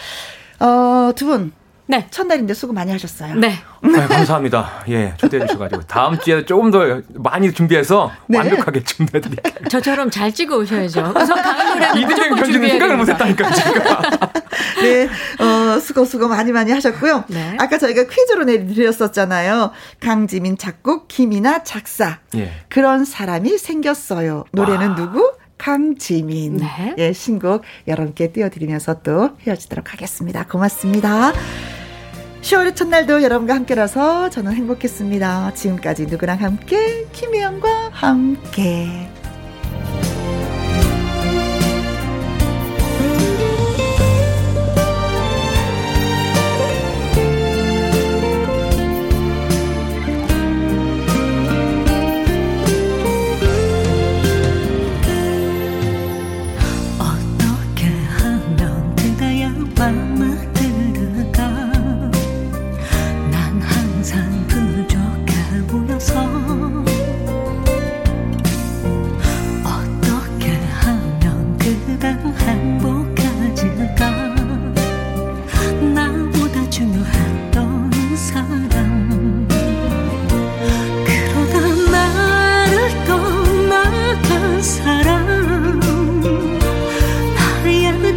어, 0.61 1.11
두 1.17 1.27
분. 1.27 1.53
네. 1.89 2.07
첫날인데 2.11 2.53
수고 2.55 2.73
많이 2.73 2.91
하셨어요. 2.91 3.35
네. 3.35 3.55
네 3.83 4.07
감사합니다. 4.07 4.85
예, 4.89 5.15
초대해 5.17 5.47
주셔가지고 5.47 5.83
다음 5.83 6.19
주에 6.19 6.45
조금 6.45 6.71
더 6.71 7.01
많이 7.15 7.53
준비해서 7.53 8.11
네. 8.27 8.39
완벽하게 8.39 8.83
준비해 8.83 9.21
드릴게요. 9.21 9.69
저처럼 9.69 10.11
잘 10.11 10.33
찍어 10.33 10.57
오셔야죠. 10.57 11.13
우선 11.17 11.43
강한 11.43 11.69
노래 11.69 12.01
이등병 12.01 12.37
편지는 12.37 12.69
생각을 12.69 12.97
못 12.97 13.09
했다니까 13.09 13.51
제가. 13.51 14.01
네, 14.83 15.09
어, 15.39 15.79
수고 15.79 16.05
수고 16.05 16.29
많이 16.29 16.53
많이 16.53 16.73
하셨고요. 16.73 17.25
네. 17.29 17.57
아까 17.59 17.79
저희가 17.79 18.05
퀴즈로 18.05 18.45
내드렸었잖아요. 18.45 19.71
강지민 20.01 20.59
작곡, 20.59 21.09
김이나 21.09 21.63
작사. 21.63 22.19
예. 22.35 22.53
그런 22.69 23.05
사람이 23.05 23.59
생겼어요. 23.59 24.45
노래는 24.53 24.89
와. 24.91 24.95
누구? 24.97 25.33
강지민. 25.59 26.59
네. 26.59 26.95
예, 26.99 27.12
신곡 27.12 27.62
여러분께 27.89 28.33
띄워드리면서 28.33 29.03
또 29.03 29.31
헤어지도록 29.47 29.93
하겠습니다. 29.93 30.47
고맙습니다. 30.47 31.33
10월의 32.43 32.77
첫날도 32.77 33.23
여러분과 33.23 33.55
함께라서 33.55 34.31
저는 34.31 34.53
행복했습니다. 34.53 35.55
지금까지 35.55 36.07
누구랑 36.07 36.41
함께, 36.41 37.07
김혜영과 37.12 37.91
함께. 37.91 39.16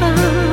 Và 0.00 0.43